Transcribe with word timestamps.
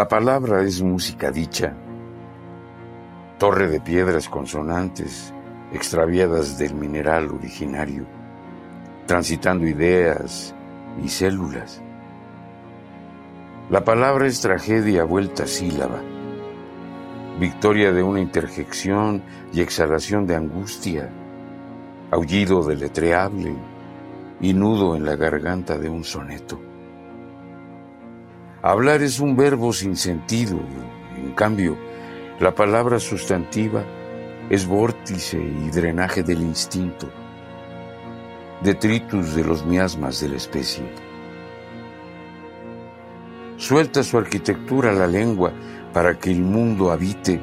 La 0.00 0.08
palabra 0.08 0.62
es 0.62 0.80
música 0.80 1.30
dicha, 1.30 1.74
torre 3.38 3.68
de 3.68 3.82
piedras 3.82 4.30
consonantes 4.30 5.34
extraviadas 5.74 6.56
del 6.56 6.74
mineral 6.74 7.28
originario, 7.28 8.06
transitando 9.04 9.66
ideas 9.66 10.54
y 11.04 11.08
células. 11.10 11.82
La 13.68 13.84
palabra 13.84 14.26
es 14.26 14.40
tragedia 14.40 15.04
vuelta 15.04 15.46
sílaba, 15.46 16.00
victoria 17.38 17.92
de 17.92 18.02
una 18.02 18.20
interjección 18.20 19.22
y 19.52 19.60
exhalación 19.60 20.26
de 20.26 20.34
angustia, 20.34 21.10
aullido 22.10 22.64
deletreable 22.64 23.54
y 24.40 24.54
nudo 24.54 24.96
en 24.96 25.04
la 25.04 25.16
garganta 25.16 25.76
de 25.76 25.90
un 25.90 26.04
soneto. 26.04 26.69
Hablar 28.62 29.00
es 29.00 29.20
un 29.20 29.36
verbo 29.36 29.72
sin 29.72 29.96
sentido, 29.96 30.60
en 31.16 31.32
cambio, 31.32 31.78
la 32.40 32.54
palabra 32.54 32.98
sustantiva 33.00 33.82
es 34.50 34.66
vórtice 34.66 35.38
y 35.38 35.70
drenaje 35.70 36.22
del 36.22 36.42
instinto, 36.42 37.08
detritus 38.62 39.34
de 39.34 39.44
los 39.44 39.64
miasmas 39.64 40.20
de 40.20 40.28
la 40.28 40.36
especie. 40.36 40.84
Suelta 43.56 44.02
su 44.02 44.18
arquitectura 44.18 44.92
la 44.92 45.06
lengua 45.06 45.52
para 45.94 46.18
que 46.18 46.30
el 46.30 46.42
mundo 46.42 46.90
habite 46.90 47.40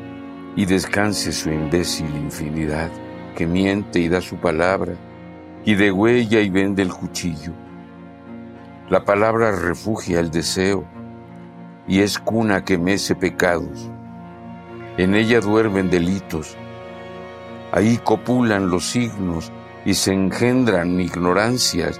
y 0.56 0.66
descanse 0.66 1.32
su 1.32 1.50
imbécil 1.50 2.16
infinidad, 2.16 2.92
que 3.36 3.48
miente 3.48 4.00
y 4.00 4.08
da 4.08 4.22
su 4.22 4.36
palabra, 4.36 4.94
y 5.66 5.74
degüella 5.74 6.42
y 6.42 6.52
vende 6.52 6.84
el 6.84 6.94
cuchillo. 6.94 7.54
La 8.90 9.04
palabra 9.04 9.52
refugia 9.52 10.20
el 10.20 10.30
deseo, 10.30 10.88
y 11.88 12.02
es 12.02 12.20
cuna 12.20 12.66
que 12.66 12.78
mece 12.78 13.16
pecados. 13.16 13.90
En 14.98 15.16
ella 15.16 15.40
duermen 15.40 15.90
delitos. 15.90 16.58
Ahí 17.72 17.98
copulan 18.04 18.70
los 18.70 18.90
signos 18.90 19.52
y 19.86 19.94
se 19.94 20.14
engendran 20.14 21.00
ignorancias 21.00 22.00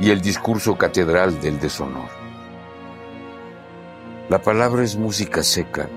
y 0.00 0.10
el 0.10 0.20
discurso 0.20 0.76
catedral 0.76 1.40
del 1.40 1.60
deshonor. 1.60 2.08
La 4.28 4.40
palabra 4.40 4.82
es 4.82 4.96
música 4.96 5.42
seca 5.42 5.88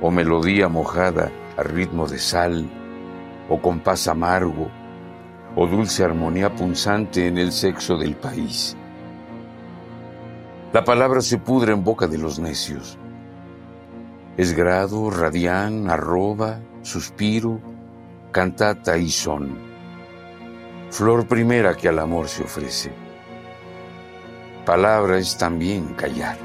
o 0.00 0.10
melodía 0.10 0.68
mojada 0.68 1.30
a 1.56 1.62
ritmo 1.62 2.08
de 2.08 2.18
sal 2.18 2.68
o 3.48 3.60
compás 3.60 4.08
amargo 4.08 4.68
o 5.54 5.66
dulce 5.66 6.04
armonía 6.04 6.54
punzante 6.54 7.26
en 7.26 7.38
el 7.38 7.52
sexo 7.52 7.96
del 7.96 8.16
país. 8.16 8.76
La 10.72 10.84
palabra 10.84 11.20
se 11.20 11.38
pudre 11.38 11.72
en 11.72 11.82
boca 11.82 12.06
de 12.06 12.16
los 12.16 12.38
necios. 12.38 12.96
Es 14.36 14.52
grado, 14.52 15.10
radián, 15.10 15.90
arroba, 15.90 16.60
suspiro, 16.82 17.60
cantata 18.30 18.96
y 18.96 19.10
son. 19.10 19.58
Flor 20.90 21.26
primera 21.26 21.76
que 21.76 21.88
al 21.88 21.98
amor 21.98 22.28
se 22.28 22.44
ofrece. 22.44 22.92
Palabra 24.64 25.18
es 25.18 25.36
también 25.36 25.94
callar. 25.94 26.38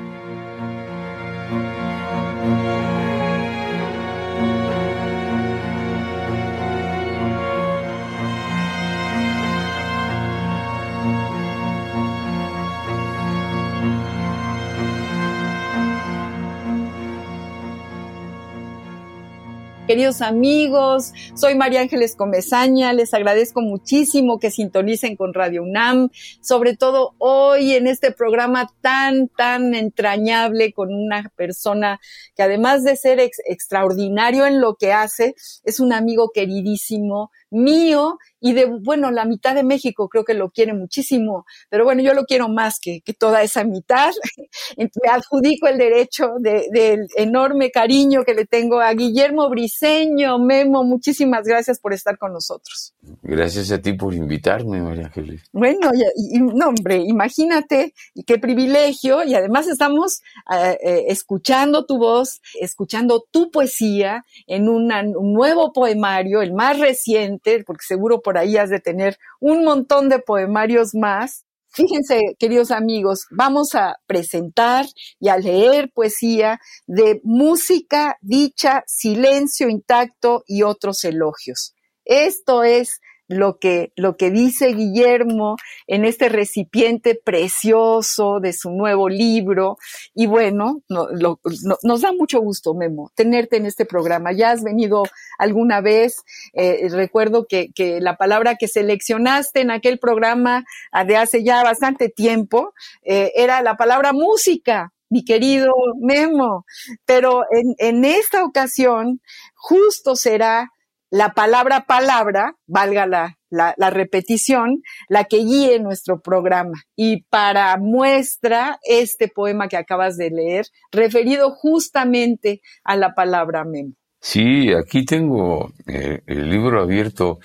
Queridos 19.88 20.24
amigos, 20.24 21.14
soy 21.36 21.54
María 21.54 21.82
Ángeles 21.82 22.16
Comezaña, 22.16 22.92
les 22.92 23.14
agradezco 23.14 23.62
muchísimo 23.62 24.40
que 24.40 24.50
sintonicen 24.50 25.16
con 25.16 25.32
Radio 25.32 25.62
UNAM, 25.62 26.10
sobre 26.42 26.76
todo 26.76 27.14
hoy 27.20 27.74
en 27.74 27.86
este 27.86 28.12
programa 28.12 28.68
tan, 28.82 29.28
tan 29.28 29.76
entrañable 29.76 30.74
con 30.74 30.92
una 30.92 31.32
persona 31.36 32.00
que 32.36 32.42
además 32.42 32.84
de 32.84 32.96
ser 32.96 33.20
extraordinario 33.20 34.48
en 34.48 34.60
lo 34.60 34.74
que 34.74 34.92
hace, 34.92 35.36
es 35.64 35.80
un 35.80 35.94
amigo 35.94 36.32
queridísimo 36.34 37.30
mío 37.52 38.18
y 38.40 38.54
de, 38.54 38.66
bueno, 38.66 39.12
la 39.12 39.26
mitad 39.26 39.56
de 39.56 39.64
México 39.64 40.10
creo 40.10 40.24
que 40.24 40.34
lo 40.34 40.50
quiere 40.50 40.74
muchísimo, 40.74 41.46
pero 41.70 41.86
bueno, 41.86 42.02
yo 42.02 42.14
lo 42.14 42.26
quiero 42.26 42.50
más 42.50 42.80
que, 42.80 43.02
que 43.02 43.14
toda 43.14 43.44
esa 43.44 43.64
mitad. 43.64 44.12
Me 44.78 45.10
adjudico 45.10 45.68
el 45.68 45.78
derecho 45.78 46.34
del 46.40 46.64
de, 46.72 47.08
enorme 47.18 47.72
cariño 47.72 48.24
que 48.24 48.34
le 48.34 48.46
tengo 48.46 48.80
a 48.80 48.94
Guillermo 48.94 49.50
Briseño. 49.50 50.40
Memo, 50.40 50.84
muchísimas 50.84 51.44
gracias 51.46 51.80
por 51.80 51.94
estar 51.94 52.18
con 52.18 52.34
nosotros. 52.34 52.95
Gracias 53.22 53.72
a 53.72 53.82
ti 53.82 53.94
por 53.94 54.14
invitarme, 54.14 54.82
María 54.82 55.06
Ángeles. 55.06 55.42
Bueno, 55.52 55.92
y, 56.16 56.40
no, 56.40 56.70
hombre, 56.70 56.98
imagínate 56.98 57.94
qué 58.26 58.38
privilegio 58.38 59.24
y 59.24 59.34
además 59.34 59.68
estamos 59.68 60.22
uh, 60.50 60.76
eh, 60.82 61.06
escuchando 61.08 61.86
tu 61.86 61.98
voz, 61.98 62.42
escuchando 62.60 63.26
tu 63.32 63.52
poesía 63.52 64.24
en 64.48 64.70
un 64.70 64.88
nuevo 65.34 65.74
poemario, 65.74 66.42
el 66.42 66.54
más 66.54 66.80
reciente, 66.80 67.64
porque 67.66 67.86
seguro 67.88 68.22
por 68.22 68.38
ahí 68.38 68.58
has 68.58 68.70
de 68.70 68.80
tener 68.80 69.18
un 69.40 69.64
montón 69.64 70.10
de 70.10 70.20
poemarios 70.20 70.94
más. 70.96 71.46
Fíjense, 71.70 72.22
queridos 72.40 72.72
amigos, 72.72 73.26
vamos 73.32 73.76
a 73.76 73.98
presentar 74.08 74.86
y 75.20 75.28
a 75.28 75.38
leer 75.38 75.92
poesía 75.94 76.62
de 76.88 77.20
música, 77.24 78.18
dicha, 78.22 78.84
silencio 78.88 79.68
intacto 79.68 80.44
y 80.48 80.64
otros 80.64 81.04
elogios. 81.04 81.75
Esto 82.06 82.64
es 82.64 83.02
lo 83.28 83.58
que, 83.58 83.92
lo 83.96 84.18
que 84.18 84.30
dice 84.30 84.74
Guillermo 84.74 85.56
en 85.88 86.06
este 86.06 86.30
recipiente 86.30 87.16
precioso 87.16 88.40
de 88.40 88.54
su 88.54 88.72
nuevo 88.72 89.10
libro. 89.10 89.78
Y 90.14 90.28
bueno, 90.28 90.82
nos 90.90 92.02
da 92.02 92.12
mucho 92.12 92.40
gusto, 92.40 92.74
Memo, 92.74 93.12
tenerte 93.16 93.58
en 93.58 93.66
este 93.66 93.86
programa. 93.86 94.32
Ya 94.32 94.52
has 94.52 94.64
venido 94.64 95.04
alguna 95.38 95.82
vez, 95.82 96.24
eh, 96.54 96.88
recuerdo 96.92 97.46
que, 97.48 97.72
que, 97.74 98.00
la 98.00 98.18
palabra 98.18 98.56
que 98.56 98.68
seleccionaste 98.68 99.62
en 99.62 99.72
aquel 99.72 100.00
programa 100.00 100.66
de 101.08 101.18
hace 101.18 101.44
ya 101.44 101.64
bastante 101.64 102.10
tiempo 102.10 102.74
eh, 103.04 103.32
era 103.36 103.62
la 103.62 103.76
palabra 103.76 104.14
música 104.14 104.92
mi 105.08 105.24
querido 105.24 105.72
Memo, 106.02 106.66
pero 107.06 107.44
en, 107.52 107.76
en 107.78 108.06
esta 108.06 108.44
ocasión 108.44 109.22
justo 109.54 110.16
será 110.16 110.72
la 111.10 111.34
palabra 111.34 111.86
palabra, 111.86 112.56
valga 112.68 113.06
la, 113.06 113.38
la, 113.50 113.90
repetición, 113.90 114.82
la 115.08 115.26
que 115.26 115.38
guíe 115.38 115.80
nuestro 115.80 116.22
programa. 116.22 116.84
Y 116.96 117.24
para 117.24 117.78
muestra 117.78 118.80
este 118.84 119.28
poema 119.28 119.68
que 119.68 119.78
acabas 119.78 120.18
de 120.18 120.30
leer, 120.30 120.68
referido 120.92 121.52
justamente 121.52 122.62
a 122.84 122.96
la 122.96 123.14
palabra 123.14 123.64
memo. 123.64 123.94
Sí, 124.20 124.74
aquí 124.74 125.06
tengo 125.06 125.72
eh, 125.88 126.22
el 126.26 126.50
libro 126.50 126.82
abierto 126.82 127.40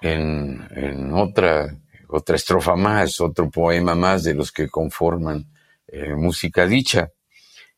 en, 0.00 0.66
en, 0.74 1.12
otra, 1.12 1.76
otra 2.08 2.36
estrofa 2.36 2.76
más, 2.76 3.20
otro 3.20 3.50
poema 3.50 3.94
más 3.94 4.24
de 4.24 4.34
los 4.34 4.50
que 4.50 4.68
conforman 4.68 5.44
eh, 5.86 6.14
música 6.14 6.66
dicha. 6.66 7.10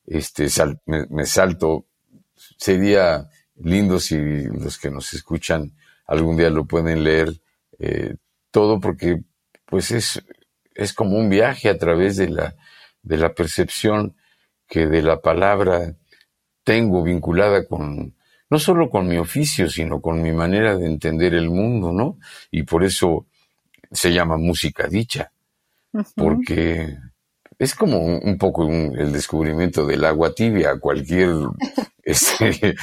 Este, 0.07 0.49
sal, 0.49 0.81
me 0.87 1.27
salto, 1.27 1.87
sería 2.57 3.29
lindo 3.59 3.99
si 4.01 4.17
los 4.45 4.79
que 4.79 4.91
nos 4.91 5.13
escuchan 5.15 5.73
algún 6.07 6.37
día 6.37 6.51
lo 6.51 6.65
pueden 6.65 7.03
leer 7.05 7.33
eh, 7.79 8.15
todo 8.51 8.81
porque 8.81 9.23
pues 9.65 9.91
es, 9.91 10.25
es 10.75 10.93
como 10.93 11.19
un 11.19 11.29
viaje 11.29 11.69
a 11.69 11.79
través 11.79 12.17
de 12.17 12.29
la, 12.29 12.55
de 13.03 13.17
la 13.17 13.35
percepción 13.35 14.17
que 14.69 14.87
de 14.87 15.03
la 15.03 15.21
palabra 15.21 15.95
tengo 16.65 17.03
vinculada 17.03 17.67
con, 17.67 18.15
no 18.51 18.59
solo 18.59 18.91
con 18.91 19.07
mi 19.07 19.17
oficio, 19.19 19.69
sino 19.71 20.01
con 20.01 20.23
mi 20.23 20.33
manera 20.33 20.77
de 20.77 20.87
entender 20.87 21.35
el 21.35 21.51
mundo, 21.51 21.93
¿no? 21.93 22.19
Y 22.51 22.65
por 22.65 22.85
eso 22.85 23.27
se 23.91 24.13
llama 24.13 24.37
música 24.37 24.89
dicha, 24.89 25.33
porque 26.15 26.97
es 27.59 27.75
como 27.75 28.01
un, 28.01 28.39
poco 28.39 28.69
el 28.69 29.13
descubrimiento 29.13 29.87
del 29.87 30.05
agua 30.05 30.35
tibia. 30.35 30.79
Cualquier 30.79 31.31
este, 32.03 32.75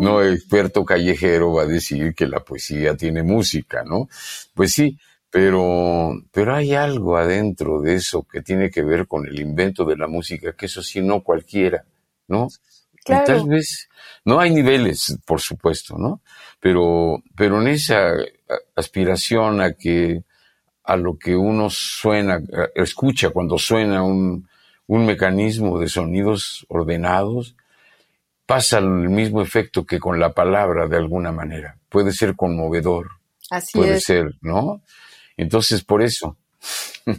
no 0.00 0.22
experto 0.22 0.84
callejero 0.84 1.54
va 1.54 1.62
a 1.62 1.66
decir 1.66 2.14
que 2.14 2.26
la 2.26 2.40
poesía 2.40 2.96
tiene 2.96 3.22
música, 3.22 3.82
¿no? 3.84 4.08
Pues 4.54 4.72
sí, 4.72 4.98
pero, 5.30 6.12
pero 6.30 6.54
hay 6.54 6.74
algo 6.74 7.16
adentro 7.16 7.80
de 7.80 7.96
eso 7.96 8.22
que 8.22 8.40
tiene 8.40 8.70
que 8.70 8.82
ver 8.82 9.08
con 9.08 9.26
el 9.26 9.40
invento 9.40 9.84
de 9.84 9.96
la 9.96 10.06
música, 10.06 10.52
que 10.52 10.66
eso 10.66 10.80
sí 10.80 11.00
no 11.00 11.22
cualquiera, 11.22 11.84
¿no? 12.28 12.48
Claro. 13.04 13.24
tal 13.26 13.48
vez, 13.48 13.88
no 14.24 14.40
hay 14.40 14.54
niveles, 14.54 15.18
por 15.26 15.40
supuesto, 15.40 15.98
¿no? 15.98 16.22
Pero, 16.58 17.22
pero 17.36 17.60
en 17.60 17.68
esa 17.68 18.12
aspiración 18.76 19.60
a 19.60 19.74
que 19.74 20.22
a 20.84 20.96
lo 20.96 21.18
que 21.18 21.34
uno 21.36 21.70
suena, 21.70 22.40
escucha 22.74 23.30
cuando 23.30 23.58
suena 23.58 24.02
un, 24.02 24.48
un 24.86 25.06
mecanismo 25.06 25.78
de 25.78 25.88
sonidos 25.88 26.66
ordenados, 26.68 27.56
pasa 28.46 28.78
el 28.78 28.86
mismo 29.08 29.40
efecto 29.40 29.86
que 29.86 29.98
con 29.98 30.20
la 30.20 30.32
palabra 30.32 30.86
de 30.86 30.96
alguna 30.98 31.32
manera. 31.32 31.78
Puede 31.88 32.12
ser 32.12 32.36
conmovedor. 32.36 33.08
Así 33.50 33.78
puede 33.78 33.94
es. 33.94 34.04
ser, 34.04 34.34
¿no? 34.42 34.82
Entonces, 35.36 35.82
por 35.82 36.02
eso. 36.02 36.36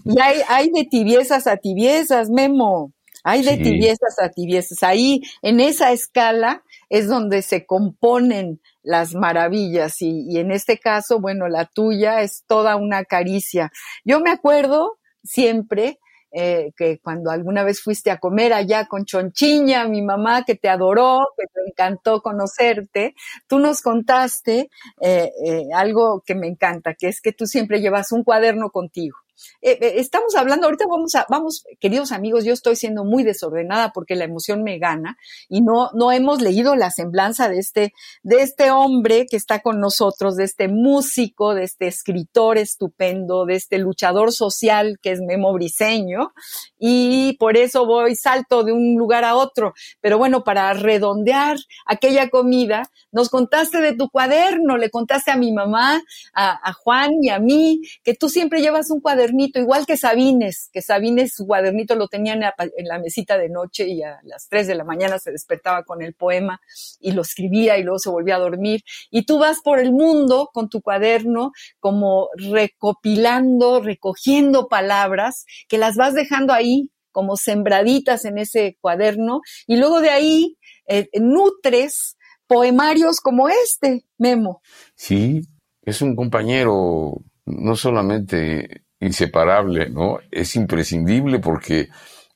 Y 0.04 0.20
hay, 0.20 0.42
hay 0.48 0.70
de 0.72 0.86
tibiezas 0.86 1.48
a 1.48 1.58
tibiezas, 1.58 2.30
Memo. 2.30 2.92
Hay 3.24 3.42
de 3.44 3.58
Sí. 3.58 3.64
tibiezas 3.64 4.20
a 4.20 4.30
tibiezas. 4.30 4.84
Ahí, 4.84 5.22
en 5.42 5.60
esa 5.60 5.92
escala, 5.92 6.64
es 6.96 7.10
donde 7.10 7.42
se 7.42 7.66
componen 7.66 8.62
las 8.82 9.16
maravillas. 9.16 10.02
Y, 10.02 10.26
y 10.30 10.40
en 10.40 10.52
este 10.52 10.78
caso, 10.78 11.20
bueno, 11.20 11.50
la 11.50 11.66
tuya 11.66 12.22
es 12.22 12.46
toda 12.48 12.78
una 12.78 13.04
caricia. 13.04 13.70
Yo 14.06 14.22
me 14.22 14.32
acuerdo 14.32 14.98
siempre 15.22 16.00
eh, 16.32 16.72
que 16.78 17.00
cuando 17.00 17.32
alguna 17.32 17.64
vez 17.64 17.82
fuiste 17.82 18.12
a 18.12 18.18
comer 18.18 18.54
allá 18.54 18.88
con 18.88 19.04
Chonchiña, 19.04 19.90
mi 19.90 20.02
mamá 20.02 20.44
que 20.46 20.56
te 20.56 20.70
adoró, 20.70 21.28
que 21.38 21.48
te 21.48 21.70
encantó 21.70 22.22
conocerte, 22.22 23.14
tú 23.48 23.60
nos 23.60 23.82
contaste 23.82 24.70
eh, 25.02 25.32
eh, 25.46 25.64
algo 25.74 26.24
que 26.26 26.36
me 26.36 26.48
encanta, 26.48 26.94
que 26.94 27.10
es 27.10 27.20
que 27.20 27.34
tú 27.34 27.46
siempre 27.46 27.82
llevas 27.82 28.14
un 28.14 28.24
cuaderno 28.24 28.70
contigo. 28.70 29.18
Eh, 29.62 29.78
eh, 29.82 29.94
estamos 29.98 30.36
hablando, 30.36 30.68
ahorita 30.68 30.86
vamos 30.90 31.16
a, 31.16 31.26
vamos, 31.30 31.64
queridos 31.80 32.12
amigos, 32.12 32.46
yo 32.46 32.54
estoy 32.54 32.76
siendo 32.76 33.04
muy 33.04 33.24
desordenada 33.24 33.92
porque 33.94 34.16
la 34.16 34.26
emoción 34.26 34.64
me 34.64 34.78
gana 34.78 35.18
y 35.50 35.62
no, 35.62 35.90
no 35.94 36.12
hemos 36.12 36.42
leído 36.42 36.76
la 36.76 36.92
semblanza 36.92 37.50
de 37.50 37.60
este, 37.60 37.94
de 38.24 38.42
este 38.42 38.72
hombre 38.72 39.26
que 39.30 39.38
está 39.38 39.60
con 39.60 39.80
nosotros, 39.80 40.36
de 40.36 40.44
este 40.44 40.68
músico, 40.68 41.54
de 41.54 41.64
este 41.64 41.88
escritor 41.88 42.58
estupendo, 42.58 43.46
de 43.46 43.56
este 43.56 43.78
luchador 43.78 44.32
social 44.32 45.00
que 45.02 45.12
es 45.12 45.22
Memo 45.22 45.54
Briseño 45.54 46.34
y 46.78 47.34
por 47.38 47.58
eso 47.58 47.86
voy 47.86 48.16
salto 48.16 48.64
de 48.64 48.72
un 48.72 48.96
lugar 48.96 49.24
a 49.24 49.36
otro. 49.36 49.74
Pero 50.02 50.18
bueno, 50.18 50.44
para 50.44 50.74
redondear 50.74 51.58
aquella 51.86 52.30
comida, 52.30 52.90
nos 53.12 53.30
contaste 53.30 53.80
de 53.80 53.94
tu 53.94 54.10
cuaderno, 54.10 54.78
le 54.78 54.90
contaste 54.90 55.32
a 55.32 55.38
mi 55.38 55.52
mamá, 55.52 56.02
a, 56.34 56.74
Juan 56.74 57.12
y 57.22 57.30
a 57.30 57.40
mí, 57.40 57.82
que 58.04 58.14
tú 58.14 58.30
siempre 58.30 58.62
llevas 58.62 58.92
un 58.92 59.02
igual 59.34 59.86
que 59.86 59.98
Sabines, 59.98 60.70
que 60.72 60.82
Sabines 60.82 61.34
su 61.34 61.46
cuadernito 61.48 61.96
lo 61.96 62.08
tenía 62.08 62.34
en 62.34 62.42
la, 62.42 62.56
en 62.58 62.88
la 62.88 63.00
mesita 63.00 63.38
de 63.38 63.50
noche 63.50 63.88
y 63.88 64.04
a 64.04 64.20
las 64.24 64.48
3 64.50 64.68
de 64.68 64.76
la 64.76 64.84
mañana 64.84 65.20
se 65.20 65.32
despertaba 65.32 65.84
con 65.84 66.02
el 66.02 66.14
poema 66.14 66.60
y 67.00 67.12
lo 67.12 67.22
escribía 67.22 67.78
y 67.78 67.84
luego 67.84 68.00
se 68.00 68.10
volvía 68.10 68.36
a 68.36 68.40
dormir. 68.40 68.82
Y 69.12 69.26
tú 69.26 69.40
vas 69.40 69.62
por 69.64 69.80
el 69.80 69.92
mundo 69.92 70.50
con 70.54 70.70
tu 70.70 70.82
cuaderno 70.82 71.52
como 71.80 72.30
recopilando, 72.36 73.82
recogiendo 73.82 74.68
palabras 74.68 75.46
que 75.68 75.78
las 75.78 75.96
vas 75.96 76.14
dejando 76.14 76.54
ahí 76.54 76.92
como 77.12 77.38
sembraditas 77.38 78.26
en 78.26 78.38
ese 78.38 78.78
cuaderno 78.82 79.40
y 79.68 79.78
luego 79.78 80.02
de 80.02 80.10
ahí 80.10 80.58
eh, 80.88 81.08
nutres 81.14 82.18
poemarios 82.48 83.22
como 83.22 83.48
este, 83.50 84.06
Memo. 84.18 84.62
Sí, 84.96 85.42
es 85.82 86.02
un 86.02 86.16
compañero 86.16 87.24
no 87.46 87.76
solamente 87.76 88.85
inseparable, 89.06 89.90
¿no? 89.90 90.20
Es 90.32 90.56
imprescindible 90.56 91.40
porque 91.40 91.90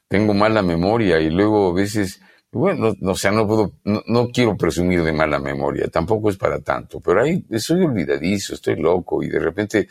tengo 0.08 0.34
mala 0.34 0.62
memoria 0.62 1.20
y 1.20 1.30
luego 1.30 1.72
a 1.72 1.74
veces, 1.74 2.22
bueno, 2.52 2.94
no, 3.00 3.12
o 3.12 3.16
sea, 3.16 3.32
no 3.32 3.48
puedo, 3.48 3.74
no, 3.84 4.02
no 4.08 4.30
quiero 4.30 4.58
presumir 4.58 5.04
de 5.04 5.14
mala 5.14 5.40
memoria, 5.40 5.88
tampoco 5.88 6.30
es 6.30 6.38
para 6.38 6.60
tanto, 6.60 7.00
pero 7.00 7.22
ahí 7.22 7.46
soy 7.58 7.84
olvidadizo, 7.84 8.56
estoy 8.56 8.76
loco 8.76 9.24
y 9.24 9.30
de 9.30 9.40
repente 9.40 9.88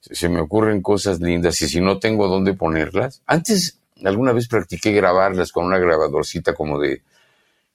se 0.00 0.28
me 0.28 0.40
ocurren 0.40 0.82
cosas 0.82 1.20
lindas 1.20 1.60
y 1.62 1.68
si 1.68 1.80
no 1.80 1.98
tengo 1.98 2.26
dónde 2.26 2.54
ponerlas, 2.54 3.22
antes 3.26 3.78
alguna 4.04 4.32
vez 4.32 4.48
practiqué 4.48 4.92
grabarlas 4.92 5.52
con 5.52 5.66
una 5.66 5.78
grabadorcita 5.78 6.54
como 6.54 6.78
de, 6.78 7.02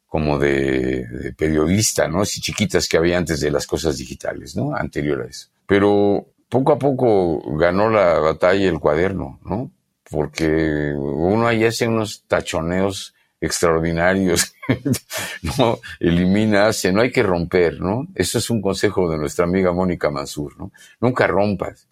como 0.07 0.39
de, 0.39 1.05
de 1.07 1.33
periodista, 1.33 2.07
¿no? 2.07 2.21
Así 2.21 2.41
chiquitas 2.41 2.87
que 2.89 2.97
había 2.97 3.17
antes 3.17 3.39
de 3.39 3.51
las 3.51 3.67
cosas 3.67 3.97
digitales, 3.97 4.55
¿no? 4.55 4.75
Anterior 4.75 5.21
a 5.21 5.29
eso. 5.29 5.49
Pero 5.67 6.25
poco 6.63 6.73
a 6.73 6.79
poco 6.79 7.41
ganó 7.57 7.89
la 7.89 8.19
batalla 8.19 8.69
el 8.69 8.79
cuaderno, 8.79 9.39
¿no? 9.43 9.71
Porque 10.09 10.93
uno 10.95 11.47
ahí 11.47 11.65
hace 11.65 11.87
unos 11.87 12.23
tachoneos 12.27 13.13
extraordinarios, 13.41 14.53
no 15.57 15.79
elimina, 15.99 16.67
hace, 16.67 16.91
no 16.91 17.01
hay 17.01 17.11
que 17.11 17.23
romper, 17.23 17.79
¿no? 17.79 18.07
Eso 18.15 18.37
es 18.37 18.49
un 18.49 18.61
consejo 18.61 19.09
de 19.09 19.17
nuestra 19.17 19.45
amiga 19.45 19.71
Mónica 19.73 20.09
Mansur, 20.09 20.57
¿no? 20.57 20.71
Nunca 20.99 21.27
rompas, 21.27 21.87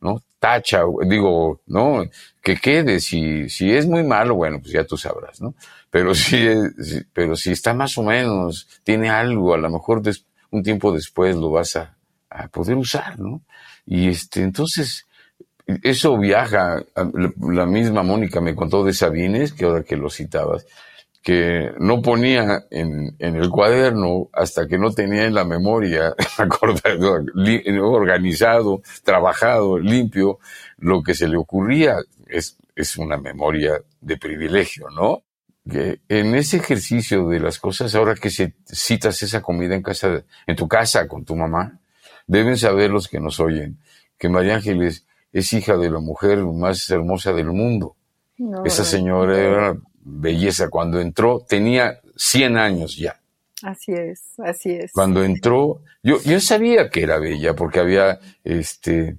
¿no? 0.00 0.22
Tacha, 0.38 0.82
digo, 1.08 1.60
¿no? 1.66 2.04
Que 2.42 2.56
quede, 2.56 3.00
si, 3.00 3.48
si 3.48 3.70
es 3.72 3.86
muy 3.86 4.02
malo, 4.04 4.34
bueno, 4.36 4.60
pues 4.60 4.72
ya 4.72 4.84
tú 4.84 4.96
sabrás, 4.96 5.40
¿no? 5.40 5.54
Pero 5.90 6.14
si, 6.14 6.36
es- 6.46 7.06
pero 7.12 7.36
si 7.36 7.52
está 7.52 7.74
más 7.74 7.96
o 7.98 8.02
menos, 8.02 8.68
tiene 8.84 9.10
algo, 9.10 9.54
a 9.54 9.58
lo 9.58 9.70
mejor 9.70 10.02
un 10.50 10.62
tiempo 10.62 10.92
después 10.92 11.36
lo 11.36 11.50
vas 11.50 11.76
a 11.76 12.48
poder 12.48 12.76
usar, 12.76 13.18
¿no? 13.18 13.42
Y 13.86 14.08
este, 14.08 14.42
entonces, 14.42 15.06
eso 15.82 16.18
viaja, 16.18 16.82
la 16.94 17.66
misma 17.66 18.02
Mónica 18.02 18.40
me 18.40 18.54
contó 18.54 18.84
de 18.84 18.92
Sabines, 18.92 19.52
que 19.52 19.64
ahora 19.64 19.82
que 19.82 19.96
lo 19.96 20.10
citabas, 20.10 20.66
que 21.26 21.72
no 21.80 22.02
ponía 22.02 22.66
en, 22.70 23.16
el 23.18 23.50
cuaderno 23.50 24.28
hasta 24.32 24.68
que 24.68 24.78
no 24.78 24.92
tenía 24.92 25.24
en 25.24 25.34
la 25.34 25.44
memoria 25.44 26.14
organizado, 27.80 28.80
trabajado, 29.02 29.76
limpio, 29.78 30.38
lo 30.78 31.02
que 31.02 31.14
se 31.14 31.26
le 31.26 31.36
ocurría. 31.36 31.96
Es, 32.28 32.58
es 32.76 32.96
una 32.96 33.16
memoria 33.16 33.80
de 34.00 34.16
privilegio, 34.18 34.88
¿no? 34.90 35.24
Que 35.68 35.98
en 36.08 36.36
ese 36.36 36.58
ejercicio 36.58 37.28
de 37.28 37.40
las 37.40 37.58
cosas, 37.58 37.92
ahora 37.96 38.14
que 38.14 38.30
se, 38.30 38.54
citas 38.64 39.20
esa 39.24 39.42
comida 39.42 39.74
en 39.74 39.82
casa, 39.82 40.22
en 40.46 40.54
tu 40.54 40.68
casa 40.68 41.08
con 41.08 41.24
tu 41.24 41.34
mamá, 41.34 41.80
deben 42.26 42.56
saber 42.56 42.90
los 42.90 43.08
que 43.08 43.20
nos 43.20 43.40
oyen 43.40 43.78
que 44.18 44.28
María 44.28 44.56
Ángeles 44.56 45.06
es 45.32 45.52
hija 45.52 45.76
de 45.76 45.90
la 45.90 46.00
mujer 46.00 46.38
más 46.38 46.88
hermosa 46.90 47.32
del 47.32 47.52
mundo. 47.52 47.96
No, 48.38 48.64
Esa 48.64 48.84
señora 48.84 49.38
era 49.38 49.76
belleza. 50.00 50.68
Cuando 50.68 51.00
entró, 51.00 51.44
tenía 51.46 52.00
100 52.16 52.56
años 52.56 52.96
ya. 52.96 53.20
Así 53.62 53.92
es, 53.92 54.38
así 54.38 54.70
es. 54.70 54.92
Cuando 54.92 55.24
entró, 55.24 55.80
yo, 56.02 56.20
yo 56.22 56.40
sabía 56.40 56.90
que 56.90 57.02
era 57.02 57.18
bella 57.18 57.54
porque 57.54 57.80
había 57.80 58.20
este, 58.44 59.16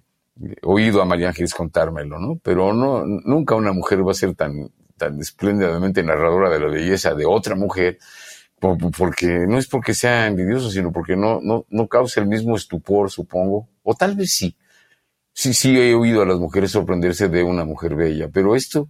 oído 0.62 1.02
a 1.02 1.06
María 1.06 1.30
Ángeles 1.30 1.54
contármelo, 1.54 2.20
¿no? 2.20 2.40
Pero 2.44 2.74
no, 2.74 3.04
nunca 3.06 3.56
una 3.56 3.74
mujer 3.74 4.08
va 4.08 4.12
a 4.12 4.16
ser 4.16 4.36
tan, 4.36 4.70
tan 4.96 5.20
espléndidamente 5.20 6.04
narradora 6.04 6.50
de 6.50 6.60
la 6.60 6.68
belleza 6.68 7.16
de 7.16 7.26
otra 7.26 7.56
mujer, 7.56 7.98
porque 8.60 9.46
no 9.48 9.58
es 9.58 9.68
porque 9.68 9.94
sea 9.94 10.28
envidioso, 10.28 10.70
sino 10.72 10.92
porque 10.92 11.16
no, 11.16 11.40
no, 11.42 11.66
no 11.70 11.88
causa 11.88 12.22
el 12.22 12.28
mismo 12.28 12.56
estupor, 12.56 13.12
supongo. 13.12 13.68
O 13.84 13.94
tal 13.94 14.16
vez 14.16 14.32
sí. 14.34 14.56
Sí, 15.34 15.54
sí 15.54 15.78
he 15.80 15.94
oído 15.94 16.24
a 16.24 16.26
las 16.26 16.38
mujeres 16.40 16.72
sorprenderse 16.72 17.30
de 17.30 17.44
una 17.44 17.64
mujer 17.64 17.94
bella, 17.96 18.28
pero 18.34 18.56
esto, 18.56 18.88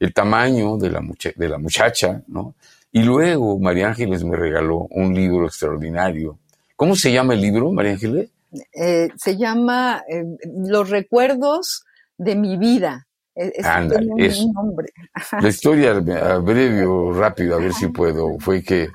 el 0.00 0.14
tamaño 0.14 0.78
de 0.78 0.90
la, 0.90 1.00
mucha- 1.02 1.32
de 1.36 1.48
la 1.48 1.58
muchacha, 1.58 2.22
¿no? 2.26 2.54
Y 2.90 3.02
luego 3.02 3.58
María 3.58 3.88
Ángeles 3.88 4.24
me 4.24 4.36
regaló 4.36 4.86
un 4.90 5.14
libro 5.14 5.46
extraordinario. 5.46 6.38
¿Cómo 6.76 6.96
se 6.96 7.12
llama 7.12 7.34
el 7.34 7.40
libro, 7.42 7.70
María 7.72 7.92
Ángeles? 7.92 8.30
Eh, 8.72 9.08
se 9.16 9.36
llama 9.36 10.02
eh, 10.08 10.24
Los 10.66 10.88
recuerdos 10.90 11.84
de 12.16 12.36
mi 12.36 12.56
vida. 12.56 13.06
Es- 13.34 13.66
tiene 13.88 14.14
un 14.14 14.52
nombre. 14.52 14.88
La 15.40 15.48
historia, 15.48 15.90
a 15.92 16.38
breve 16.38 16.86
rápido, 17.14 17.56
a 17.56 17.58
ver 17.58 17.72
si 17.72 17.88
puedo, 17.88 18.38
fue 18.38 18.62
que 18.62 18.88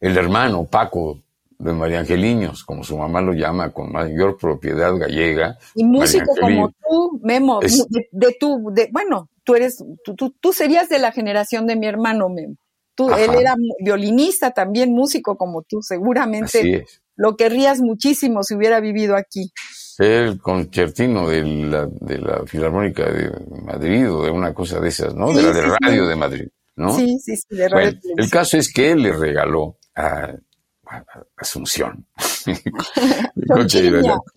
el 0.00 0.16
hermano 0.16 0.64
Paco 0.64 1.18
de 1.58 1.72
María 1.72 2.00
Angeliños, 2.00 2.64
como 2.64 2.84
su 2.84 2.96
mamá 2.96 3.20
lo 3.20 3.32
llama, 3.34 3.70
con 3.70 3.92
mayor 3.92 4.38
propiedad 4.38 4.96
gallega, 4.96 5.58
Y 5.74 5.84
músico 5.84 6.32
como 6.40 6.70
tú, 6.70 7.20
Memo, 7.22 7.60
Es- 7.62 7.86
de, 7.88 8.08
de 8.10 8.36
tu, 8.40 8.70
de, 8.72 8.88
bueno, 8.92 9.28
tú 9.44 9.54
eres, 9.54 9.82
tú, 10.04 10.14
tú, 10.14 10.34
tú 10.40 10.52
serías 10.52 10.88
de 10.88 10.98
la 10.98 11.12
generación 11.12 11.66
de 11.66 11.76
mi 11.76 11.86
hermano, 11.86 12.28
Memo. 12.28 12.54
Tú, 12.94 13.10
él 13.10 13.30
era 13.40 13.54
violinista, 13.82 14.50
también 14.50 14.92
músico 14.92 15.36
como 15.36 15.62
tú, 15.62 15.80
seguramente 15.82 16.86
lo 17.16 17.36
querrías 17.36 17.80
muchísimo 17.80 18.42
si 18.42 18.54
hubiera 18.54 18.80
vivido 18.80 19.16
aquí. 19.16 19.52
El 20.00 20.40
concertino 20.40 21.28
de 21.28 21.44
la, 21.44 21.86
de 21.86 22.18
la 22.18 22.46
Filarmónica 22.46 23.04
de 23.12 23.30
Madrid 23.62 24.10
o 24.10 24.24
de 24.24 24.30
una 24.30 24.54
cosa 24.54 24.80
de 24.80 24.88
esas, 24.88 25.14
¿no? 25.14 25.30
de 25.30 25.42
la 25.42 25.52
de 25.52 25.60
sí, 25.60 25.68
sí. 25.68 25.76
Radio 25.78 26.06
de 26.06 26.16
Madrid, 26.16 26.48
¿no? 26.76 26.96
Sí, 26.96 27.18
sí, 27.18 27.36
sí, 27.36 27.54
de 27.54 27.68
radio 27.68 27.90
Bueno, 27.90 28.14
el 28.16 28.30
caso 28.30 28.56
es 28.56 28.72
que 28.72 28.92
él 28.92 29.02
le 29.02 29.12
regaló 29.12 29.76
a 29.94 30.32
Asunción. 31.36 32.06
La 33.46 33.66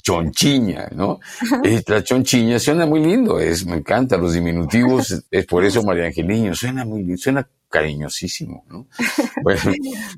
chonchiña, 0.01 0.89
¿no? 0.91 1.19
Eh, 1.63 1.81
la 1.87 2.03
chonchiña 2.03 2.59
suena 2.59 2.85
muy 2.85 2.99
lindo, 3.03 3.39
es, 3.39 3.65
me 3.65 3.77
encanta, 3.77 4.17
los 4.17 4.33
diminutivos, 4.33 5.23
es 5.31 5.45
por 5.45 5.63
eso 5.63 5.83
María 5.83 6.05
Angeliño, 6.05 6.53
suena 6.53 6.85
muy 6.85 7.03
lindo, 7.03 7.17
suena 7.17 7.47
cariñosísimo, 7.69 8.65
¿no? 8.69 8.87
Bueno, 9.43 9.61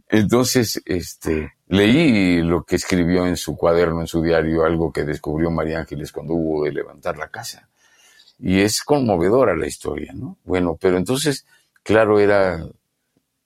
entonces, 0.10 0.82
este, 0.86 1.54
leí 1.68 2.42
lo 2.42 2.64
que 2.64 2.76
escribió 2.76 3.26
en 3.26 3.38
su 3.38 3.56
cuaderno, 3.56 4.02
en 4.02 4.08
su 4.08 4.22
diario, 4.22 4.66
algo 4.66 4.92
que 4.92 5.04
descubrió 5.04 5.50
María 5.50 5.80
Ángeles 5.80 6.12
cuando 6.12 6.34
hubo 6.34 6.66
de 6.66 6.74
levantar 6.74 7.18
la 7.18 7.30
casa. 7.30 7.68
Y 8.38 8.60
es 8.60 8.84
conmovedora 8.84 9.56
la 9.56 9.66
historia, 9.66 10.12
¿no? 10.14 10.38
Bueno, 10.44 10.78
pero 10.80 10.98
entonces, 10.98 11.46
claro, 11.82 12.20
era 12.20 12.64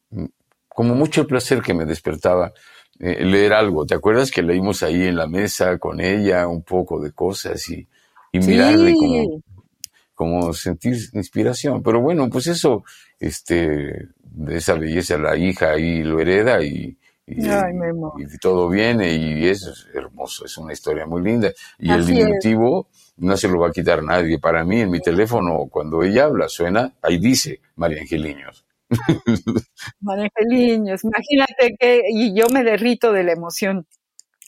mm, 0.10 0.26
como 0.68 0.96
mucho 0.96 1.22
el 1.22 1.28
placer 1.28 1.62
que 1.62 1.74
me 1.74 1.86
despertaba 1.86 2.52
eh, 3.00 3.24
leer 3.26 3.54
algo. 3.54 3.86
¿Te 3.86 3.96
acuerdas 3.96 4.30
que 4.32 4.42
leímos 4.44 4.84
ahí 4.84 5.04
en 5.08 5.16
la 5.16 5.28
mesa 5.28 5.78
con 5.78 6.02
ella 6.02 6.48
un 6.48 6.64
poco 6.64 7.00
de 7.02 7.12
cosas 7.14 7.68
y, 7.70 7.88
y 8.32 8.40
mirarle 8.40 8.94
como, 8.94 9.44
como 10.14 10.54
sentir 10.54 10.98
inspiración? 11.14 11.82
Pero 11.82 12.02
bueno, 12.02 12.30
pues 12.30 12.48
eso, 12.48 12.84
este, 13.20 14.10
de 14.22 14.58
esa 14.58 14.74
belleza 14.76 15.18
la 15.18 15.38
hija 15.38 15.72
ahí 15.72 16.04
lo 16.04 16.20
hereda 16.20 16.62
y, 16.64 16.98
y, 17.26 17.48
Ay, 17.48 17.74
Memo. 17.74 18.14
y 18.18 18.38
todo 18.38 18.68
viene 18.70 19.14
y 19.14 19.48
eso 19.48 19.72
es 19.72 19.88
hermoso, 19.94 20.46
es 20.46 20.58
una 20.58 20.74
historia 20.74 21.06
muy 21.06 21.22
linda. 21.22 21.52
Y 21.78 21.92
el 21.92 22.02
es. 22.02 22.08
diminutivo 22.08 22.90
no 23.18 23.38
se 23.38 23.48
lo 23.48 23.60
va 23.60 23.68
a 23.68 23.72
quitar 23.72 24.04
nadie. 24.04 24.40
Para 24.40 24.64
mí, 24.66 24.82
en 24.82 24.90
mi 24.90 25.00
teléfono, 25.00 25.68
cuando 25.70 26.04
ella 26.04 26.26
habla, 26.26 26.50
suena, 26.50 26.94
ahí 27.02 27.18
dice 27.18 27.62
María 27.76 28.02
Angeliños. 28.02 28.66
Imagínate 31.04 31.76
que, 31.80 32.02
y 32.12 32.34
yo 32.36 32.48
me 32.50 32.64
derrito 32.64 33.12
de 33.14 33.24
la 33.24 33.34
emoción. 33.34 33.88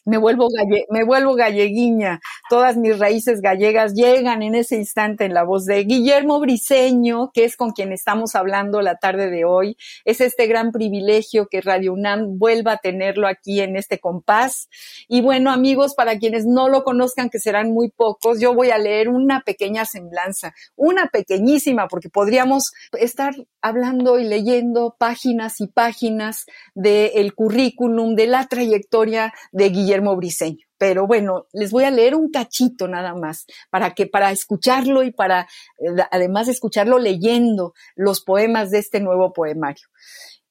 Me 0.03 0.17
vuelvo, 0.17 0.47
galle- 0.49 0.85
me 0.89 1.03
vuelvo 1.03 1.35
galleguiña. 1.35 2.19
Todas 2.49 2.75
mis 2.75 2.97
raíces 2.97 3.39
gallegas 3.39 3.93
llegan 3.93 4.41
en 4.41 4.55
ese 4.55 4.75
instante 4.75 5.25
en 5.25 5.35
la 5.35 5.43
voz 5.43 5.65
de 5.65 5.83
Guillermo 5.83 6.39
Briseño, 6.39 7.29
que 7.31 7.43
es 7.45 7.55
con 7.55 7.69
quien 7.71 7.91
estamos 7.91 8.33
hablando 8.33 8.81
la 8.81 8.95
tarde 8.95 9.29
de 9.29 9.45
hoy. 9.45 9.77
Es 10.03 10.19
este 10.19 10.47
gran 10.47 10.71
privilegio 10.71 11.47
que 11.51 11.61
Radio 11.61 11.93
UNAM 11.93 12.39
vuelva 12.39 12.73
a 12.73 12.77
tenerlo 12.77 13.27
aquí 13.27 13.61
en 13.61 13.75
este 13.77 13.99
compás. 13.99 14.69
Y 15.07 15.21
bueno, 15.21 15.51
amigos, 15.51 15.93
para 15.93 16.17
quienes 16.17 16.47
no 16.47 16.67
lo 16.67 16.83
conozcan, 16.83 17.29
que 17.29 17.37
serán 17.39 17.71
muy 17.71 17.89
pocos, 17.91 18.39
yo 18.39 18.55
voy 18.55 18.71
a 18.71 18.79
leer 18.79 19.07
una 19.07 19.41
pequeña 19.41 19.85
semblanza, 19.85 20.53
una 20.75 21.09
pequeñísima, 21.13 21.87
porque 21.87 22.09
podríamos 22.09 22.71
estar 22.99 23.35
hablando 23.61 24.17
y 24.17 24.23
leyendo 24.23 24.95
páginas 24.97 25.61
y 25.61 25.67
páginas 25.67 26.45
del 26.73 27.35
currículum, 27.35 28.15
de 28.15 28.25
la 28.25 28.47
trayectoria 28.47 29.31
de 29.51 29.69
Guillermo 29.69 29.91
Briseño. 30.15 30.65
Pero 30.77 31.07
bueno, 31.07 31.45
les 31.53 31.71
voy 31.71 31.83
a 31.83 31.91
leer 31.91 32.15
un 32.15 32.29
cachito 32.29 32.87
nada 32.87 33.13
más 33.13 33.45
para 33.69 33.93
que 33.93 34.07
para 34.07 34.31
escucharlo 34.31 35.03
y 35.03 35.11
para 35.11 35.41
eh, 35.79 36.03
además 36.11 36.47
escucharlo 36.47 36.99
leyendo 36.99 37.73
los 37.95 38.21
poemas 38.21 38.71
de 38.71 38.79
este 38.79 38.99
nuevo 38.99 39.31
poemario. 39.31 39.87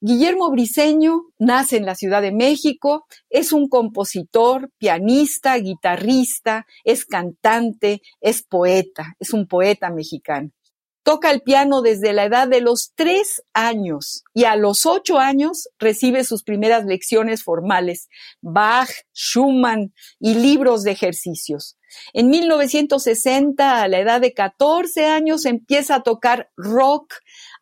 Guillermo 0.02 0.50
Briseño 0.50 1.24
nace 1.38 1.76
en 1.76 1.84
la 1.84 1.94
Ciudad 1.94 2.22
de 2.22 2.32
México, 2.32 3.06
es 3.28 3.52
un 3.52 3.68
compositor, 3.68 4.70
pianista, 4.78 5.56
guitarrista, 5.56 6.64
es 6.84 7.04
cantante, 7.04 8.00
es 8.20 8.42
poeta, 8.42 9.14
es 9.18 9.34
un 9.34 9.46
poeta 9.46 9.90
mexicano. 9.90 10.52
Toca 11.02 11.30
el 11.30 11.40
piano 11.40 11.80
desde 11.80 12.12
la 12.12 12.24
edad 12.24 12.46
de 12.46 12.60
los 12.60 12.92
tres 12.94 13.42
años 13.54 14.24
y 14.34 14.44
a 14.44 14.56
los 14.56 14.84
ocho 14.84 15.18
años 15.18 15.68
recibe 15.78 16.24
sus 16.24 16.42
primeras 16.42 16.84
lecciones 16.84 17.42
formales, 17.42 18.08
Bach, 18.42 18.90
Schumann 19.14 19.94
y 20.18 20.34
libros 20.34 20.82
de 20.82 20.90
ejercicios. 20.90 21.78
En 22.12 22.28
1960, 22.28 23.82
a 23.82 23.88
la 23.88 23.98
edad 23.98 24.20
de 24.20 24.32
14 24.32 25.06
años, 25.06 25.44
empieza 25.44 25.96
a 25.96 26.02
tocar 26.02 26.50
rock, 26.56 27.14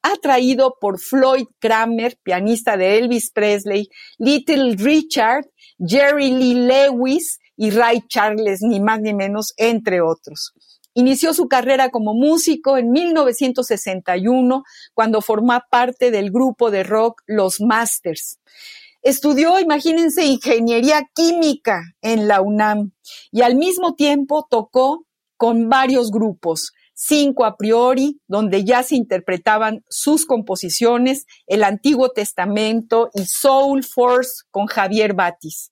atraído 0.03 0.77
por 0.81 0.99
Floyd 1.01 1.47
Kramer, 1.59 2.19
pianista 2.23 2.77
de 2.77 2.99
Elvis 2.99 3.31
Presley, 3.31 3.89
Little 4.19 4.77
Richard, 4.77 5.47
Jerry 5.79 6.31
Lee 6.31 6.55
Lewis 6.55 7.39
y 7.57 7.71
Ray 7.71 8.03
Charles, 8.09 8.61
ni 8.63 8.81
más 8.81 9.01
ni 9.01 9.15
menos, 9.15 9.53
entre 9.57 10.01
otros. 10.01 10.53
Inició 10.99 11.33
su 11.33 11.47
carrera 11.47 11.91
como 11.91 12.13
músico 12.13 12.77
en 12.77 12.91
1961, 12.91 14.65
cuando 14.95 15.21
formó 15.21 15.63
parte 15.71 16.11
del 16.11 16.33
grupo 16.33 16.73
de 16.73 16.83
rock 16.83 17.23
Los 17.29 17.61
Masters. 17.61 18.41
Estudió, 19.01 19.61
imagínense, 19.61 20.27
ingeniería 20.27 21.09
química 21.15 21.83
en 22.03 22.27
la 22.27 22.41
UNAM 22.41 22.91
y 23.31 23.43
al 23.43 23.55
mismo 23.55 23.95
tiempo 23.95 24.49
tocó 24.51 25.07
con 25.37 25.69
varios 25.69 26.11
grupos, 26.11 26.73
cinco 26.95 27.45
a 27.45 27.57
priori, 27.57 28.21
donde 28.27 28.65
ya 28.65 28.83
se 28.83 28.97
interpretaban 28.97 29.85
sus 29.89 30.27
composiciones, 30.27 31.27
el 31.47 31.63
Antiguo 31.63 32.09
Testamento 32.09 33.11
y 33.15 33.25
Soul 33.27 33.85
Force 33.85 34.43
con 34.51 34.67
Javier 34.67 35.15
Batis. 35.15 35.71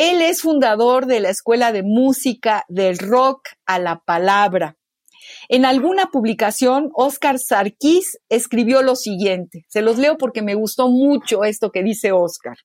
Él 0.00 0.22
es 0.22 0.42
fundador 0.42 1.06
de 1.06 1.18
la 1.18 1.30
Escuela 1.30 1.72
de 1.72 1.82
Música 1.82 2.64
del 2.68 2.98
Rock 2.98 3.48
a 3.66 3.80
la 3.80 3.98
Palabra. 3.98 4.76
En 5.48 5.64
alguna 5.64 6.12
publicación, 6.12 6.90
Oscar 6.94 7.40
Sarkis 7.40 8.16
escribió 8.28 8.82
lo 8.82 8.94
siguiente. 8.94 9.64
Se 9.66 9.82
los 9.82 9.98
leo 9.98 10.16
porque 10.16 10.40
me 10.40 10.54
gustó 10.54 10.88
mucho 10.88 11.42
esto 11.42 11.72
que 11.72 11.82
dice 11.82 12.12
Oscar. 12.12 12.56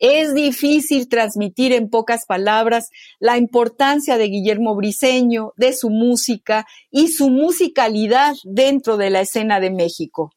Es 0.00 0.34
difícil 0.34 1.08
transmitir 1.08 1.70
en 1.70 1.90
pocas 1.90 2.26
palabras 2.26 2.88
la 3.20 3.38
importancia 3.38 4.18
de 4.18 4.26
Guillermo 4.26 4.74
Briseño, 4.74 5.52
de 5.56 5.74
su 5.74 5.90
música 5.90 6.66
y 6.90 7.06
su 7.06 7.30
musicalidad 7.30 8.34
dentro 8.42 8.96
de 8.96 9.10
la 9.10 9.20
escena 9.20 9.60
de 9.60 9.70
México 9.70 10.32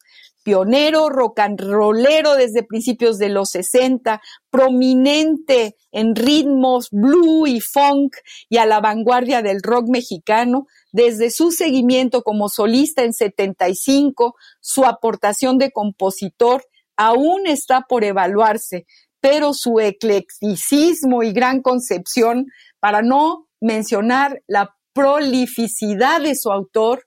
pionero, 0.48 1.10
rock 1.10 1.40
and 1.40 1.60
rollero 1.60 2.36
desde 2.36 2.64
principios 2.64 3.18
de 3.18 3.28
los 3.28 3.50
60, 3.50 4.22
prominente 4.50 5.76
en 5.92 6.16
ritmos 6.16 6.88
blue 6.90 7.46
y 7.48 7.60
funk 7.60 8.16
y 8.48 8.56
a 8.56 8.66
la 8.66 8.80
vanguardia 8.80 9.42
del 9.42 9.62
rock 9.62 9.90
mexicano, 9.90 10.68
desde 10.94 11.32
su 11.32 11.52
seguimiento 11.52 12.22
como 12.22 12.48
solista 12.48 13.04
en 13.04 13.12
75, 13.12 14.36
su 14.62 14.86
aportación 14.86 15.58
de 15.58 15.72
compositor 15.72 16.64
aún 16.96 17.46
está 17.46 17.82
por 17.82 18.06
evaluarse, 18.06 18.86
pero 19.20 19.54
su 19.54 19.82
eclecticismo 19.82 21.24
y 21.24 21.34
gran 21.34 21.62
concepción, 21.62 22.46
para 22.80 23.02
no 23.02 23.50
mencionar 23.60 24.42
la 24.48 24.78
prolificidad 24.94 26.22
de 26.22 26.36
su 26.36 26.54
autor, 26.54 27.04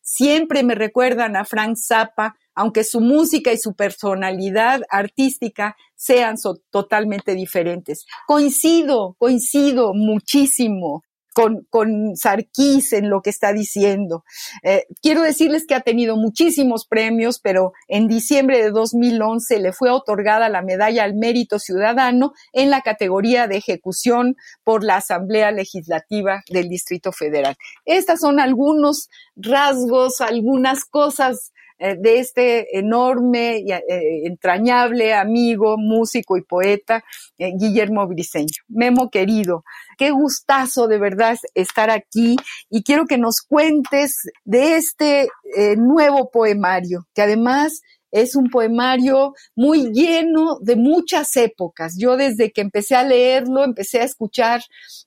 siempre 0.00 0.62
me 0.62 0.76
recuerdan 0.76 1.34
a 1.34 1.44
Frank 1.44 1.76
Zappa, 1.76 2.36
aunque 2.54 2.84
su 2.84 3.00
música 3.00 3.52
y 3.52 3.58
su 3.58 3.74
personalidad 3.74 4.82
artística 4.90 5.76
sean 5.94 6.36
totalmente 6.70 7.34
diferentes. 7.34 8.06
Coincido, 8.26 9.16
coincido 9.18 9.92
muchísimo 9.94 11.02
con, 11.34 11.66
con 11.68 12.16
Sarkis 12.16 12.92
en 12.92 13.10
lo 13.10 13.20
que 13.20 13.30
está 13.30 13.52
diciendo. 13.52 14.24
Eh, 14.62 14.84
quiero 15.02 15.22
decirles 15.22 15.66
que 15.66 15.74
ha 15.74 15.80
tenido 15.80 16.16
muchísimos 16.16 16.86
premios, 16.86 17.40
pero 17.40 17.72
en 17.88 18.06
diciembre 18.06 18.62
de 18.62 18.70
2011 18.70 19.58
le 19.58 19.72
fue 19.72 19.90
otorgada 19.90 20.48
la 20.48 20.62
medalla 20.62 21.02
al 21.02 21.14
mérito 21.14 21.58
ciudadano 21.58 22.32
en 22.52 22.70
la 22.70 22.82
categoría 22.82 23.48
de 23.48 23.56
ejecución 23.56 24.36
por 24.62 24.84
la 24.84 24.96
Asamblea 24.96 25.50
Legislativa 25.50 26.42
del 26.48 26.68
Distrito 26.68 27.10
Federal. 27.10 27.56
Estas 27.84 28.20
son 28.20 28.38
algunos 28.38 29.08
rasgos, 29.34 30.20
algunas 30.20 30.84
cosas 30.84 31.50
eh, 31.78 31.96
de 31.98 32.20
este 32.20 32.78
enorme 32.78 33.58
y 33.58 33.72
eh, 33.72 33.82
entrañable 34.26 35.12
amigo, 35.12 35.76
músico 35.76 36.36
y 36.36 36.42
poeta, 36.42 37.02
eh, 37.36 37.52
Guillermo 37.58 38.06
Briseño. 38.06 38.62
Memo 38.68 39.10
querido, 39.10 39.64
qué 39.98 40.10
gustazo 40.10 40.86
de 40.86 40.98
verdad 40.98 41.36
estar 41.54 41.90
aquí 41.90 42.36
y 42.70 42.84
quiero 42.84 43.06
que 43.06 43.18
nos 43.18 43.40
cuentes 43.40 44.22
de 44.44 44.76
este 44.76 45.28
nuevo 45.76 46.30
poemario, 46.30 47.06
que 47.14 47.22
además 47.22 47.82
es 48.14 48.36
un 48.36 48.48
poemario 48.48 49.34
muy 49.56 49.92
lleno 49.92 50.60
de 50.60 50.76
muchas 50.76 51.36
épocas. 51.36 51.96
Yo 51.98 52.16
desde 52.16 52.52
que 52.52 52.60
empecé 52.60 52.94
a 52.94 53.02
leerlo, 53.02 53.64
empecé 53.64 54.00
a 54.00 54.04
escuchar, 54.04 54.60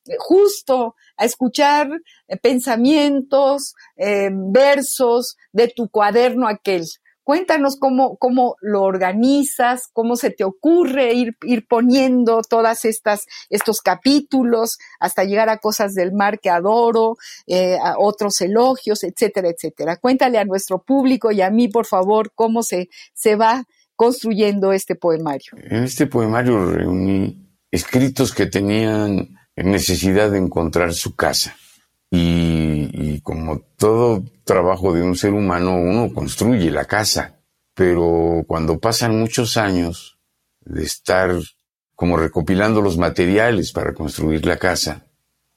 eh, 0.06 0.16
justo 0.20 0.96
a 1.16 1.24
escuchar 1.24 1.90
eh, 2.28 2.36
pensamientos, 2.36 3.76
eh, 3.96 4.30
versos 4.32 5.38
de 5.54 5.70
tu 5.70 5.88
cuaderno 5.88 6.50
aquel. 6.50 6.84
Cuéntanos 7.28 7.76
cómo, 7.76 8.16
cómo 8.16 8.56
lo 8.62 8.84
organizas, 8.84 9.90
cómo 9.92 10.16
se 10.16 10.30
te 10.30 10.46
ocurre 10.46 11.12
ir, 11.14 11.36
ir 11.44 11.68
poniendo 11.68 12.42
todas 12.42 12.86
estas, 12.86 13.26
estos 13.50 13.82
capítulos 13.82 14.78
hasta 14.98 15.26
llegar 15.26 15.50
a 15.50 15.58
cosas 15.58 15.94
del 15.94 16.14
mar 16.14 16.40
que 16.40 16.50
adoro, 16.50 17.18
eh, 17.46 17.78
a 17.84 17.96
otros 17.98 18.40
elogios, 18.40 19.04
etcétera, 19.04 19.50
etcétera. 19.50 19.98
Cuéntale 19.98 20.38
a 20.38 20.46
nuestro 20.46 20.82
público 20.82 21.30
y 21.34 21.42
a 21.42 21.50
mí, 21.50 21.68
por 21.68 21.86
favor, 21.86 22.32
cómo 22.34 22.64
se, 22.64 22.88
se 23.14 23.36
va 23.36 23.66
construyendo 23.98 24.72
este 24.72 24.96
poemario. 24.96 25.52
En 25.58 25.84
este 25.84 26.08
poemario 26.08 26.72
reuní 26.72 27.46
escritos 27.70 28.34
que 28.34 28.46
tenían 28.46 29.38
necesidad 29.58 30.32
de 30.32 30.38
encontrar 30.38 30.94
su 30.94 31.14
casa. 31.14 31.58
Y, 32.10 33.20
como 33.22 33.60
todo 33.78 34.24
trabajo 34.46 34.94
de 34.94 35.02
un 35.02 35.16
ser 35.16 35.34
humano, 35.34 35.76
uno 35.76 36.14
construye 36.14 36.72
la 36.72 36.86
casa, 36.86 37.40
pero 37.74 38.44
cuando 38.48 38.80
pasan 38.80 39.20
muchos 39.20 39.58
años 39.58 40.18
de 40.62 40.84
estar 40.84 41.32
como 41.96 42.16
recopilando 42.16 42.82
los 42.82 42.98
materiales 42.98 43.72
para 43.72 43.94
construir 43.94 44.46
la 44.46 44.58
casa, 44.58 45.06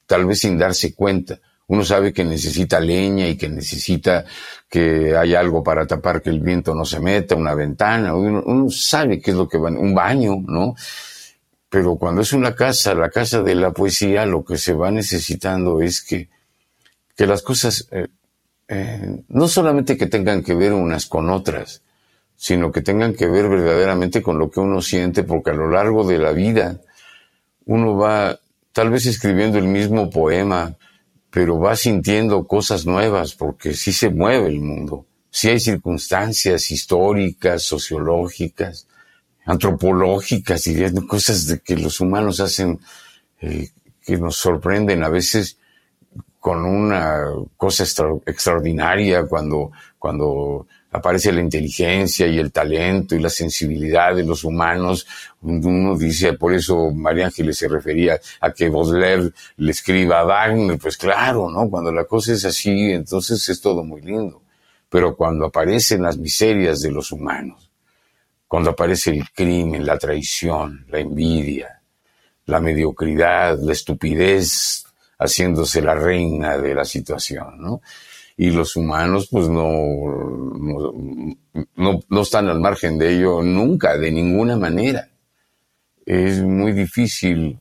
tal 0.07 0.26
vez 0.26 0.40
sin 0.40 0.59
darse 0.59 0.95
cuenta, 0.95 1.38
uno 1.69 1.85
sabe 1.85 2.12
que 2.12 2.25
necesita 2.25 2.80
leña 2.80 3.28
y 3.28 3.37
que 3.37 3.49
necesita 3.49 4.25
que 4.69 5.16
haya 5.16 5.38
algo 5.38 5.62
para 5.62 5.87
tapar 5.87 6.21
que 6.21 6.30
el 6.30 6.40
viento 6.40 6.75
no 6.75 6.85
se 6.85 6.99
meta, 6.99 7.37
una 7.37 7.54
ventana, 7.54 8.14
uno, 8.16 8.69
sabe 8.71 9.21
qué 9.21 9.30
es 9.30 9.37
lo 9.37 9.49
que 9.49 9.59
va, 9.59 9.69
un 9.71 9.95
baño, 9.95 10.42
¿no? 10.49 10.75
Pero 11.69 11.95
cuando 11.95 12.23
es 12.23 12.33
una 12.33 12.57
casa, 12.57 12.92
la 12.95 13.11
casa 13.11 13.42
de 13.42 13.54
la 13.54 13.71
poesía, 13.71 14.26
lo 14.26 14.45
que 14.45 14.59
se 14.59 14.73
va 14.73 14.90
necesitando 14.90 15.80
es 15.80 16.02
que 16.02 16.28
que 17.17 17.26
las 17.26 17.43
cosas 17.43 17.88
eh, 17.90 18.09
eh, 18.73 19.25
no 19.29 19.49
solamente 19.49 19.97
que 19.97 20.07
tengan 20.07 20.45
que 20.45 20.55
ver 20.55 20.73
unas 20.73 21.07
con 21.07 21.29
otras, 21.29 21.83
sino 22.37 22.71
que 22.71 22.83
tengan 22.83 23.14
que 23.14 23.26
ver 23.26 23.49
verdaderamente 23.49 24.23
con 24.23 24.38
lo 24.38 24.49
que 24.49 24.61
uno 24.61 24.81
siente, 24.81 25.25
porque 25.25 25.50
a 25.50 25.55
lo 25.55 25.69
largo 25.69 26.07
de 26.07 26.19
la 26.19 26.31
vida 26.31 26.81
uno 27.67 27.97
va 27.97 28.38
tal 28.73 28.90
vez 28.90 29.07
escribiendo 29.07 29.59
el 29.59 29.67
mismo 29.67 30.09
poema, 30.09 30.76
pero 31.31 31.59
va 31.59 31.75
sintiendo 31.75 32.47
cosas 32.47 32.87
nuevas, 32.87 33.35
porque 33.35 33.75
sí 33.75 33.93
se 33.93 34.09
mueve 34.09 34.47
el 34.47 34.61
mundo, 34.61 35.07
sí 35.31 35.49
hay 35.49 35.59
circunstancias 35.59 36.71
históricas, 36.71 37.64
sociológicas, 37.64 38.87
antropológicas, 39.45 40.67
y 40.69 40.76
cosas 41.09 41.47
de 41.49 41.59
que 41.59 41.76
los 41.76 42.00
humanos 42.00 42.38
hacen 42.38 42.79
eh, 43.40 43.71
que 44.00 44.17
nos 44.17 44.37
sorprenden 44.37 45.02
a 45.02 45.09
veces 45.09 45.59
con 46.40 46.64
una 46.64 47.26
cosa 47.56 47.85
extraordinaria 48.25 49.26
cuando, 49.26 49.70
cuando 49.99 50.66
aparece 50.90 51.32
la 51.32 51.40
inteligencia 51.40 52.26
y 52.26 52.38
el 52.38 52.50
talento 52.50 53.14
y 53.14 53.20
la 53.20 53.28
sensibilidad 53.28 54.14
de 54.14 54.25
los 54.25 54.42
humanos. 54.42 55.06
Uno 55.42 55.97
dice, 55.97 56.32
por 56.32 56.54
eso 56.54 56.90
María 56.90 57.26
Ángeles 57.26 57.59
se 57.59 57.68
refería 57.68 58.18
a 58.40 58.52
que 58.52 58.70
Baudelaire 58.70 59.30
le 59.59 59.70
escriba 59.70 60.20
a 60.20 60.25
Wagner, 60.25 60.78
pues 60.78 60.97
claro, 60.97 61.50
¿no? 61.50 61.68
Cuando 61.68 61.92
la 61.92 62.04
cosa 62.04 62.32
es 62.32 62.44
así, 62.44 62.90
entonces 62.92 63.47
es 63.49 63.61
todo 63.61 63.85
muy 63.85 64.00
lindo. 64.00 64.42
Pero 64.88 65.14
cuando 65.16 65.47
aparecen 65.47 66.02
las 66.02 66.16
miserias 66.18 66.80
de 66.80 66.90
los 66.90 67.12
humanos, 67.12 67.70
cuando 68.49 68.70
aparece 68.70 69.11
el 69.11 69.30
crimen, 69.30 69.87
la 69.87 69.97
traición, 69.97 70.87
la 70.88 70.99
envidia, 70.99 71.82
la 72.47 72.59
mediocridad, 72.61 73.59
la 73.61 73.73
estupidez 73.73 74.85
haciéndose 75.20 75.82
la 75.82 75.94
reina 75.94 76.56
de 76.58 76.74
la 76.74 76.84
situación, 76.84 77.60
¿no? 77.60 77.82
Y 78.36 78.50
los 78.50 78.74
humanos, 78.74 79.28
pues 79.30 79.48
no, 79.48 79.70
no, 81.76 82.00
no, 82.08 82.22
están 82.22 82.48
al 82.48 82.58
margen 82.58 82.96
de 82.96 83.16
ello 83.16 83.42
nunca, 83.42 83.98
de 83.98 84.10
ninguna 84.10 84.56
manera. 84.56 85.10
Es 86.06 86.40
muy 86.40 86.72
difícil 86.72 87.60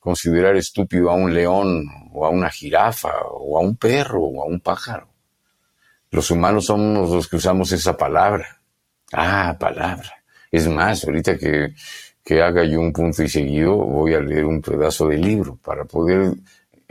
considerar 0.00 0.56
estúpido 0.56 1.10
a 1.10 1.14
un 1.14 1.34
león 1.34 1.86
o 2.12 2.24
a 2.24 2.30
una 2.30 2.50
jirafa 2.50 3.12
o 3.32 3.58
a 3.58 3.60
un 3.60 3.76
perro 3.76 4.22
o 4.22 4.42
a 4.42 4.46
un 4.46 4.60
pájaro. 4.60 5.08
Los 6.10 6.30
humanos 6.30 6.66
somos 6.66 7.10
los 7.10 7.28
que 7.28 7.36
usamos 7.36 7.70
esa 7.72 7.94
palabra. 7.94 8.62
Ah, 9.12 9.54
palabra. 9.60 10.10
Es 10.50 10.66
más, 10.68 11.04
ahorita 11.04 11.36
que, 11.36 11.74
que 12.24 12.40
haga 12.40 12.64
yo 12.64 12.80
un 12.80 12.92
punto 12.94 13.22
y 13.22 13.28
seguido, 13.28 13.76
voy 13.76 14.14
a 14.14 14.20
leer 14.20 14.46
un 14.46 14.62
pedazo 14.62 15.08
de 15.08 15.18
libro 15.18 15.58
para 15.62 15.84
poder 15.84 16.32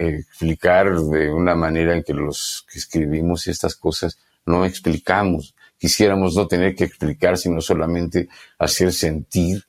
explicar 0.10 0.94
de 0.94 1.30
una 1.30 1.56
manera 1.56 1.96
en 1.96 2.04
que 2.04 2.14
los 2.14 2.66
que 2.72 2.80
escribimos 2.80 3.48
estas 3.48 3.76
cosas 3.76 4.18
no 4.46 4.66
explicamos. 4.66 5.56
Quisiéramos 5.78 6.36
no 6.36 6.48
tener 6.48 6.76
que 6.76 6.86
explicar, 6.86 7.38
sino 7.38 7.62
solamente 7.62 8.30
hacer 8.58 8.94
sentir 8.94 9.64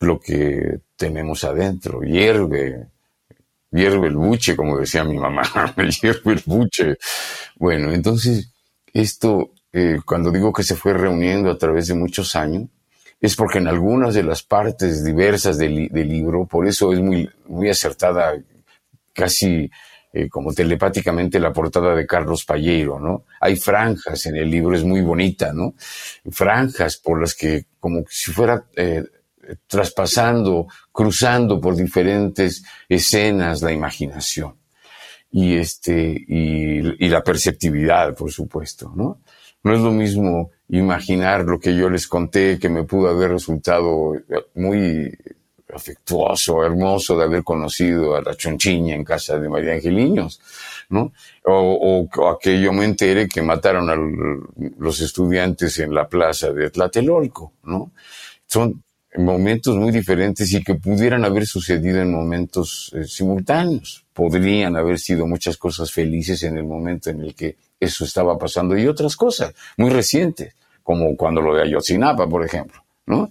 lo 0.00 0.18
que 0.18 0.80
tenemos 0.96 1.44
adentro. 1.44 2.00
Hierve, 2.02 2.88
hierve 3.70 4.08
el 4.08 4.16
buche, 4.16 4.56
como 4.56 4.78
decía 4.78 5.04
mi 5.04 5.18
mamá, 5.18 5.42
hierve 6.02 6.32
el 6.32 6.42
buche. 6.44 6.96
Bueno, 7.56 7.92
entonces, 7.92 8.50
esto, 8.92 9.52
eh, 9.72 9.98
cuando 10.04 10.30
digo 10.30 10.52
que 10.52 10.62
se 10.62 10.74
fue 10.74 10.92
reuniendo 10.92 11.50
a 11.50 11.58
través 11.58 11.86
de 11.88 11.94
muchos 11.94 12.34
años, 12.34 12.68
es 13.20 13.36
porque 13.36 13.58
en 13.58 13.68
algunas 13.68 14.14
de 14.14 14.22
las 14.22 14.42
partes 14.42 15.04
diversas 15.04 15.58
del, 15.58 15.88
del 15.88 16.08
libro, 16.08 16.46
por 16.46 16.66
eso 16.66 16.92
es 16.92 17.00
muy, 17.00 17.28
muy 17.46 17.68
acertada 17.68 18.34
casi 19.12 19.70
eh, 20.12 20.28
como 20.28 20.52
telepáticamente 20.52 21.38
la 21.38 21.52
portada 21.52 21.94
de 21.94 22.04
Carlos 22.04 22.44
Palleiro, 22.44 22.98
¿no? 22.98 23.26
Hay 23.40 23.54
franjas 23.54 24.26
en 24.26 24.36
el 24.36 24.50
libro, 24.50 24.74
es 24.74 24.82
muy 24.82 25.02
bonita, 25.02 25.52
¿no? 25.52 25.74
Franjas 26.30 26.96
por 26.96 27.20
las 27.20 27.34
que 27.34 27.66
como 27.78 28.02
si 28.08 28.32
fuera 28.32 28.64
eh, 28.74 29.04
traspasando, 29.68 30.66
cruzando 30.90 31.60
por 31.60 31.76
diferentes 31.76 32.64
escenas 32.88 33.62
la 33.62 33.70
imaginación 33.70 34.56
y 35.30 35.54
este 35.54 36.24
y, 36.26 37.04
y, 37.04 37.08
la 37.08 37.22
perceptividad, 37.22 38.16
por 38.16 38.32
supuesto, 38.32 38.92
¿no? 38.96 39.20
No 39.62 39.74
es 39.74 39.80
lo 39.80 39.92
mismo 39.92 40.50
imaginar 40.70 41.44
lo 41.44 41.60
que 41.60 41.76
yo 41.76 41.88
les 41.88 42.08
conté 42.08 42.58
que 42.58 42.68
me 42.68 42.82
pudo 42.82 43.10
haber 43.10 43.30
resultado 43.30 44.14
muy 44.54 45.16
afectuoso, 45.74 46.64
hermoso 46.64 47.16
de 47.16 47.24
haber 47.24 47.44
conocido 47.44 48.16
a 48.16 48.22
la 48.22 48.36
chonchiña 48.36 48.94
en 48.94 49.04
casa 49.04 49.38
de 49.38 49.48
María 49.48 49.74
Angeliños, 49.74 50.40
¿no? 50.90 51.12
O, 51.44 52.08
o, 52.16 52.72
me 52.72 52.84
entere 52.84 53.28
que 53.28 53.42
mataron 53.42 53.90
a 53.90 53.96
los 54.78 55.00
estudiantes 55.00 55.78
en 55.78 55.94
la 55.94 56.08
plaza 56.08 56.52
de 56.52 56.70
Tlatelolco, 56.70 57.52
¿no? 57.64 57.92
Son 58.46 58.82
momentos 59.16 59.76
muy 59.76 59.90
diferentes 59.90 60.52
y 60.52 60.62
que 60.62 60.74
pudieran 60.74 61.24
haber 61.24 61.46
sucedido 61.46 62.00
en 62.00 62.12
momentos 62.12 62.92
eh, 62.94 63.04
simultáneos. 63.04 64.04
Podrían 64.12 64.76
haber 64.76 64.98
sido 64.98 65.26
muchas 65.26 65.56
cosas 65.56 65.90
felices 65.90 66.42
en 66.44 66.56
el 66.56 66.64
momento 66.64 67.10
en 67.10 67.20
el 67.22 67.34
que 67.34 67.56
eso 67.78 68.04
estaba 68.04 68.38
pasando 68.38 68.76
y 68.76 68.86
otras 68.86 69.16
cosas 69.16 69.54
muy 69.76 69.90
recientes, 69.90 70.54
como 70.82 71.16
cuando 71.16 71.40
lo 71.40 71.54
de 71.54 71.62
Ayotzinapa, 71.62 72.28
por 72.28 72.44
ejemplo, 72.44 72.84
¿no? 73.06 73.28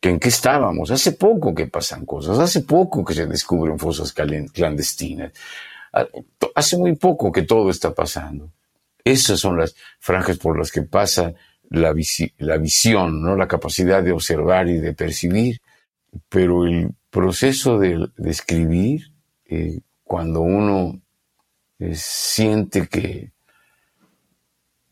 Que 0.00 0.08
en 0.08 0.18
qué 0.18 0.28
estábamos. 0.28 0.90
Hace 0.90 1.12
poco 1.12 1.54
que 1.54 1.66
pasan 1.66 2.06
cosas, 2.06 2.38
hace 2.38 2.62
poco 2.62 3.04
que 3.04 3.14
se 3.14 3.26
descubren 3.26 3.78
fosas 3.78 4.12
clandestinas, 4.12 5.32
ah, 5.92 6.06
hace 6.54 6.76
muy 6.76 6.96
poco 6.96 7.30
que 7.30 7.42
todo 7.42 7.70
está 7.70 7.94
pasando. 7.94 8.50
Esas 9.04 9.40
son 9.40 9.58
las 9.58 9.74
franjas 9.98 10.38
por 10.38 10.58
las 10.58 10.72
que 10.72 10.82
pasa 10.82 11.34
la, 11.68 11.92
visión, 11.92 13.22
¿no? 13.22 13.36
la 13.36 13.48
capacidad 13.48 14.02
de 14.02 14.12
observar 14.12 14.68
y 14.68 14.78
de 14.78 14.92
percibir. 14.92 15.60
Pero 16.28 16.66
el 16.66 16.90
proceso 17.10 17.78
de, 17.78 18.08
escribir, 18.24 19.12
eh, 19.46 19.80
cuando 20.02 20.40
uno 20.40 21.00
eh, 21.78 21.94
siente 21.94 22.88
que, 22.88 23.32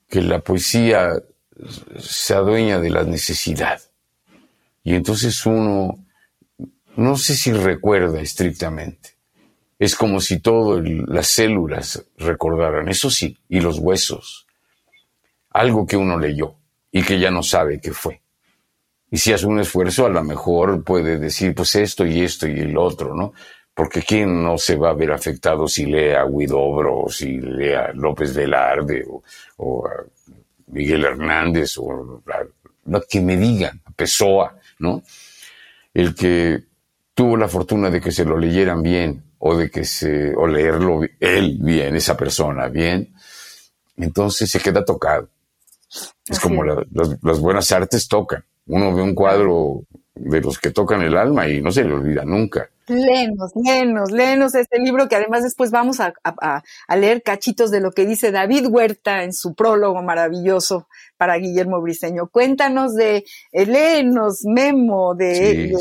que 0.09 0.23
la 0.23 0.39
poesía 0.41 1.21
se 1.99 2.35
adueña 2.35 2.79
de 2.79 2.91
la 2.91 3.03
necesidad, 3.03 3.81
y 4.83 4.95
entonces 4.95 5.45
uno, 5.47 6.05
no 6.97 7.17
sé 7.17 7.35
si 7.35 7.53
recuerda 7.53 8.21
estrictamente. 8.21 9.11
Es 9.79 9.95
como 9.95 10.21
si 10.21 10.41
todas 10.41 10.85
las 10.85 11.29
células 11.29 12.05
recordaran, 12.17 12.89
eso 12.89 13.11
sí, 13.11 13.37
y 13.49 13.61
los 13.61 13.79
huesos. 13.79 14.47
Algo 15.51 15.87
que 15.87 15.97
uno 15.97 16.19
leyó 16.19 16.55
y 16.91 17.03
que 17.03 17.19
ya 17.19 17.31
no 17.31 17.43
sabe 17.43 17.81
qué 17.81 17.93
fue. 17.93 18.21
Y 19.11 19.19
si 19.19 19.33
hace 19.33 19.47
un 19.47 19.61
esfuerzo, 19.61 20.07
a 20.07 20.11
lo 20.11 20.23
mejor 20.23 20.83
puede 20.85 21.19
decir, 21.19 21.55
pues 21.55 21.75
esto 21.77 22.05
y 22.05 22.23
esto 22.23 22.47
y 22.47 22.59
el 22.59 22.77
otro, 22.77 23.15
¿no? 23.15 23.33
Porque 23.73 24.03
¿quién 24.03 24.43
no 24.43 24.59
se 24.59 24.77
va 24.77 24.91
a 24.91 24.95
ver 24.95 25.13
afectado 25.13 25.69
si 25.69 25.87
lee 25.87 26.11
a 26.11 26.25
Guidobro 26.25 27.03
o 27.03 27.09
si 27.09 27.39
lee 27.39 27.73
a 27.73 27.93
López 27.93 28.35
Velarde 28.35 29.05
o, 29.09 29.23
o 29.59 29.87
a 29.87 29.93
Miguel 30.67 31.05
Hernández 31.05 31.79
o 31.79 31.93
a 31.93 32.49
que 33.09 33.21
me 33.21 33.37
digan, 33.37 33.81
Pessoa, 33.95 34.58
¿no? 34.79 35.03
El 35.95 36.15
que 36.15 36.65
tuvo 37.15 37.37
la 37.37 37.49
fortuna 37.49 37.91
de 37.91 38.01
que 38.01 38.13
se 38.13 38.25
lo 38.25 38.39
leyeran 38.39 38.83
bien 38.83 39.25
o 39.39 39.57
de 39.57 39.71
que 39.71 39.85
se, 39.85 40.35
o 40.37 40.47
leerlo 40.47 41.01
él 41.21 41.59
bien, 41.61 41.97
esa 41.97 42.17
persona 42.17 42.69
bien, 42.69 43.15
entonces 43.97 44.51
se 44.51 44.61
queda 44.61 44.85
tocado. 44.85 45.29
Es 46.27 46.39
como 46.39 46.63
las 46.65 47.39
buenas 47.41 47.73
artes 47.73 48.09
tocan. 48.09 48.45
Uno 48.69 48.95
ve 48.95 49.03
un 49.03 49.15
cuadro 49.15 49.83
de 50.15 50.41
los 50.41 50.59
que 50.59 50.71
tocan 50.71 51.03
el 51.03 51.17
alma 51.17 51.49
y 51.49 51.63
no 51.63 51.71
se 51.71 51.85
le 51.85 51.95
olvida 51.95 52.25
nunca. 52.25 52.69
Lenos, 52.89 53.53
lenos, 53.55 54.11
lenos 54.11 54.55
este 54.55 54.79
libro 54.79 55.09
que 55.09 55.17
además 55.17 55.43
después 55.43 55.71
vamos 55.71 56.01
a, 56.01 56.13
leer 56.97 57.23
cachitos 57.23 57.71
de 57.71 57.81
lo 57.81 57.93
que 57.93 58.07
dice 58.07 58.33
David 58.33 58.67
Huerta 58.69 59.25
en 59.25 59.33
su 59.33 59.55
prólogo 59.55 60.03
maravilloso 60.03 60.89
para 61.17 61.37
Guillermo 61.37 61.81
Briseño. 61.83 62.29
Cuéntanos 62.29 62.95
de, 62.95 63.25
eh, 63.53 63.67
léenos, 63.67 64.45
Memo, 64.45 65.15
de, 65.15 65.75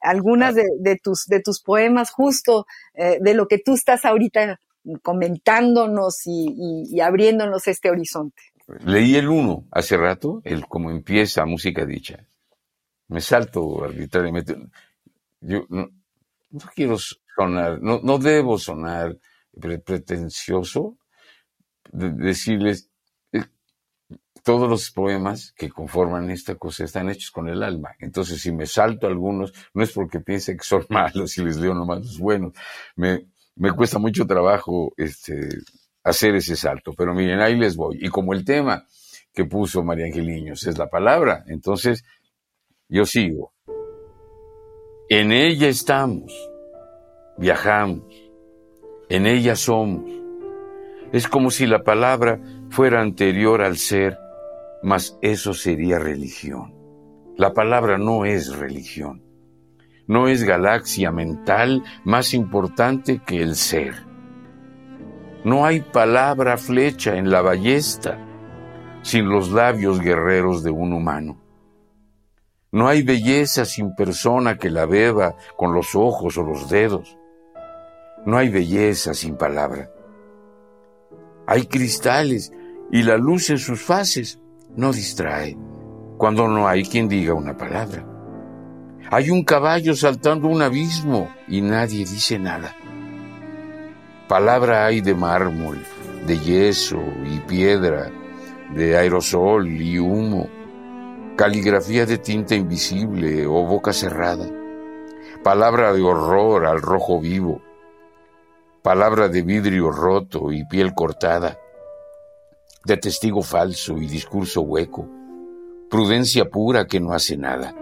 algunas 0.00 0.54
de, 0.54 0.98
tus, 1.02 1.26
de 1.26 1.40
tus 1.40 1.62
poemas, 1.62 2.10
justo 2.10 2.66
eh, 2.94 3.18
de 3.20 3.34
lo 3.34 3.48
que 3.48 3.58
tú 3.58 3.74
estás 3.74 4.04
ahorita 4.04 4.60
comentándonos 5.02 6.26
y, 6.26 6.86
y, 6.90 7.00
abriéndonos 7.00 7.66
este 7.68 7.90
horizonte. 7.90 8.42
Leí 8.84 9.16
el 9.16 9.28
uno 9.28 9.66
hace 9.70 9.96
rato, 9.96 10.40
el 10.44 10.66
cómo 10.66 10.90
empieza 10.90 11.44
música 11.44 11.84
dicha. 11.84 12.26
Me 13.08 13.20
salto 13.20 13.82
arbitrariamente. 13.84 14.56
Yo 15.40 15.66
no, 15.68 15.88
quiero 16.74 16.96
sonar, 17.36 17.80
no, 17.80 18.00
no 18.02 18.18
debo 18.18 18.58
sonar 18.58 19.18
pretencioso, 19.84 20.96
decirles, 21.90 22.90
eh, 23.32 23.44
todos 24.42 24.68
los 24.68 24.90
poemas 24.90 25.52
que 25.56 25.70
conforman 25.70 26.30
esta 26.30 26.54
cosa 26.54 26.84
están 26.84 27.10
hechos 27.10 27.30
con 27.30 27.48
el 27.48 27.62
alma. 27.62 27.90
Entonces, 27.98 28.40
si 28.40 28.52
me 28.52 28.66
salto 28.66 29.06
algunos, 29.06 29.52
no 29.74 29.82
es 29.82 29.92
porque 29.92 30.20
piense 30.20 30.56
que 30.56 30.64
son 30.64 30.86
malos 30.90 31.36
y 31.38 31.44
les 31.44 31.56
leo 31.56 31.74
nomás 31.74 32.00
los 32.00 32.18
buenos. 32.18 32.52
Me, 32.96 33.26
me 33.56 33.72
cuesta 33.72 33.98
mucho 33.98 34.26
trabajo 34.26 34.92
este, 34.96 35.48
hacer 36.02 36.34
ese 36.34 36.56
salto, 36.56 36.92
pero 36.96 37.14
miren, 37.14 37.40
ahí 37.40 37.56
les 37.56 37.76
voy. 37.76 37.98
Y 38.00 38.08
como 38.08 38.32
el 38.32 38.44
tema 38.44 38.86
que 39.32 39.44
puso 39.44 39.82
María 39.82 40.06
Angeliños 40.06 40.66
es 40.66 40.78
la 40.78 40.88
palabra, 40.88 41.44
entonces 41.46 42.04
yo 42.88 43.04
sigo. 43.04 43.52
En 45.08 45.32
ella 45.32 45.68
estamos, 45.68 46.32
viajamos, 47.36 48.04
en 49.08 49.26
ella 49.26 49.56
somos. 49.56 50.10
Es 51.12 51.26
como 51.26 51.50
si 51.50 51.66
la 51.66 51.82
palabra 51.82 52.40
fuera 52.70 53.00
anterior 53.00 53.62
al 53.62 53.76
ser, 53.76 54.18
mas 54.82 55.18
eso 55.22 55.52
sería 55.52 55.98
religión. 55.98 56.74
La 57.36 57.52
palabra 57.52 57.98
no 57.98 58.24
es 58.24 58.56
religión 58.56 59.30
no 60.10 60.26
es 60.26 60.42
galaxia 60.42 61.12
mental 61.12 61.84
más 62.02 62.34
importante 62.34 63.20
que 63.24 63.40
el 63.40 63.54
ser. 63.54 64.09
No 65.44 65.64
hay 65.64 65.80
palabra 65.80 66.58
flecha 66.58 67.16
en 67.16 67.30
la 67.30 67.40
ballesta 67.40 68.18
sin 69.02 69.28
los 69.28 69.50
labios 69.50 70.00
guerreros 70.00 70.62
de 70.62 70.70
un 70.70 70.92
humano. 70.92 71.40
No 72.72 72.88
hay 72.88 73.02
belleza 73.02 73.64
sin 73.64 73.94
persona 73.94 74.58
que 74.58 74.70
la 74.70 74.86
beba 74.86 75.36
con 75.56 75.72
los 75.72 75.94
ojos 75.94 76.36
o 76.36 76.42
los 76.42 76.68
dedos. 76.68 77.16
No 78.26 78.36
hay 78.36 78.50
belleza 78.50 79.14
sin 79.14 79.36
palabra. 79.36 79.90
Hay 81.46 81.66
cristales 81.66 82.52
y 82.92 83.02
la 83.02 83.16
luz 83.16 83.50
en 83.50 83.58
sus 83.58 83.80
faces 83.80 84.40
no 84.76 84.92
distrae 84.92 85.56
cuando 86.18 86.46
no 86.48 86.68
hay 86.68 86.84
quien 86.84 87.08
diga 87.08 87.32
una 87.32 87.56
palabra. 87.56 88.04
Hay 89.10 89.30
un 89.30 89.42
caballo 89.42 89.96
saltando 89.96 90.48
un 90.48 90.60
abismo 90.60 91.34
y 91.48 91.62
nadie 91.62 92.00
dice 92.00 92.38
nada. 92.38 92.76
Palabra 94.30 94.86
hay 94.86 95.00
de 95.00 95.12
mármol, 95.12 95.84
de 96.24 96.38
yeso 96.38 97.02
y 97.24 97.40
piedra, 97.40 98.12
de 98.72 98.96
aerosol 98.96 99.66
y 99.66 99.98
humo, 99.98 100.48
caligrafía 101.34 102.06
de 102.06 102.16
tinta 102.16 102.54
invisible 102.54 103.44
o 103.48 103.66
boca 103.66 103.92
cerrada, 103.92 104.46
palabra 105.42 105.92
de 105.92 106.02
horror 106.02 106.64
al 106.64 106.80
rojo 106.80 107.18
vivo, 107.18 107.60
palabra 108.82 109.26
de 109.26 109.42
vidrio 109.42 109.90
roto 109.90 110.52
y 110.52 110.64
piel 110.64 110.94
cortada, 110.94 111.58
de 112.84 112.96
testigo 112.98 113.42
falso 113.42 113.98
y 113.98 114.06
discurso 114.06 114.60
hueco, 114.60 115.08
prudencia 115.90 116.44
pura 116.44 116.86
que 116.86 117.00
no 117.00 117.14
hace 117.14 117.36
nada 117.36 117.74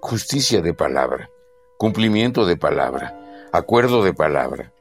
justicia 0.00 0.62
de 0.62 0.72
palabra, 0.72 1.28
cumplimiento 1.76 2.46
de 2.46 2.56
palabra, 2.56 3.48
acuerdo 3.52 4.02
de 4.02 4.14
palabra, 4.14 4.72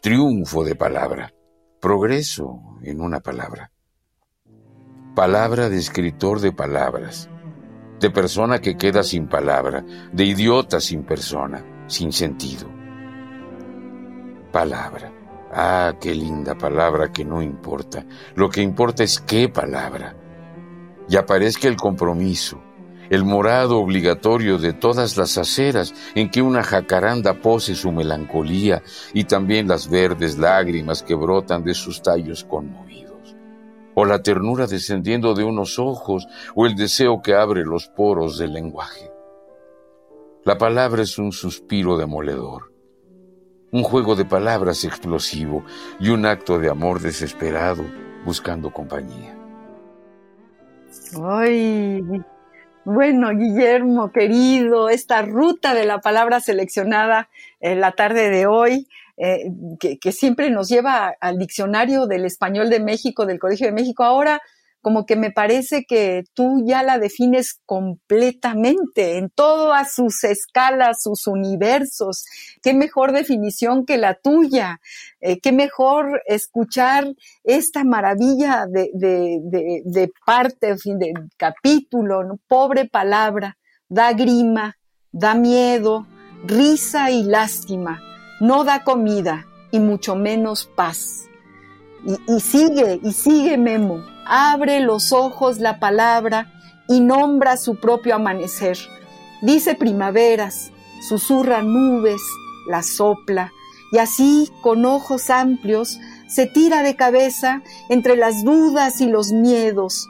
triunfo 0.00 0.64
de 0.64 0.74
palabra, 0.74 1.34
progreso 1.78 2.78
en 2.82 3.02
una 3.02 3.20
palabra. 3.20 3.70
Palabra 5.14 5.68
de 5.68 5.76
escritor 5.76 6.40
de 6.40 6.52
palabras, 6.52 7.28
de 8.00 8.10
persona 8.10 8.60
que 8.60 8.78
queda 8.78 9.02
sin 9.02 9.28
palabra, 9.28 9.84
de 10.10 10.24
idiota 10.24 10.80
sin 10.80 11.04
persona, 11.04 11.84
sin 11.86 12.12
sentido. 12.12 12.66
Palabra. 14.50 15.12
Ah, 15.52 15.92
qué 16.00 16.14
linda 16.14 16.56
palabra 16.56 17.12
que 17.12 17.24
no 17.24 17.42
importa. 17.42 18.06
Lo 18.36 18.48
que 18.48 18.62
importa 18.62 19.02
es 19.04 19.20
qué 19.20 19.50
palabra. 19.50 20.16
Y 21.10 21.16
aparezca 21.16 21.68
el 21.68 21.76
compromiso, 21.76 22.62
el 23.10 23.24
morado 23.24 23.78
obligatorio 23.78 24.56
de 24.56 24.72
todas 24.72 25.16
las 25.16 25.36
aceras 25.36 25.92
en 26.14 26.30
que 26.30 26.40
una 26.40 26.62
jacaranda 26.62 27.34
pose 27.34 27.74
su 27.74 27.92
melancolía 27.92 28.82
y 29.12 29.24
también 29.24 29.68
las 29.68 29.90
verdes 29.90 30.38
lágrimas 30.38 31.02
que 31.02 31.14
brotan 31.14 31.64
de 31.64 31.74
sus 31.74 32.00
tallos 32.00 32.44
conmovidos, 32.44 33.36
o 33.94 34.04
la 34.04 34.22
ternura 34.22 34.66
descendiendo 34.66 35.34
de 35.34 35.44
unos 35.44 35.78
ojos, 35.78 36.26
o 36.54 36.66
el 36.66 36.76
deseo 36.76 37.20
que 37.20 37.34
abre 37.34 37.64
los 37.64 37.88
poros 37.88 38.38
del 38.38 38.52
lenguaje. 38.52 39.10
La 40.44 40.56
palabra 40.56 41.02
es 41.02 41.18
un 41.18 41.32
suspiro 41.32 41.98
demoledor, 41.98 42.72
un 43.72 43.82
juego 43.82 44.14
de 44.14 44.24
palabras 44.24 44.84
explosivo 44.84 45.64
y 45.98 46.10
un 46.10 46.26
acto 46.26 46.58
de 46.58 46.70
amor 46.70 47.00
desesperado 47.00 47.84
buscando 48.24 48.72
compañía. 48.72 49.36
Ay, 51.22 52.02
bueno, 52.92 53.30
Guillermo, 53.30 54.12
querido, 54.12 54.88
esta 54.88 55.22
ruta 55.22 55.74
de 55.74 55.84
la 55.84 56.00
palabra 56.00 56.40
seleccionada 56.40 57.28
en 57.60 57.80
la 57.80 57.92
tarde 57.92 58.30
de 58.30 58.46
hoy, 58.46 58.88
eh, 59.16 59.50
que, 59.78 59.98
que, 59.98 60.12
siempre 60.12 60.50
nos 60.50 60.68
lleva 60.68 61.14
al 61.20 61.38
diccionario 61.38 62.06
del 62.06 62.24
español 62.24 62.68
de 62.68 62.80
México, 62.80 63.26
del 63.26 63.38
Colegio 63.38 63.66
de 63.66 63.72
México, 63.72 64.02
ahora 64.02 64.40
como 64.80 65.04
que 65.04 65.16
me 65.16 65.30
parece 65.30 65.84
que 65.84 66.24
tú 66.34 66.62
ya 66.64 66.82
la 66.82 66.98
defines 66.98 67.60
completamente 67.66 69.18
en 69.18 69.28
todas 69.30 69.94
sus 69.94 70.24
escalas, 70.24 71.02
sus 71.02 71.26
universos. 71.26 72.24
Qué 72.62 72.72
mejor 72.72 73.12
definición 73.12 73.84
que 73.84 73.98
la 73.98 74.14
tuya. 74.14 74.80
Eh, 75.20 75.38
qué 75.40 75.52
mejor 75.52 76.22
escuchar 76.26 77.14
esta 77.44 77.84
maravilla 77.84 78.66
de, 78.66 78.90
de, 78.94 79.82
de, 79.84 80.12
parte, 80.24 80.76
fin, 80.78 80.98
de 80.98 81.12
capítulo, 81.36 82.38
pobre 82.48 82.86
palabra, 82.86 83.58
da 83.88 84.12
grima, 84.12 84.78
da 85.12 85.34
miedo, 85.34 86.06
risa 86.44 87.10
y 87.10 87.22
lástima, 87.24 88.00
no 88.40 88.64
da 88.64 88.82
comida 88.82 89.46
y 89.70 89.78
mucho 89.78 90.14
menos 90.16 90.70
paz. 90.74 91.28
Y, 92.06 92.34
y 92.36 92.40
sigue, 92.40 92.98
y 93.02 93.12
sigue 93.12 93.58
Memo 93.58 94.02
abre 94.30 94.80
los 94.80 95.12
ojos 95.12 95.58
la 95.58 95.80
palabra 95.80 96.46
y 96.88 97.00
nombra 97.00 97.56
su 97.56 97.80
propio 97.80 98.14
amanecer. 98.14 98.78
Dice 99.42 99.74
primaveras, 99.74 100.70
susurra 101.06 101.62
nubes, 101.62 102.22
la 102.68 102.84
sopla, 102.84 103.52
y 103.92 103.98
así, 103.98 104.48
con 104.62 104.84
ojos 104.86 105.30
amplios, 105.30 105.98
se 106.28 106.46
tira 106.46 106.84
de 106.84 106.94
cabeza 106.94 107.62
entre 107.88 108.16
las 108.16 108.44
dudas 108.44 109.00
y 109.00 109.08
los 109.08 109.32
miedos, 109.32 110.06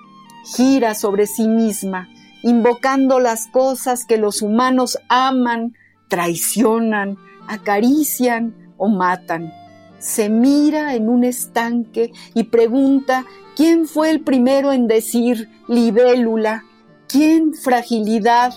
gira 0.54 0.94
sobre 0.94 1.26
sí 1.26 1.48
misma, 1.48 2.06
invocando 2.42 3.20
las 3.20 3.46
cosas 3.46 4.04
que 4.04 4.18
los 4.18 4.42
humanos 4.42 4.98
aman, 5.09 5.74
traicionan, 6.09 7.16
acarician 7.48 8.74
o 8.76 8.88
matan. 8.88 9.50
Se 9.98 10.28
mira 10.28 10.94
en 10.94 11.09
un 11.09 11.24
estanque 11.24 12.12
y 12.35 12.44
pregunta 12.44 13.24
¿Quién 13.61 13.87
fue 13.87 14.09
el 14.09 14.23
primero 14.23 14.73
en 14.73 14.87
decir 14.87 15.51
libélula? 15.68 16.64
¿Quién 17.07 17.53
fragilidad? 17.53 18.55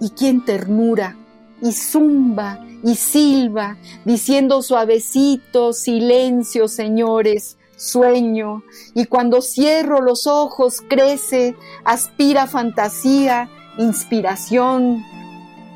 ¿Y 0.00 0.10
quién 0.10 0.44
ternura? 0.44 1.16
Y 1.62 1.70
zumba 1.70 2.58
y 2.82 2.96
silba, 2.96 3.76
diciendo 4.04 4.60
suavecito, 4.60 5.72
silencio, 5.72 6.66
señores, 6.66 7.58
sueño, 7.76 8.64
y 8.92 9.04
cuando 9.04 9.40
cierro 9.40 10.00
los 10.00 10.26
ojos 10.26 10.80
crece, 10.80 11.54
aspira 11.84 12.48
fantasía, 12.48 13.48
inspiración 13.78 15.04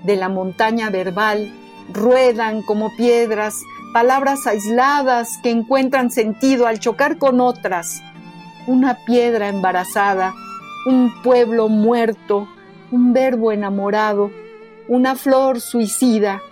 de 0.03 0.17
la 0.17 0.29
montaña 0.29 0.91
verbal, 0.91 1.49
ruedan 1.93 2.63
como 2.63 2.91
piedras, 2.97 3.55
palabras 3.93 4.49
aisladas 4.49 5.39
que 5.45 5.51
encuentran 5.51 6.11
sentido 6.11 6.67
al 6.67 6.81
chocar 6.81 7.19
con 7.19 7.41
otras, 7.41 8.03
una 8.69 8.99
piedra 9.07 9.49
embarazada, 9.49 10.35
un 10.87 11.11
pueblo 11.23 11.69
muerto, 11.69 12.47
un 12.93 13.15
verbo 13.15 13.51
enamorado, 13.51 14.31
una 14.89 15.17
flor 15.17 15.61
suicida. 15.61 16.43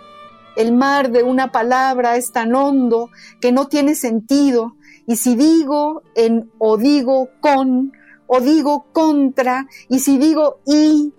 El 0.55 0.73
mar 0.73 1.11
de 1.11 1.21
una 1.21 1.51
palabra 1.51 2.17
es 2.17 2.31
tan 2.31 2.55
hondo 2.55 3.11
que 3.39 3.51
no 3.51 3.67
tiene 3.67 3.93
sentido, 3.93 4.75
y 5.05 5.17
si 5.17 5.35
digo 5.35 6.01
en 6.15 6.51
o 6.57 6.77
digo 6.77 7.29
con, 7.39 7.93
o 8.25 8.39
digo 8.41 8.87
contra, 8.91 9.67
y 9.87 9.99
si 9.99 10.17
digo 10.17 10.59
y 10.65 11.13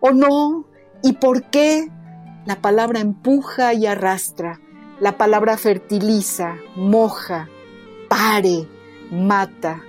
o 0.00 0.10
no, 0.10 0.66
y 1.04 1.12
por 1.14 1.44
qué, 1.44 1.88
la 2.46 2.56
palabra 2.56 2.98
empuja 2.98 3.74
y 3.74 3.86
arrastra, 3.86 4.60
la 4.98 5.16
palabra 5.16 5.56
fertiliza, 5.56 6.56
moja, 6.74 7.48
pare, 8.08 8.66
mata, 9.12 9.82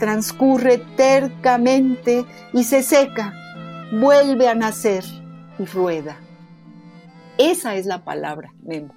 transcurre 0.00 0.78
tercamente 0.96 2.24
y 2.52 2.64
se 2.64 2.82
seca, 2.82 3.32
vuelve 3.92 4.48
a 4.48 4.56
nacer 4.56 5.04
y 5.58 5.64
rueda. 5.66 6.16
Esa 7.38 7.76
es 7.76 7.86
la 7.86 8.02
palabra, 8.02 8.52
Memo. 8.64 8.94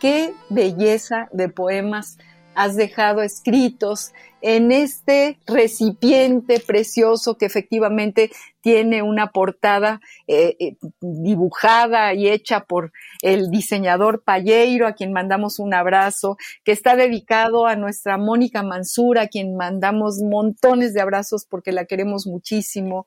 Qué 0.00 0.34
belleza 0.48 1.28
de 1.32 1.48
poemas 1.48 2.18
has 2.58 2.74
dejado 2.74 3.22
escritos 3.22 4.12
en 4.40 4.72
este 4.72 5.38
recipiente 5.46 6.58
precioso 6.58 7.38
que 7.38 7.46
efectivamente 7.46 8.32
tiene 8.60 9.00
una 9.00 9.30
portada 9.30 10.00
eh, 10.26 10.56
eh, 10.58 10.76
dibujada 11.00 12.14
y 12.14 12.28
hecha 12.28 12.64
por 12.64 12.90
el 13.22 13.50
diseñador 13.50 14.24
Palleiro, 14.24 14.88
a 14.88 14.94
quien 14.94 15.12
mandamos 15.12 15.60
un 15.60 15.72
abrazo, 15.72 16.36
que 16.64 16.72
está 16.72 16.96
dedicado 16.96 17.66
a 17.66 17.76
nuestra 17.76 18.18
Mónica 18.18 18.64
Mansura, 18.64 19.22
a 19.22 19.28
quien 19.28 19.56
mandamos 19.56 20.18
montones 20.18 20.94
de 20.94 21.00
abrazos 21.00 21.46
porque 21.48 21.70
la 21.70 21.84
queremos 21.84 22.26
muchísimo. 22.26 23.06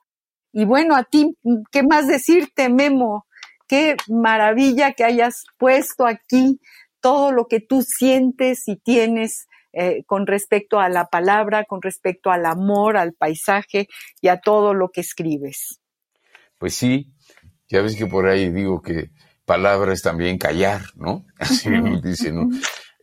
Y 0.54 0.64
bueno, 0.64 0.96
a 0.96 1.04
ti, 1.04 1.36
¿qué 1.74 1.84
más 1.84 2.08
decirte, 2.08 2.70
Memo? 2.70 3.26
Qué 3.68 3.98
maravilla 4.08 4.94
que 4.94 5.04
hayas 5.04 5.44
puesto 5.58 6.06
aquí 6.06 6.62
todo 7.02 7.32
lo 7.32 7.48
que 7.48 7.60
tú 7.60 7.84
sientes 7.84 8.68
y 8.68 8.78
tienes 8.78 9.48
eh, 9.74 10.04
con 10.06 10.28
respecto 10.28 10.80
a 10.80 10.90
la 10.90 11.06
palabra, 11.06 11.64
con 11.64 11.82
respecto 11.82 12.30
al 12.30 12.46
amor, 12.46 12.98
al 12.98 13.14
paisaje 13.14 13.88
y 14.20 14.28
a 14.28 14.42
todo 14.42 14.74
lo 14.74 14.90
que 14.90 15.02
escribes. 15.02 15.80
Pues 16.58 16.76
sí, 16.76 17.14
ya 17.70 17.82
ves 17.82 17.96
que 17.96 18.06
por 18.06 18.28
ahí 18.28 18.52
digo 18.52 18.82
que 18.82 19.12
palabra 19.46 19.94
es 19.94 20.02
también 20.02 20.38
callar, 20.38 20.82
¿no? 20.96 21.26
Así 21.40 21.70
me 21.70 22.02
dice, 22.02 22.32
¿no? 22.34 22.50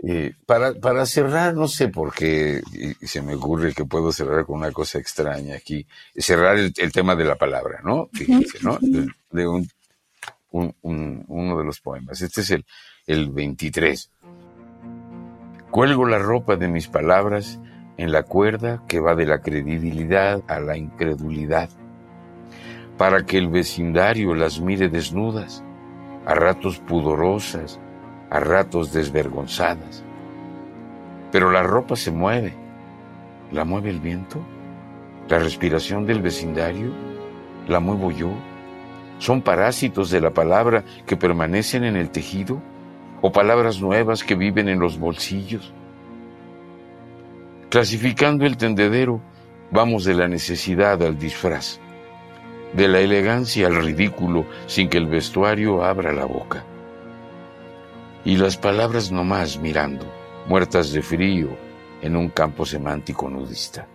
Eh, 0.06 0.34
para, 0.46 0.74
para 0.74 1.06
cerrar, 1.06 1.54
no 1.54 1.66
sé 1.66 1.88
por 1.88 2.14
qué 2.14 2.61
se 3.02 3.20
me 3.22 3.34
ocurre 3.34 3.72
que 3.72 3.84
puedo 3.84 4.12
cerrar 4.12 4.44
con 4.44 4.58
una 4.58 4.70
cosa 4.70 4.98
extraña 4.98 5.56
aquí, 5.56 5.87
cerrar 6.14 6.56
el, 6.58 6.92
tema 6.92 7.16
de 7.16 7.24
la 7.24 7.37
palabra, 7.37 7.80
¿no? 7.82 8.08
Fíjense, 8.12 8.58
¿no? 8.62 8.78
De, 8.80 9.48
un, 9.48 9.68
un, 10.50 11.24
uno 11.26 11.58
de 11.58 11.64
los 11.64 11.80
poemas. 11.80 12.20
Este 12.20 12.42
es 12.42 12.50
el, 12.50 12.64
el 13.09 13.31
23. 13.31 14.12
Cuelgo 15.71 16.05
la 16.05 16.18
ropa 16.18 16.57
de 16.57 16.68
mis 16.68 16.88
palabras 16.88 17.59
en 17.97 18.12
la 18.12 18.23
cuerda 18.23 18.83
que 18.87 19.01
va 19.01 19.14
de 19.14 19.25
la 19.25 19.40
credibilidad 19.40 20.42
a 20.47 20.61
la 20.61 20.77
incredulidad, 20.77 21.71
para 22.99 23.25
que 23.25 23.38
el 23.38 23.49
vecindario 23.49 24.35
las 24.35 24.61
mire 24.61 24.90
desnudas, 24.90 25.64
a 26.27 26.35
ratos 26.35 26.81
pudorosas, 26.81 27.81
a 28.29 28.40
ratos 28.40 28.92
desvergonzadas. 28.92 30.05
Pero 31.33 31.51
la 31.51 31.62
ropa 31.62 31.97
se 31.97 32.11
mueve. 32.11 32.53
¿La 33.53 33.64
mueve 33.64 33.88
el 33.88 34.01
viento? 34.01 34.38
¿La 35.31 35.38
respiración 35.38 36.05
del 36.05 36.21
vecindario? 36.21 36.92
¿La 37.68 37.81
muevo 37.81 38.11
yo? 38.11 38.29
¿Son 39.16 39.40
parásitos 39.40 40.11
de 40.11 40.21
la 40.21 40.31
palabra 40.31 40.85
que 41.07 41.16
permanecen 41.16 41.85
en 41.85 41.97
el 41.97 42.11
tejido? 42.11 42.61
¿O 43.20 43.33
palabras 43.33 43.81
nuevas 43.81 44.22
que 44.22 44.35
viven 44.35 44.68
en 44.68 44.78
los 44.78 44.98
bolsillos? 44.98 45.72
Clasificando 47.70 48.46
el 48.46 48.57
tendedero, 48.57 49.20
vamos 49.70 50.04
de 50.04 50.14
la 50.14 50.28
necesidad 50.28 51.02
al 51.02 51.18
disfraz, 51.18 51.81
de 52.72 52.88
la 52.88 53.00
elegancia 53.00 53.66
al 53.66 53.76
ridículo 53.83 54.46
sin 54.66 54.88
que 54.88 54.98
el 54.98 55.07
vestuario 55.07 55.85
abra 55.85 56.12
la 56.12 56.24
boca 56.24 56.64
y 58.24 58.37
las 58.37 58.57
palabras 58.57 59.11
nomás 59.11 59.59
mirando, 59.59 60.04
muertas 60.46 60.92
de 60.92 61.00
frío 61.00 61.48
en 62.02 62.14
un 62.14 62.28
campo 62.28 62.66
semántico 62.66 63.31
nudista. 63.31 63.87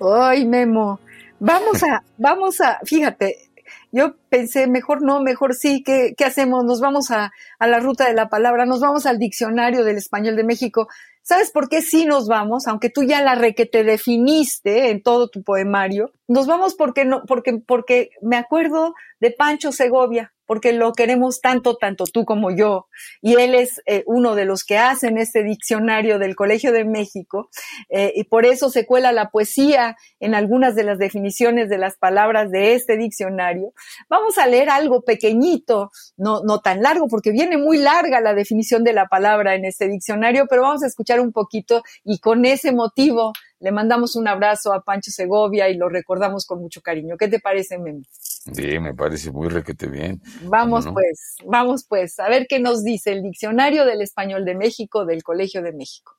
Ay, 0.00 0.46
Memo, 0.46 1.00
vamos 1.40 1.82
a, 1.82 2.02
vamos 2.16 2.60
a, 2.60 2.78
fíjate, 2.84 3.50
yo 3.92 4.16
pensé, 4.30 4.66
mejor 4.66 5.02
no, 5.02 5.20
mejor 5.20 5.54
sí, 5.54 5.82
¿qué, 5.84 6.14
qué 6.16 6.24
hacemos? 6.24 6.64
Nos 6.64 6.80
vamos 6.80 7.10
a, 7.10 7.30
a, 7.58 7.66
la 7.66 7.78
ruta 7.78 8.08
de 8.08 8.14
la 8.14 8.28
palabra, 8.28 8.64
nos 8.64 8.80
vamos 8.80 9.04
al 9.04 9.18
diccionario 9.18 9.84
del 9.84 9.98
español 9.98 10.34
de 10.34 10.44
México. 10.44 10.88
¿Sabes 11.22 11.52
por 11.52 11.68
qué 11.68 11.82
sí 11.82 12.06
nos 12.06 12.26
vamos? 12.26 12.66
Aunque 12.66 12.88
tú 12.88 13.04
ya 13.04 13.22
la 13.22 13.34
re 13.34 13.54
que 13.54 13.66
te 13.66 13.84
definiste 13.84 14.90
en 14.90 15.02
todo 15.02 15.28
tu 15.28 15.44
poemario, 15.44 16.10
nos 16.32 16.46
vamos 16.46 16.74
porque 16.74 17.04
no, 17.04 17.24
porque, 17.26 17.58
porque 17.58 18.10
me 18.22 18.36
acuerdo 18.36 18.94
de 19.20 19.32
Pancho 19.32 19.70
Segovia, 19.70 20.32
porque 20.46 20.72
lo 20.72 20.92
queremos 20.92 21.42
tanto, 21.42 21.76
tanto 21.76 22.04
tú 22.04 22.24
como 22.24 22.50
yo, 22.50 22.86
y 23.20 23.34
él 23.34 23.54
es 23.54 23.82
eh, 23.84 24.02
uno 24.06 24.34
de 24.34 24.46
los 24.46 24.64
que 24.64 24.78
hacen 24.78 25.18
este 25.18 25.42
diccionario 25.42 26.18
del 26.18 26.34
Colegio 26.34 26.72
de 26.72 26.86
México, 26.86 27.50
eh, 27.90 28.12
y 28.16 28.24
por 28.24 28.46
eso 28.46 28.70
se 28.70 28.86
cuela 28.86 29.12
la 29.12 29.30
poesía 29.30 29.96
en 30.20 30.34
algunas 30.34 30.74
de 30.74 30.84
las 30.84 30.98
definiciones 30.98 31.68
de 31.68 31.76
las 31.76 31.98
palabras 31.98 32.50
de 32.50 32.74
este 32.74 32.96
diccionario. 32.96 33.74
Vamos 34.08 34.38
a 34.38 34.46
leer 34.46 34.70
algo 34.70 35.02
pequeñito, 35.02 35.90
no, 36.16 36.40
no 36.44 36.60
tan 36.60 36.80
largo, 36.82 37.08
porque 37.08 37.30
viene 37.30 37.58
muy 37.58 37.76
larga 37.76 38.22
la 38.22 38.32
definición 38.32 38.84
de 38.84 38.94
la 38.94 39.06
palabra 39.06 39.54
en 39.54 39.66
este 39.66 39.86
diccionario, 39.86 40.46
pero 40.48 40.62
vamos 40.62 40.82
a 40.82 40.86
escuchar 40.86 41.20
un 41.20 41.32
poquito 41.32 41.82
y 42.04 42.20
con 42.20 42.46
ese 42.46 42.72
motivo 42.72 43.32
le 43.62 43.70
mandamos 43.70 44.16
un 44.16 44.26
abrazo 44.26 44.72
a 44.72 44.82
Pancho 44.82 45.12
Segovia 45.12 45.68
y 45.68 45.76
lo 45.76 45.88
recordamos 45.88 46.46
con 46.46 46.60
mucho 46.60 46.82
cariño. 46.82 47.16
¿Qué 47.16 47.28
te 47.28 47.38
parece, 47.38 47.78
Memo? 47.78 48.02
Sí, 48.18 48.80
me 48.80 48.92
parece 48.92 49.30
muy 49.30 49.48
requete 49.48 49.86
bien. 49.86 50.20
Vamos 50.42 50.88
pues, 50.92 51.36
vamos 51.46 51.86
pues, 51.88 52.18
a 52.18 52.28
ver 52.28 52.48
qué 52.48 52.58
nos 52.58 52.82
dice 52.82 53.12
el 53.12 53.22
Diccionario 53.22 53.84
del 53.84 54.02
Español 54.02 54.44
de 54.44 54.56
México 54.56 55.06
del 55.06 55.22
Colegio 55.22 55.62
de 55.62 55.72
México. 55.72 56.16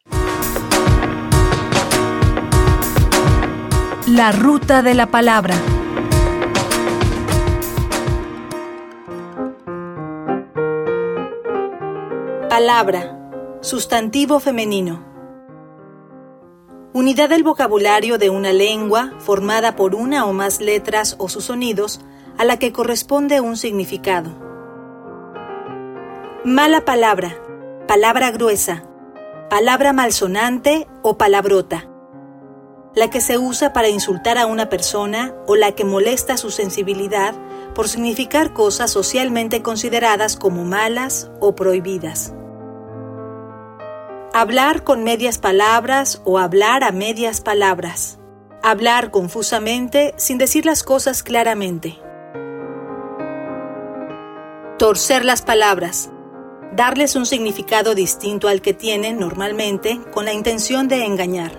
La 4.07 4.31
ruta 4.31 4.81
de 4.81 4.93
la 4.93 5.07
palabra. 5.07 5.55
Palabra. 12.47 13.19
Sustantivo 13.59 14.39
femenino. 14.39 15.12
Unidad 16.95 17.29
del 17.29 17.41
vocabulario 17.41 18.19
de 18.19 18.29
una 18.29 18.53
lengua 18.53 19.13
formada 19.17 19.75
por 19.75 19.95
una 19.95 20.27
o 20.27 20.33
más 20.33 20.61
letras 20.61 21.15
o 21.17 21.27
sus 21.27 21.45
sonidos 21.45 22.01
a 22.37 22.45
la 22.45 22.59
que 22.59 22.71
corresponde 22.71 23.41
un 23.41 23.57
significado. 23.57 24.29
Mala 26.45 26.85
palabra, 26.85 27.35
palabra 27.87 28.29
gruesa, 28.29 28.83
palabra 29.49 29.91
malsonante 29.91 30.87
o 31.01 31.17
palabrota. 31.17 31.89
La 32.93 33.09
que 33.09 33.21
se 33.21 33.39
usa 33.39 33.73
para 33.73 33.89
insultar 33.89 34.37
a 34.37 34.45
una 34.45 34.69
persona 34.69 35.33
o 35.47 35.55
la 35.55 35.71
que 35.71 35.85
molesta 35.85 36.37
su 36.37 36.51
sensibilidad 36.51 37.33
por 37.73 37.89
significar 37.89 38.53
cosas 38.53 38.91
socialmente 38.91 39.63
consideradas 39.63 40.35
como 40.35 40.63
malas 40.63 41.31
o 41.39 41.55
prohibidas. 41.55 42.35
Hablar 44.35 44.83
con 44.83 45.03
medias 45.03 45.37
palabras 45.37 46.19
o 46.25 46.39
hablar 46.39 46.83
a 46.83 46.91
medias 46.91 47.39
palabras. 47.39 48.17
Hablar 48.63 49.11
confusamente 49.11 50.15
sin 50.17 50.39
decir 50.39 50.65
las 50.65 50.81
cosas 50.81 51.21
claramente. 51.21 51.99
Torcer 54.79 55.23
las 55.23 55.43
palabras. 55.43 56.09
Darles 56.75 57.15
un 57.15 57.27
significado 57.27 57.93
distinto 57.93 58.47
al 58.47 58.63
que 58.63 58.73
tienen 58.73 59.19
normalmente 59.19 60.01
con 60.11 60.25
la 60.25 60.33
intención 60.33 60.87
de 60.87 61.05
engañar. 61.05 61.51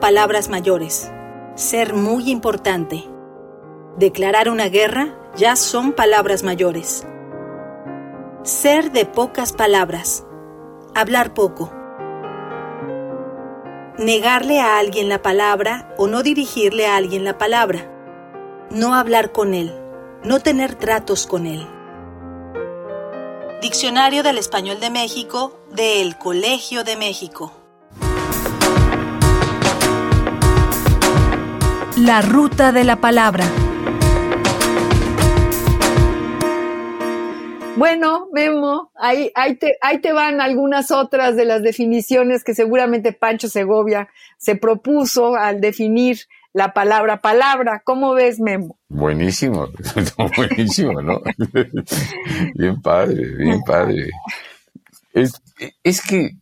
Palabras 0.00 0.48
mayores. 0.48 1.10
Ser 1.56 1.94
muy 1.94 2.30
importante. 2.30 3.02
Declarar 3.98 4.48
una 4.48 4.68
guerra 4.68 5.18
ya 5.34 5.56
son 5.56 5.92
palabras 5.92 6.44
mayores. 6.44 7.04
Ser 8.44 8.92
de 8.92 9.06
pocas 9.06 9.52
palabras 9.52 10.24
hablar 10.94 11.34
poco. 11.34 11.72
negarle 13.98 14.60
a 14.60 14.78
alguien 14.78 15.08
la 15.08 15.22
palabra 15.22 15.94
o 15.96 16.08
no 16.08 16.24
dirigirle 16.24 16.86
a 16.86 16.96
alguien 16.96 17.24
la 17.24 17.38
palabra, 17.38 17.88
no 18.70 18.94
hablar 18.94 19.30
con 19.30 19.54
él, 19.54 19.72
no 20.24 20.40
tener 20.40 20.74
tratos 20.74 21.26
con 21.26 21.46
él. 21.46 21.66
Diccionario 23.62 24.22
del 24.24 24.38
Español 24.38 24.80
de 24.80 24.90
México 24.90 25.60
del 25.70 26.18
Colegio 26.18 26.82
de 26.82 26.96
México. 26.96 27.52
La 31.96 32.20
ruta 32.20 32.72
de 32.72 32.82
la 32.82 32.96
palabra. 33.00 33.44
Bueno, 37.76 38.28
Memo, 38.32 38.92
ahí, 38.94 39.32
ahí, 39.34 39.56
te, 39.56 39.76
ahí 39.80 39.98
te 39.98 40.12
van 40.12 40.40
algunas 40.40 40.92
otras 40.92 41.34
de 41.34 41.44
las 41.44 41.62
definiciones 41.62 42.44
que 42.44 42.54
seguramente 42.54 43.12
Pancho 43.12 43.48
Segovia 43.48 44.08
se 44.38 44.54
propuso 44.54 45.34
al 45.34 45.60
definir 45.60 46.20
la 46.52 46.72
palabra 46.72 47.20
palabra. 47.20 47.82
¿Cómo 47.84 48.14
ves, 48.14 48.38
Memo? 48.38 48.78
Buenísimo, 48.88 49.68
buenísimo, 50.36 51.02
¿no? 51.02 51.20
bien 52.54 52.80
padre, 52.80 53.36
bien 53.36 53.60
padre. 53.66 54.08
Es, 55.12 55.42
es 55.82 56.00
que 56.00 56.36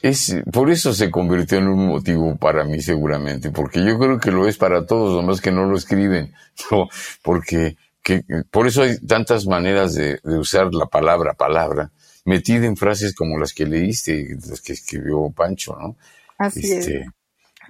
es, 0.00 0.36
por 0.52 0.70
eso 0.70 0.92
se 0.92 1.10
convirtió 1.10 1.58
en 1.58 1.68
un 1.68 1.86
motivo 1.86 2.36
para 2.36 2.64
mí 2.64 2.80
seguramente, 2.80 3.50
porque 3.50 3.84
yo 3.84 3.98
creo 3.98 4.18
que 4.18 4.30
lo 4.30 4.48
es 4.48 4.56
para 4.56 4.86
todos, 4.86 5.14
nomás 5.14 5.40
que 5.40 5.50
no 5.50 5.64
lo 5.66 5.76
escriben, 5.76 6.32
¿no? 6.70 6.88
porque 7.22 7.76
que 8.04 8.22
por 8.50 8.68
eso 8.68 8.82
hay 8.82 8.98
tantas 8.98 9.46
maneras 9.46 9.94
de, 9.94 10.20
usar 10.24 10.72
la 10.72 10.86
palabra 10.86 11.32
palabra 11.32 11.90
metida 12.26 12.66
en 12.66 12.76
frases 12.76 13.14
como 13.14 13.38
las 13.38 13.52
que 13.52 13.66
leíste, 13.66 14.36
las 14.48 14.60
que 14.60 14.74
escribió 14.74 15.30
Pancho, 15.30 15.76
¿no? 15.80 15.96
Así 16.38 16.60
es. 16.60 16.86
Este, 16.86 17.06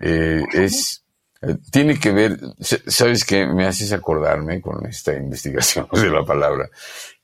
eh, 0.00 0.44
es 0.52 1.04
eh, 1.40 1.56
tiene 1.70 1.98
que 1.98 2.10
ver, 2.10 2.38
sabes 2.60 3.24
que 3.24 3.46
me 3.46 3.66
haces 3.66 3.92
acordarme 3.92 4.60
con 4.60 4.84
esta 4.86 5.12
investigación 5.16 5.86
de 5.92 6.10
la 6.10 6.24
palabra, 6.24 6.68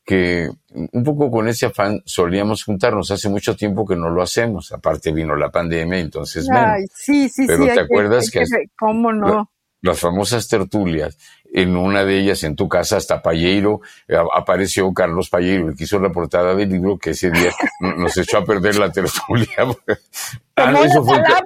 que 0.04 0.48
un 0.92 1.04
poco 1.04 1.30
con 1.30 1.48
ese 1.48 1.66
afán 1.66 2.00
solíamos 2.04 2.64
juntarnos. 2.64 3.10
Hace 3.10 3.28
mucho 3.28 3.56
tiempo 3.56 3.86
que 3.86 3.96
no 3.96 4.08
lo 4.10 4.22
hacemos. 4.22 4.72
Aparte 4.72 5.12
vino 5.12 5.36
la 5.36 5.50
pandemia, 5.50 5.98
entonces. 5.98 6.48
Ay, 6.50 6.84
sí, 6.94 7.28
sí, 7.28 7.46
Pero 7.46 7.64
sí. 7.64 7.70
te 7.74 7.80
acuerdas 7.80 8.30
que, 8.30 8.44
¿Cómo 8.78 9.12
no? 9.12 9.50
las 9.82 9.98
famosas 9.98 10.48
tertulias 10.48 11.16
en 11.52 11.76
una 11.76 12.04
de 12.04 12.18
ellas, 12.18 12.44
en 12.44 12.56
tu 12.56 12.68
casa, 12.68 12.96
hasta 12.96 13.22
Palleiro, 13.22 13.80
eh, 14.08 14.16
apareció 14.34 14.92
Carlos 14.92 15.28
Palleiro, 15.30 15.68
el 15.68 15.76
que 15.76 15.84
hizo 15.84 15.98
la 15.98 16.10
portada 16.10 16.54
del 16.54 16.68
libro, 16.68 16.98
que 16.98 17.10
ese 17.10 17.30
día 17.30 17.52
nos 17.96 18.16
echó 18.16 18.38
a 18.38 18.44
perder 18.44 18.76
la 18.76 18.90
tertulia. 18.90 19.48
Ah, 20.56 20.66
tomó 20.66 20.84
eso 20.84 20.98
la 20.98 21.04
fue 21.06 21.16
palabra, 21.22 21.42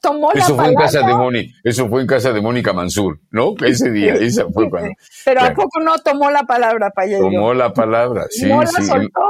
tomó 0.00 0.32
eso 0.32 0.56
fue 0.56 0.68
en 0.68 0.74
casa 0.74 1.00
de 1.00 1.14
Mónica, 1.14 1.54
eso 1.64 1.88
fue 1.88 2.00
en 2.00 2.06
casa 2.06 2.32
de 2.32 2.40
Mónica 2.40 2.72
Mansur, 2.72 3.18
¿no? 3.30 3.54
Ese 3.62 3.90
día, 3.90 4.14
esa 4.14 4.46
fue 4.48 4.70
cuando. 4.70 4.88
Pero 5.22 5.42
¿a 5.42 5.52
poco 5.52 5.80
no 5.80 5.98
tomó 5.98 6.30
la 6.30 6.44
palabra, 6.44 6.88
Palleiro? 6.88 7.24
Tomó 7.24 7.52
la 7.52 7.74
palabra, 7.74 8.24
sí, 8.30 8.46
no 8.46 8.66
sí. 8.66 8.74
La 8.78 8.86
soltó. 8.86 9.20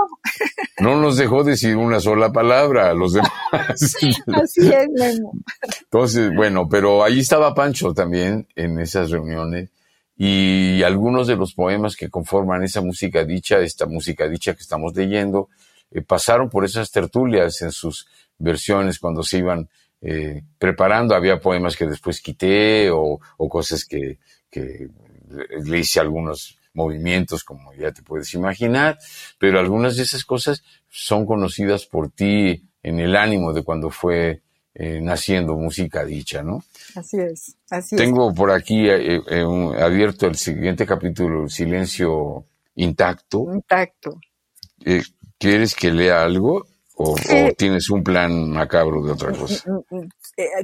No 0.79 1.01
nos 1.01 1.17
dejó 1.17 1.43
decir 1.43 1.77
una 1.77 1.99
sola 1.99 2.31
palabra 2.33 2.91
a 2.91 2.95
los 2.95 3.15
demás. 3.15 3.33
Así 3.51 4.11
es, 4.57 4.89
Memo. 4.91 5.33
Entonces, 5.83 6.31
bueno, 6.37 6.69
pero 6.69 7.03
ahí 7.03 7.19
estaba 7.19 7.55
Pancho 7.55 7.93
también 7.93 8.47
en 8.55 8.79
esas 8.79 9.11
reuniones 9.11 9.71
y 10.17 10.83
algunos 10.83 11.27
de 11.27 11.37
los 11.37 11.55
poemas 11.55 11.97
que 11.97 12.09
conforman 12.09 12.63
esa 12.63 12.81
música 12.81 13.25
dicha, 13.25 13.59
esta 13.59 13.87
música 13.87 14.29
dicha 14.29 14.55
que 14.55 14.63
estamos 14.63 14.95
leyendo, 14.95 15.49
eh, 15.91 16.03
pasaron 16.03 16.49
por 16.51 16.65
esas 16.65 16.91
tertulias 16.91 17.61
en 17.63 17.73
sus 17.73 18.07
versiones 18.39 18.99
cuando 18.99 19.23
se 19.23 19.39
iban 19.39 19.69
eh, 20.01 20.43
preparando. 20.59 21.15
Había 21.15 21.41
poemas 21.41 21.77
que 21.77 21.87
después 21.87 22.21
quité 22.21 22.91
o, 22.91 23.19
o 23.37 23.49
cosas 23.49 23.85
que, 23.85 24.19
que 24.51 24.89
le 25.65 25.79
hice 25.79 26.01
algunos 26.01 26.59
movimientos, 26.75 27.45
como 27.45 27.73
ya 27.75 27.93
te 27.93 28.03
puedes 28.03 28.35
imaginar, 28.35 28.99
pero 29.39 29.59
algunas 29.59 29.97
de 29.97 30.03
esas 30.03 30.25
cosas 30.25 30.63
son 30.89 31.25
conocidas 31.25 31.87
por 31.87 32.11
ti 32.11 32.69
en 32.83 33.01
el 33.01 33.17
ánimo 33.17 33.53
de 33.53 33.63
cuando 33.63 33.91
fue 33.91 34.43
eh, 34.77 35.01
naciendo 35.01 35.55
música 35.55 36.05
dicha, 36.05 36.43
¿no? 36.43 36.65
Así 36.97 37.17
es, 37.19 37.57
así 37.71 37.95
Tengo 37.95 38.35
por 38.35 38.51
aquí 38.51 38.89
eh, 38.89 39.21
eh, 39.29 39.45
un, 39.45 39.73
abierto 39.77 40.27
el 40.27 40.35
siguiente 40.35 40.85
capítulo, 40.85 41.49
Silencio 41.49 42.45
Intacto. 42.75 43.47
Intacto. 43.55 44.19
¿Quieres 45.39 45.77
que 45.77 45.93
lea 45.93 46.25
algo 46.25 46.67
o, 46.97 47.13
o, 47.13 47.53
tienes 47.57 47.89
un 47.89 48.03
plan 48.03 48.51
macabro 48.51 49.05
de 49.05 49.13
otra 49.13 49.31
cosa? 49.31 49.65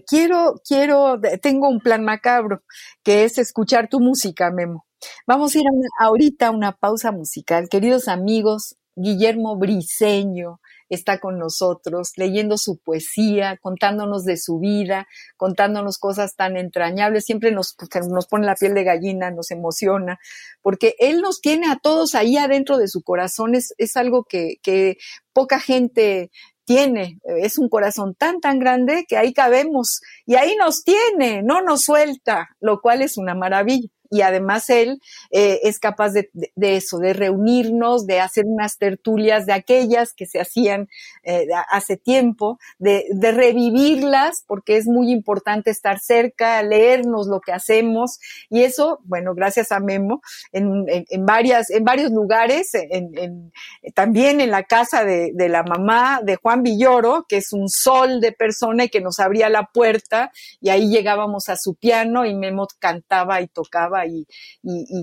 Quiero, 0.08 0.60
quiero, 0.66 1.20
tengo 1.40 1.68
un 1.68 1.78
plan 1.78 2.04
macabro, 2.04 2.64
que 3.04 3.22
es 3.22 3.38
escuchar 3.38 3.88
tu 3.88 4.00
música, 4.00 4.50
Memo. 4.50 4.86
Vamos 5.24 5.54
a 5.54 5.58
ir 5.60 5.64
a 5.68 5.72
una, 5.72 5.88
ahorita 6.00 6.48
a 6.48 6.50
una 6.50 6.72
pausa 6.72 7.12
musical. 7.12 7.68
Queridos 7.68 8.08
amigos, 8.08 8.76
Guillermo 8.96 9.56
Briseño 9.56 10.60
está 10.90 11.20
con 11.20 11.38
nosotros, 11.38 12.12
leyendo 12.16 12.58
su 12.58 12.78
poesía, 12.78 13.56
contándonos 13.60 14.24
de 14.24 14.36
su 14.36 14.58
vida, 14.58 15.06
contándonos 15.36 15.98
cosas 15.98 16.36
tan 16.36 16.56
entrañables. 16.56 17.24
Siempre 17.24 17.52
nos, 17.52 17.76
nos 18.10 18.26
pone 18.26 18.46
la 18.46 18.56
piel 18.56 18.74
de 18.74 18.84
gallina, 18.84 19.30
nos 19.30 19.50
emociona, 19.50 20.18
porque 20.62 20.96
él 20.98 21.20
nos 21.20 21.40
tiene 21.40 21.68
a 21.70 21.76
todos 21.76 22.14
ahí 22.14 22.36
adentro 22.36 22.76
de 22.76 22.88
su 22.88 23.02
corazón. 23.02 23.54
Es, 23.54 23.72
es 23.78 23.96
algo 23.96 24.24
que, 24.24 24.56
que 24.62 24.98
poca 25.32 25.60
gente 25.60 26.30
tiene, 26.64 27.18
es 27.24 27.58
un 27.58 27.68
corazón 27.68 28.14
tan, 28.14 28.40
tan 28.40 28.60
grande 28.60 29.04
que 29.08 29.16
ahí 29.16 29.32
cabemos 29.32 30.00
y 30.24 30.36
ahí 30.36 30.54
nos 30.54 30.84
tiene, 30.84 31.42
no 31.42 31.62
nos 31.62 31.82
suelta, 31.82 32.50
lo 32.60 32.80
cual 32.80 33.02
es 33.02 33.16
una 33.16 33.34
maravilla 33.34 33.88
y 34.10 34.22
además 34.22 34.68
él 34.70 35.00
eh, 35.30 35.60
es 35.62 35.78
capaz 35.78 36.10
de, 36.10 36.28
eso, 36.56 36.98
de 36.98 37.12
reunirnos, 37.12 38.06
de 38.06 38.20
hacer 38.20 38.44
unas 38.46 38.76
tertulias 38.76 39.46
de 39.46 39.52
aquellas 39.52 40.12
que 40.12 40.26
se 40.26 40.40
hacían 40.40 40.88
eh, 41.22 41.46
hace 41.70 41.96
tiempo, 41.96 42.58
de, 42.78 43.06
de, 43.10 43.30
revivirlas, 43.30 44.44
porque 44.46 44.76
es 44.76 44.86
muy 44.86 45.12
importante 45.12 45.70
estar 45.70 46.00
cerca, 46.00 46.62
leernos 46.62 47.28
lo 47.28 47.40
que 47.40 47.52
hacemos 47.52 48.18
y 48.48 48.64
eso, 48.64 48.98
bueno, 49.04 49.34
gracias 49.34 49.70
a 49.70 49.78
Memo, 49.78 50.20
en, 50.52 50.84
en, 50.88 51.04
en 51.08 51.26
varias, 51.26 51.70
en 51.70 51.84
varios 51.84 52.10
lugares, 52.10 52.70
en, 52.74 53.52
también 53.94 54.40
en 54.40 54.50
la 54.50 54.64
casa 54.64 55.04
de, 55.04 55.30
de 55.34 55.48
la 55.48 55.62
mamá 55.62 56.20
de 56.24 56.36
Juan 56.36 56.62
Villoro, 56.62 57.26
que 57.28 57.36
es 57.36 57.52
un 57.52 57.68
sol 57.68 58.20
de 58.20 58.32
persona 58.32 58.84
y 58.84 58.88
que 58.88 59.00
nos 59.00 59.20
abría 59.20 59.48
la 59.48 59.66
puerta 59.66 60.32
y 60.60 60.70
ahí 60.70 60.88
llegábamos 60.88 61.48
a 61.48 61.56
su 61.56 61.76
piano 61.76 62.26
y 62.26 62.34
Memo 62.34 62.66
cantaba 62.78 63.40
y 63.40 63.46
tocaba 63.46 63.99
y, 64.06 64.26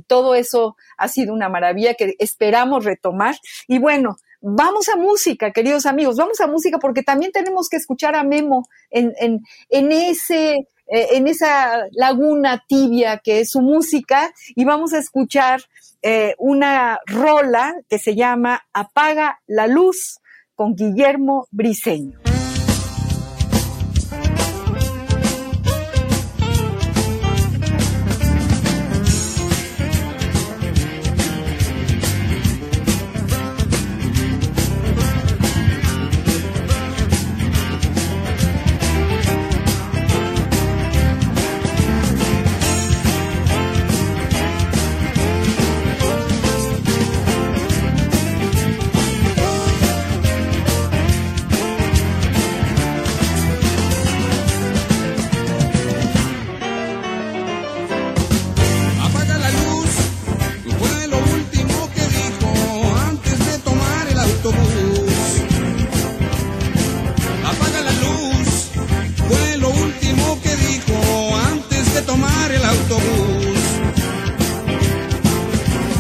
todo 0.07 0.36
eso 0.36 0.75
ha 0.97 1.07
sido 1.07 1.33
una 1.33 1.49
maravilla 1.49 1.93
que 1.93 2.15
esperamos 2.19 2.86
retomar. 2.86 3.36
Y 3.67 3.79
bueno, 3.79 4.17
vamos 4.41 4.89
a 4.89 4.95
música, 4.95 5.51
queridos 5.51 5.86
amigos, 5.86 6.17
vamos 6.17 6.39
a 6.39 6.47
música 6.47 6.77
porque 6.79 7.03
también 7.03 7.31
tenemos 7.31 7.69
que 7.69 7.77
escuchar 7.77 8.15
a 8.15 8.23
Memo 8.23 8.67
en, 8.89 9.13
en, 9.19 9.41
en 9.69 9.91
ese 9.91 10.67
en 10.89 11.27
esa 11.27 11.86
laguna 11.91 12.63
tibia 12.65 13.17
que 13.17 13.41
es 13.41 13.51
su 13.51 13.62
música 13.62 14.33
y 14.55 14.63
vamos 14.63 14.93
a 14.93 14.99
escuchar 14.99 15.62
eh, 16.01 16.36
una 16.38 16.99
rola 17.05 17.75
que 17.89 17.99
se 17.99 18.15
llama 18.15 18.62
Apaga 18.71 19.41
la 19.47 19.67
luz 19.67 20.19
con 20.55 20.75
Guillermo 20.75 21.47
Briseño. 21.51 22.26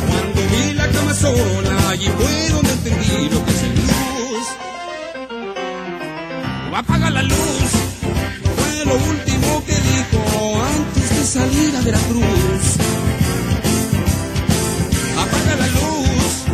Cuando 0.09 0.41
vi 0.51 0.73
la 0.73 0.87
cama 0.87 1.13
sola, 1.13 1.89
allí 1.89 2.07
fue 2.17 2.49
donde 2.49 2.71
entendí 2.71 3.29
lo 3.29 3.43
que 3.43 3.51
es 3.51 3.63
el 3.63 3.75
luz. 3.75 4.47
Apaga 6.73 7.09
la 7.09 7.23
luz, 7.23 7.69
fue 8.55 8.85
lo 8.85 8.95
último 8.95 9.63
que 9.65 9.75
dijo 9.75 10.19
antes 10.77 11.09
de 11.17 11.25
salir 11.25 11.75
a 11.75 11.81
Veracruz. 11.81 12.77
Apaga 15.23 15.55
la 15.57 15.67
luz, 15.67 16.45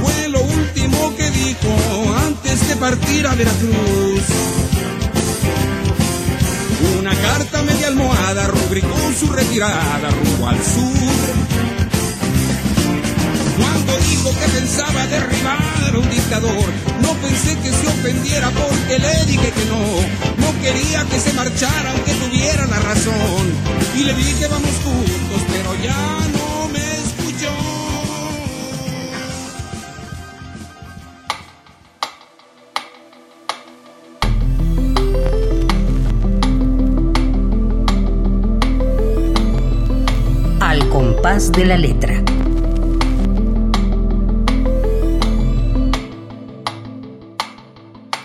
fue 0.00 0.28
lo 0.28 0.40
último 0.42 1.16
que 1.16 1.30
dijo 1.30 1.70
antes 2.26 2.68
de 2.68 2.76
partir 2.76 3.26
a 3.26 3.34
Veracruz. 3.34 4.22
Una 7.00 7.14
carta 7.14 7.49
media 7.62 7.88
almohada 7.88 8.46
rubricó 8.46 8.96
su 9.18 9.30
retirada 9.32 10.10
rumbo 10.10 10.48
al 10.48 10.56
sur 10.56 11.60
cuando 13.60 13.96
dijo 14.08 14.30
que 14.30 14.48
pensaba 14.58 15.06
derribar 15.06 15.94
a 15.94 15.98
un 15.98 16.08
dictador, 16.08 16.66
no 17.02 17.12
pensé 17.14 17.56
que 17.58 17.70
se 17.70 17.86
ofendiera 17.88 18.50
porque 18.50 18.98
le 18.98 19.24
dije 19.26 19.52
que 19.52 19.64
no. 19.66 19.80
No 20.38 20.60
quería 20.62 21.04
que 21.04 21.20
se 21.20 21.32
marchara 21.34 21.90
aunque 21.90 22.14
tuviera 22.14 22.66
la 22.66 22.78
razón. 22.78 23.44
Y 23.96 24.04
le 24.04 24.14
dije 24.14 24.48
vamos 24.48 24.70
juntos, 24.84 25.42
pero 25.52 25.74
ya 25.82 26.18
no 26.32 26.39
de 41.48 41.64
la 41.64 41.78
letra. 41.78 42.22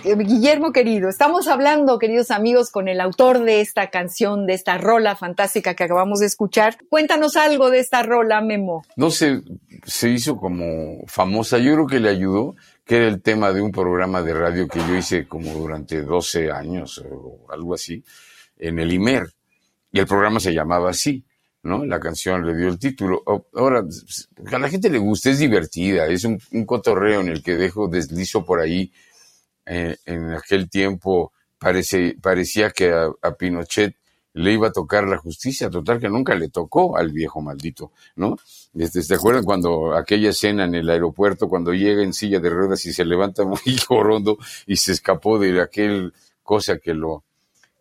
Eh, 0.04 0.16
Guillermo 0.18 0.74
querido, 0.74 1.08
estamos 1.08 1.48
hablando, 1.48 1.98
queridos 1.98 2.30
amigos, 2.30 2.72
con 2.72 2.90
el 2.90 3.00
autor 3.00 3.40
de 3.40 3.62
esta 3.62 3.90
canción, 3.90 4.46
de 4.46 4.54
esta 4.54 4.78
rola 4.78 5.16
fantástica 5.16 5.76
que 5.76 5.86
acabamos 5.86 6.20
de 6.20 6.26
escuchar. 6.26 6.78
Cuéntanos 6.90 7.38
algo 7.38 7.70
de 7.70 7.80
esta 7.80 8.04
rola, 8.04 8.42
Memo. 8.42 8.84
No 8.98 9.10
se, 9.10 9.42
se 9.86 10.10
hizo 10.10 10.36
como 10.36 11.08
famosa, 11.08 11.58
yo 11.58 11.74
creo 11.74 11.88
que 11.88 12.02
le 12.02 12.10
ayudó, 12.10 12.58
que 12.84 12.98
era 12.98 13.08
el 13.08 13.22
tema 13.22 13.54
de 13.54 13.62
un 13.62 13.72
programa 13.72 14.22
de 14.24 14.34
radio 14.34 14.68
que 14.68 14.80
yo 14.80 14.94
hice 14.94 15.26
como 15.26 15.54
durante 15.54 16.02
12 16.02 16.52
años 16.52 17.02
o 17.10 17.50
algo 17.50 17.76
así, 17.76 18.04
en 18.58 18.78
el 18.80 18.92
IMER. 18.92 19.32
Y 19.94 20.00
el 20.00 20.06
programa 20.06 20.42
se 20.42 20.54
llamaba 20.54 20.90
así, 20.90 21.24
¿no? 21.66 21.84
La 21.84 22.00
canción 22.00 22.46
le 22.46 22.56
dio 22.56 22.70
el 22.70 22.80
título. 22.80 23.24
Ahora, 23.54 23.84
a 24.52 24.60
la 24.60 24.70
gente 24.70 24.90
le 24.90 25.00
gusta, 25.00 25.32
es 25.32 25.40
divertida, 25.40 26.06
es 26.08 26.24
un, 26.24 26.40
cotorreo 26.66 27.22
en 27.22 27.30
el 27.30 27.44
que 27.44 27.56
dejo 27.56 27.88
deslizo 27.88 28.46
por 28.46 28.60
ahí 28.60 28.94
eh, 29.66 29.98
en 30.06 30.32
aquel 30.32 30.70
tiempo 30.70 31.34
parece, 31.58 32.16
parecía 32.22 32.70
que 32.70 32.94
a, 32.94 33.32
Pinochet 33.32 33.96
le 34.34 34.54
iba 34.54 34.68
a 34.68 34.72
tocar 34.72 35.08
la 35.08 35.18
justicia, 35.18 35.70
total 35.70 36.00
que 36.00 36.10
nunca 36.10 36.36
le 36.36 36.50
tocó 36.50 36.98
al 36.98 37.12
viejo 37.12 37.42
maldito, 37.42 37.92
¿no? 38.16 38.38
Este, 38.76 39.02
¿Se 39.02 39.16
acuerdan 39.16 39.44
cuando 39.44 39.96
aquella 39.96 40.30
escena 40.30 40.66
en 40.66 40.76
el 40.76 40.90
aeropuerto, 40.90 41.48
cuando 41.48 41.74
llega 41.74 42.04
en 42.04 42.14
silla 42.14 42.40
de 42.40 42.50
ruedas 42.50 42.86
y 42.86 42.94
se 42.94 43.06
levanta 43.06 43.44
muy 43.44 43.58
llorondo 43.90 44.38
y 44.68 44.76
se 44.76 44.92
escapó 44.92 45.40
de 45.40 45.60
aquel 45.62 46.14
cosa 46.44 46.78
que 46.78 46.94
lo, 46.94 47.24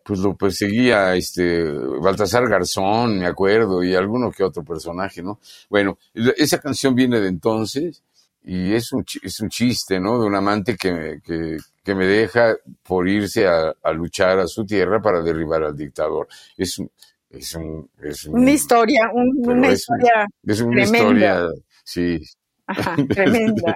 pues 0.05 0.19
lo 0.19 0.35
perseguía 0.35 1.15
este 1.15 1.63
Baltasar 1.63 2.47
Garzón, 2.47 3.17
me 3.17 3.25
acuerdo, 3.25 3.83
y 3.83 3.95
alguno 3.95 4.31
que 4.31 4.43
otro 4.43 4.63
personaje, 4.63 5.23
¿no? 5.23 5.39
Bueno, 5.67 5.97
esa 6.13 6.59
canción 6.59 6.93
viene 6.93 7.19
de 7.19 7.27
entonces 7.27 8.03
y 8.43 8.75
es 8.75 8.93
un, 8.93 9.03
es 9.23 9.39
un 9.39 9.49
chiste, 9.49 9.99
¿no? 9.99 10.19
De 10.19 10.27
un 10.27 10.35
amante 10.35 10.77
que, 10.77 11.21
que, 11.25 11.57
que 11.83 11.95
me 11.95 12.05
deja 12.05 12.55
por 12.83 13.09
irse 13.09 13.47
a, 13.47 13.73
a, 13.81 13.91
luchar 13.93 14.37
a 14.37 14.45
su 14.45 14.63
tierra 14.63 15.01
para 15.01 15.23
derribar 15.23 15.63
al 15.63 15.75
dictador. 15.75 16.27
Es, 16.55 16.79
es, 17.31 17.55
un, 17.55 17.89
es 17.99 18.25
una 18.25 18.51
historia, 18.51 19.09
un, 19.11 19.41
una 19.43 19.69
es 19.69 19.79
historia. 19.79 20.27
es 20.45 20.61
una 20.61 20.83
tremenda. 20.83 20.97
historia, 20.97 21.47
sí. 21.83 22.21
Ajá, 22.67 22.95
tremenda. 23.09 23.75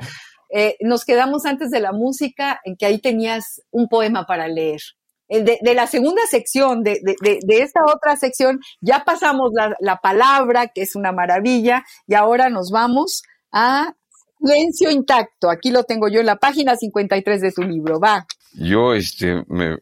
Eh, 0.52 0.76
nos 0.82 1.06
quedamos 1.06 1.46
antes 1.46 1.72
de 1.72 1.80
la 1.80 1.92
música 1.92 2.60
en 2.64 2.76
que 2.76 2.86
ahí 2.86 3.00
tenías 3.00 3.64
un 3.72 3.88
poema 3.88 4.28
para 4.28 4.48
leer. 4.48 4.82
Eh, 5.30 5.44
De, 5.44 5.60
de 5.62 5.74
la 5.74 5.88
segunda 5.88 6.22
sección, 6.30 6.84
de, 6.84 7.00
de, 7.04 7.40
de, 7.42 7.62
esta 7.62 7.82
otra 7.86 8.18
sección, 8.18 8.60
ya 8.82 9.04
pasamos 9.06 9.52
la, 9.54 9.76
la 9.80 9.98
palabra, 9.98 10.68
que 10.68 10.82
es 10.82 10.96
una 10.96 11.12
maravilla, 11.12 11.86
y 12.08 12.16
ahora 12.16 12.50
nos 12.50 12.72
vamos 12.72 13.24
a 13.52 13.94
Silencio 14.40 14.90
intacto. 14.90 15.50
Aquí 15.50 15.70
lo 15.70 15.84
tengo 15.84 16.08
yo 16.08 16.22
en 16.22 16.26
la 16.26 16.38
página 16.38 16.76
53 16.76 17.42
de 17.42 17.52
tu 17.52 17.62
libro. 17.64 18.00
Va. 18.00 18.26
Yo 18.54 18.94
este, 18.94 19.44
me, 19.48 19.78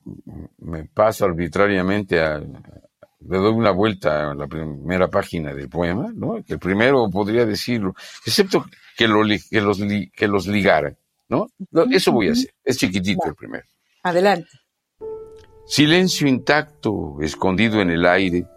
me 0.58 0.86
paso 0.86 1.26
arbitrariamente 1.26 2.20
a, 2.20 2.40
le 2.40 3.38
doy 3.38 3.54
una 3.54 3.72
vuelta 3.72 4.32
a 4.32 4.36
la 4.36 4.48
primera 4.48 5.10
página 5.10 5.54
del 5.54 5.70
poema, 5.70 6.12
¿no? 6.14 6.44
Que 6.44 6.54
el 6.54 6.60
primero 6.60 7.10
podría 7.10 7.46
decirlo, 7.46 7.94
excepto 8.26 8.66
que, 8.98 9.08
lo, 9.08 9.22
que, 9.24 9.62
los, 9.62 9.80
que 10.14 10.28
los 10.28 10.48
ligara, 10.48 10.96
¿no? 11.30 11.48
Eso 11.92 12.12
voy 12.12 12.30
a 12.30 12.32
hacer. 12.32 12.54
Es 12.64 12.78
chiquitito 12.78 13.28
el 13.28 13.36
primero. 13.36 13.66
Adelante. 14.04 14.50
Silencio 15.70 16.30
intacto, 16.30 17.18
escondido 17.20 17.82
en 17.82 17.90
el 17.90 18.06
aire, 18.06 18.48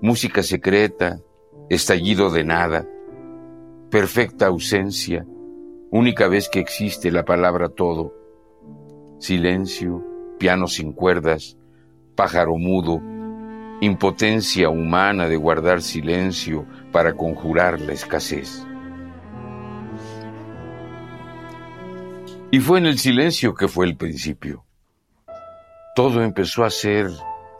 música 0.00 0.42
secreta, 0.42 1.20
estallido 1.68 2.30
de 2.30 2.44
nada. 2.44 2.88
Perfecta 3.90 4.46
ausencia, 4.46 5.26
única 5.90 6.28
vez 6.28 6.48
que 6.48 6.58
existe 6.58 7.10
la 7.10 7.26
palabra 7.26 7.68
todo, 7.68 8.14
silencio, 9.18 10.02
piano 10.38 10.66
sin 10.66 10.94
cuerdas, 10.94 11.58
pájaro 12.16 12.56
mudo, 12.56 13.02
impotencia 13.82 14.70
humana 14.70 15.28
de 15.28 15.36
guardar 15.36 15.82
silencio 15.82 16.64
para 16.90 17.12
conjurar 17.12 17.78
la 17.82 17.92
escasez. 17.92 18.66
Y 22.50 22.60
fue 22.60 22.78
en 22.78 22.86
el 22.86 22.98
silencio 22.98 23.54
que 23.54 23.68
fue 23.68 23.84
el 23.84 23.98
principio. 23.98 24.64
Todo 26.00 26.22
empezó 26.22 26.64
a 26.64 26.70
ser 26.70 27.10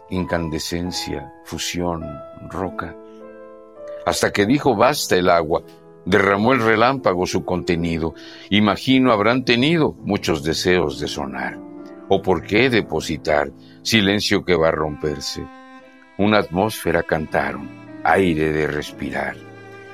incandescencia, 0.08 1.30
fusión, 1.44 2.02
roca, 2.48 2.96
hasta 4.06 4.32
que 4.32 4.46
dijo 4.46 4.74
basta 4.74 5.14
el 5.14 5.28
agua, 5.28 5.62
derramó 6.06 6.54
el 6.54 6.60
relámpago 6.60 7.26
su 7.26 7.44
contenido. 7.44 8.14
Imagino 8.48 9.12
habrán 9.12 9.44
tenido 9.44 9.92
muchos 9.92 10.42
deseos 10.42 10.98
de 11.00 11.08
sonar. 11.08 11.58
¿O 12.08 12.22
por 12.22 12.42
qué 12.42 12.70
depositar 12.70 13.52
silencio 13.82 14.42
que 14.42 14.56
va 14.56 14.68
a 14.68 14.72
romperse? 14.72 15.46
Una 16.16 16.38
atmósfera 16.38 17.02
cantaron, 17.02 17.68
aire 18.04 18.54
de 18.54 18.66
respirar, 18.66 19.36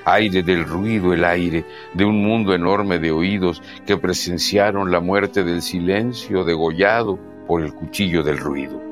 aire 0.05 0.45
del 0.45 0.65
ruido, 0.65 1.13
el 1.13 1.25
aire 1.25 1.65
de 1.95 2.05
un 2.05 2.23
mundo 2.23 2.55
enorme 2.55 3.01
de 3.01 3.11
oídos 3.11 3.61
que 3.85 3.97
presenciaron 3.97 4.93
la 4.93 5.01
muerte 5.01 5.43
del 5.43 5.63
silencio 5.63 6.45
degollado 6.45 7.19
por 7.47 7.63
el 7.63 7.73
cuchillo 7.75 8.23
del 8.23 8.39
ruido. 8.39 8.83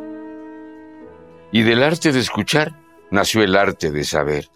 Y 1.52 1.62
del 1.62 1.82
arte 1.82 2.12
de 2.12 2.20
escuchar 2.20 2.72
nació 3.10 3.42
el 3.42 3.56
arte 3.56 3.90
de 3.90 4.04
saber 4.04 4.48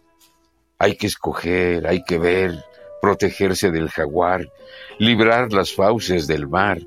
hay 0.79 0.97
que 0.97 1.09
escoger, 1.09 1.87
hay 1.87 2.03
que 2.05 2.19
ver, 2.19 2.65
protegerse 3.03 3.71
del 3.71 3.91
jaguar, 3.91 4.49
librar 4.99 5.53
las 5.53 5.75
fauces 5.75 6.27
del 6.27 6.49
mar. 6.49 6.79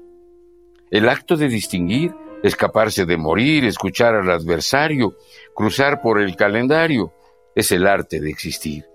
El 0.90 1.10
acto 1.10 1.36
de 1.36 1.50
distinguir, 1.50 2.14
escaparse 2.42 3.06
de 3.06 3.18
morir, 3.18 3.66
escuchar 3.66 4.16
al 4.16 4.30
adversario, 4.32 5.16
cruzar 5.54 6.02
por 6.02 6.22
el 6.22 6.36
calendario, 6.36 7.14
es 7.54 7.72
el 7.72 7.86
arte 7.86 8.22
de 8.22 8.30
existir. 8.30 8.86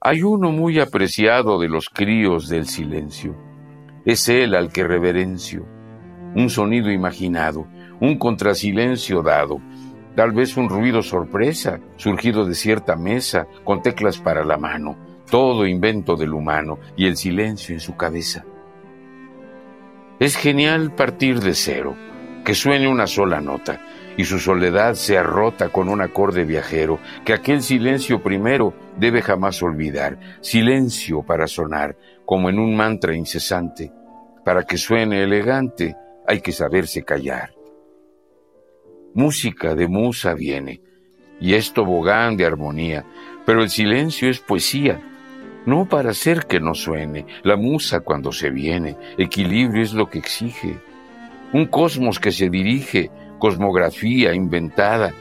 Hay 0.00 0.22
uno 0.22 0.50
muy 0.50 0.80
apreciado 0.80 1.58
de 1.60 1.68
los 1.68 1.90
críos 1.90 2.48
del 2.48 2.66
silencio. 2.66 3.36
Es 4.06 4.30
él 4.30 4.54
al 4.54 4.72
que 4.72 4.82
reverencio. 4.82 5.66
Un 6.34 6.48
sonido 6.48 6.90
imaginado, 6.90 7.66
un 8.00 8.16
contrasilencio 8.16 9.22
dado, 9.22 9.60
tal 10.14 10.32
vez 10.32 10.56
un 10.56 10.68
ruido 10.68 11.02
sorpresa, 11.02 11.80
surgido 11.96 12.44
de 12.44 12.54
cierta 12.54 12.96
mesa, 12.96 13.46
con 13.64 13.82
teclas 13.82 14.18
para 14.18 14.44
la 14.44 14.56
mano, 14.56 14.96
todo 15.30 15.66
invento 15.66 16.16
del 16.16 16.34
humano 16.34 16.78
y 16.96 17.06
el 17.06 17.16
silencio 17.16 17.74
en 17.74 17.80
su 17.80 17.96
cabeza. 17.96 18.44
Es 20.18 20.36
genial 20.36 20.94
partir 20.94 21.40
de 21.40 21.54
cero, 21.54 21.96
que 22.44 22.54
suene 22.54 22.88
una 22.88 23.06
sola 23.06 23.40
nota 23.40 23.80
y 24.16 24.24
su 24.24 24.38
soledad 24.38 24.94
sea 24.94 25.22
rota 25.22 25.70
con 25.70 25.88
un 25.88 26.02
acorde 26.02 26.44
viajero, 26.44 26.98
que 27.24 27.32
aquel 27.32 27.62
silencio 27.62 28.22
primero 28.22 28.74
debe 28.98 29.22
jamás 29.22 29.62
olvidar, 29.62 30.18
silencio 30.42 31.22
para 31.22 31.46
sonar, 31.46 31.96
como 32.26 32.50
en 32.50 32.58
un 32.58 32.76
mantra 32.76 33.16
incesante. 33.16 33.92
Para 34.44 34.64
que 34.64 34.76
suene 34.76 35.22
elegante 35.22 35.96
hay 36.26 36.40
que 36.40 36.52
saberse 36.52 37.04
callar. 37.04 37.54
Música 39.14 39.74
de 39.74 39.88
musa 39.88 40.34
viene, 40.34 40.80
y 41.40 41.54
es 41.54 41.72
tobogán 41.72 42.36
de 42.36 42.46
armonía, 42.46 43.04
pero 43.44 43.62
el 43.62 43.70
silencio 43.70 44.28
es 44.28 44.40
poesía, 44.40 45.00
no 45.66 45.88
para 45.88 46.10
hacer 46.10 46.46
que 46.46 46.60
no 46.60 46.74
suene, 46.74 47.26
la 47.42 47.56
musa 47.56 48.00
cuando 48.00 48.32
se 48.32 48.50
viene, 48.50 48.96
equilibrio 49.18 49.82
es 49.82 49.92
lo 49.92 50.08
que 50.08 50.18
exige, 50.18 50.78
un 51.52 51.66
cosmos 51.66 52.18
que 52.18 52.32
se 52.32 52.48
dirige, 52.48 53.10
cosmografía 53.38 54.32
inventada, 54.34 55.12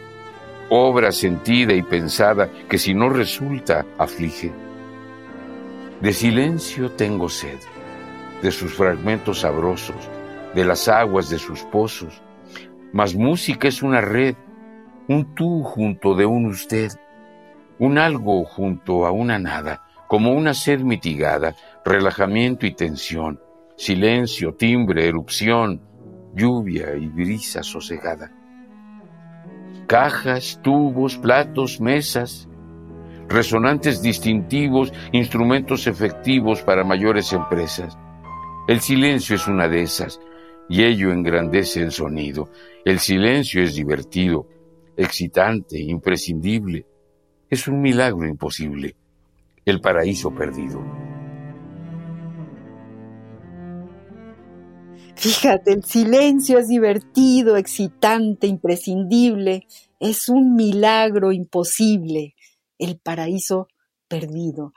obra 0.70 1.12
sentida 1.12 1.74
y 1.74 1.82
pensada 1.82 2.50
que 2.70 2.78
si 2.78 2.94
no 2.94 3.10
resulta 3.10 3.86
aflige. 3.98 4.52
De 6.02 6.14
silencio 6.14 6.92
tengo 6.92 7.28
sed, 7.28 7.60
de 8.42 8.52
sus 8.52 8.74
fragmentos 8.74 9.40
sabrosos, 9.42 10.10
de 10.60 10.66
las 10.66 10.90
aguas 10.90 11.30
de 11.30 11.40
sus 11.40 11.64
pozos, 11.64 12.22
mas 12.92 13.16
música 13.16 13.70
es 13.70 13.82
una 13.82 14.02
red, 14.02 14.36
un 15.08 15.34
tú 15.34 15.64
junto 15.64 16.16
de 16.16 16.26
un 16.26 16.48
usted, 16.48 16.92
un 17.78 17.98
algo 17.98 18.44
junto 18.44 19.06
a 19.06 19.12
una 19.12 19.40
nada, 19.40 19.88
como 20.10 20.34
una 20.34 20.54
sed 20.54 20.82
mitigada, 20.82 21.56
relajamiento 21.86 22.66
y 22.66 22.74
tensión, 22.74 23.40
silencio, 23.78 24.54
timbre, 24.54 25.08
erupción, 25.08 25.82
lluvia 26.36 26.94
y 26.94 27.08
brisa 27.08 27.64
sosegada. 27.64 28.30
Cajas, 29.88 30.60
tubos, 30.62 31.18
platos, 31.18 31.80
mesas, 31.80 32.50
resonantes 33.30 34.02
distintivos, 34.02 34.92
instrumentos 35.14 35.88
efectivos 35.88 36.64
para 36.64 36.84
mayores 36.84 37.32
empresas. 37.32 37.98
El 38.68 38.82
silencio 38.82 39.38
es 39.38 39.48
una 39.48 39.70
de 39.70 39.84
esas, 39.84 40.20
y 40.70 40.84
ello 40.84 41.12
engrandece 41.12 41.82
el 41.82 41.92
sonido. 41.92 42.50
El 42.86 43.00
silencio 43.00 43.62
es 43.64 43.74
divertido, 43.76 44.48
excitante, 44.96 45.80
imprescindible. 45.80 46.86
Es 47.50 47.68
un 47.68 47.82
milagro 47.82 48.28
imposible, 48.28 48.96
el 49.66 49.82
paraíso 49.82 50.30
perdido. 50.32 50.80
Fíjate, 55.16 55.74
el 55.74 55.84
silencio 55.84 56.60
es 56.60 56.70
divertido, 56.70 57.58
excitante, 57.58 58.48
imprescindible. 58.48 59.66
Es 60.00 60.30
un 60.30 60.56
milagro 60.56 61.34
imposible. 61.34 62.36
El 62.78 63.00
paraíso 63.00 63.68
perdido. 64.08 64.74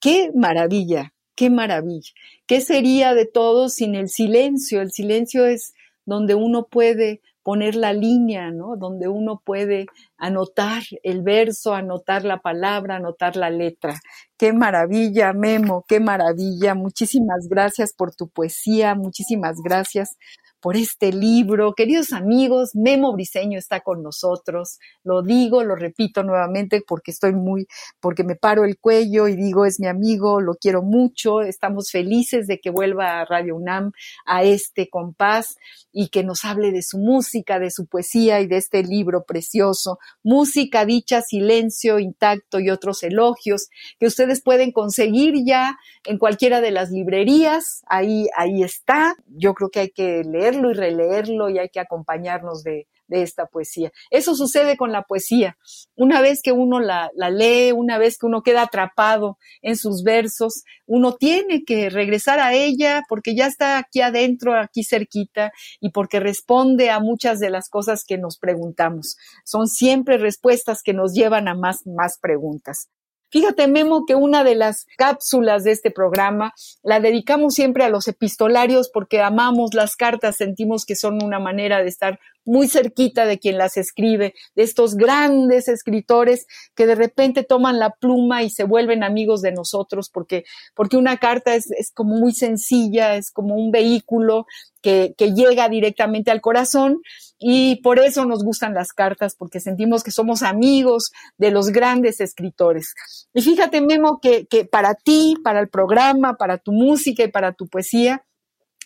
¡Qué 0.00 0.30
maravilla! 0.34 1.12
¡Qué 1.34 1.50
maravilla! 1.50 2.12
¿Qué 2.52 2.60
sería 2.60 3.14
de 3.14 3.24
todos 3.24 3.72
sin 3.72 3.94
el 3.94 4.10
silencio? 4.10 4.82
El 4.82 4.92
silencio 4.92 5.46
es 5.46 5.72
donde 6.04 6.34
uno 6.34 6.66
puede 6.66 7.22
poner 7.42 7.74
la 7.74 7.94
línea, 7.94 8.50
¿no? 8.50 8.76
Donde 8.76 9.08
uno 9.08 9.40
puede 9.42 9.86
anotar 10.18 10.82
el 11.02 11.22
verso, 11.22 11.72
anotar 11.72 12.26
la 12.26 12.42
palabra, 12.42 12.96
anotar 12.96 13.36
la 13.36 13.48
letra. 13.48 13.98
Qué 14.36 14.52
maravilla, 14.52 15.32
Memo, 15.32 15.86
qué 15.88 15.98
maravilla. 15.98 16.74
Muchísimas 16.74 17.48
gracias 17.48 17.94
por 17.94 18.14
tu 18.14 18.28
poesía, 18.28 18.94
muchísimas 18.94 19.56
gracias 19.64 20.18
por 20.62 20.76
este 20.76 21.12
libro. 21.12 21.74
Queridos 21.74 22.12
amigos, 22.12 22.70
Memo 22.74 23.12
Briseño 23.12 23.58
está 23.58 23.80
con 23.80 24.00
nosotros. 24.00 24.78
Lo 25.02 25.22
digo, 25.22 25.64
lo 25.64 25.74
repito 25.74 26.22
nuevamente 26.22 26.82
porque 26.86 27.10
estoy 27.10 27.32
muy, 27.32 27.66
porque 28.00 28.22
me 28.22 28.36
paro 28.36 28.64
el 28.64 28.78
cuello 28.78 29.26
y 29.26 29.34
digo, 29.34 29.66
es 29.66 29.80
mi 29.80 29.88
amigo, 29.88 30.40
lo 30.40 30.54
quiero 30.54 30.82
mucho. 30.82 31.42
Estamos 31.42 31.90
felices 31.90 32.46
de 32.46 32.60
que 32.60 32.70
vuelva 32.70 33.20
a 33.20 33.24
Radio 33.24 33.56
UNAM 33.56 33.90
a 34.24 34.44
este 34.44 34.88
compás 34.88 35.56
y 35.92 36.08
que 36.08 36.22
nos 36.22 36.44
hable 36.44 36.70
de 36.70 36.82
su 36.82 36.96
música, 36.96 37.58
de 37.58 37.72
su 37.72 37.86
poesía 37.86 38.40
y 38.40 38.46
de 38.46 38.58
este 38.58 38.84
libro 38.84 39.24
precioso. 39.24 39.98
Música 40.22 40.86
dicha, 40.86 41.22
silencio 41.22 41.98
intacto 41.98 42.60
y 42.60 42.70
otros 42.70 43.02
elogios 43.02 43.68
que 43.98 44.06
ustedes 44.06 44.40
pueden 44.40 44.70
conseguir 44.70 45.34
ya 45.44 45.76
en 46.04 46.18
cualquiera 46.18 46.60
de 46.60 46.70
las 46.70 46.90
librerías. 46.90 47.82
Ahí, 47.86 48.28
ahí 48.36 48.62
está. 48.62 49.16
Yo 49.26 49.54
creo 49.54 49.70
que 49.70 49.80
hay 49.80 49.90
que 49.90 50.22
leer 50.22 50.51
y 50.70 50.74
releerlo 50.74 51.48
y 51.50 51.58
hay 51.58 51.68
que 51.68 51.80
acompañarnos 51.80 52.62
de, 52.62 52.86
esta 53.08 53.44
poesía. 53.44 53.92
Eso 54.10 54.34
sucede 54.34 54.78
con 54.78 54.90
la 54.90 55.02
poesía. 55.02 55.58
Una 55.96 56.22
vez 56.22 56.40
que 56.40 56.50
uno 56.52 56.80
la, 56.80 57.10
la, 57.14 57.28
lee, 57.28 57.70
una 57.70 57.98
vez 57.98 58.16
que 58.16 58.24
uno 58.24 58.42
queda 58.42 58.62
atrapado 58.62 59.36
en 59.60 59.76
sus 59.76 60.02
versos, 60.02 60.64
uno 60.86 61.12
tiene 61.16 61.62
que 61.62 61.90
regresar 61.90 62.40
a 62.40 62.54
ella 62.54 63.02
porque 63.10 63.34
ya 63.34 63.48
está 63.48 63.76
aquí 63.76 64.00
adentro, 64.00 64.58
aquí 64.58 64.82
cerquita, 64.82 65.52
y 65.78 65.90
porque 65.90 66.20
responde 66.20 66.88
a 66.88 67.00
muchas 67.00 67.38
de 67.38 67.50
las 67.50 67.68
cosas 67.68 68.02
que 68.02 68.16
nos 68.16 68.38
preguntamos. 68.38 69.18
Son 69.44 69.66
siempre 69.66 70.16
respuestas 70.16 70.82
que 70.82 70.94
nos 70.94 71.12
llevan 71.12 71.48
a 71.48 71.54
más, 71.54 71.86
más 71.86 72.18
preguntas. 72.18 72.88
Fíjate, 73.32 73.66
Memo, 73.66 74.04
que 74.04 74.14
una 74.14 74.44
de 74.44 74.54
las 74.54 74.86
cápsulas 74.98 75.64
de 75.64 75.72
este 75.72 75.90
programa 75.90 76.52
la 76.82 77.00
dedicamos 77.00 77.54
siempre 77.54 77.82
a 77.82 77.88
los 77.88 78.06
epistolarios 78.06 78.90
porque 78.92 79.22
amamos 79.22 79.72
las 79.72 79.96
cartas, 79.96 80.36
sentimos 80.36 80.84
que 80.84 80.96
son 80.96 81.24
una 81.24 81.38
manera 81.38 81.82
de 81.82 81.88
estar 81.88 82.20
muy 82.44 82.68
cerquita 82.68 83.24
de 83.24 83.38
quien 83.38 83.56
las 83.56 83.78
escribe, 83.78 84.34
de 84.54 84.62
estos 84.62 84.96
grandes 84.96 85.68
escritores 85.68 86.46
que 86.74 86.86
de 86.86 86.94
repente 86.94 87.42
toman 87.42 87.78
la 87.78 87.90
pluma 87.90 88.42
y 88.42 88.50
se 88.50 88.64
vuelven 88.64 89.02
amigos 89.02 89.40
de 89.40 89.52
nosotros, 89.52 90.10
porque, 90.10 90.44
porque 90.74 90.98
una 90.98 91.16
carta 91.16 91.54
es, 91.54 91.70
es 91.70 91.90
como 91.92 92.16
muy 92.16 92.34
sencilla, 92.34 93.16
es 93.16 93.30
como 93.30 93.54
un 93.54 93.70
vehículo 93.70 94.46
que, 94.82 95.14
que, 95.16 95.32
llega 95.32 95.68
directamente 95.68 96.30
al 96.30 96.40
corazón 96.40 97.00
y 97.44 97.80
por 97.82 97.98
eso 97.98 98.24
nos 98.24 98.44
gustan 98.44 98.72
las 98.72 98.92
cartas, 98.92 99.34
porque 99.36 99.58
sentimos 99.58 100.04
que 100.04 100.12
somos 100.12 100.42
amigos 100.42 101.10
de 101.38 101.50
los 101.50 101.70
grandes 101.70 102.20
escritores. 102.20 102.94
Y 103.34 103.42
fíjate, 103.42 103.80
Memo, 103.80 104.20
que, 104.22 104.46
que 104.46 104.64
para 104.64 104.94
ti, 104.94 105.34
para 105.42 105.58
el 105.58 105.68
programa, 105.68 106.34
para 106.34 106.58
tu 106.58 106.70
música 106.70 107.24
y 107.24 107.28
para 107.32 107.52
tu 107.52 107.66
poesía, 107.66 108.22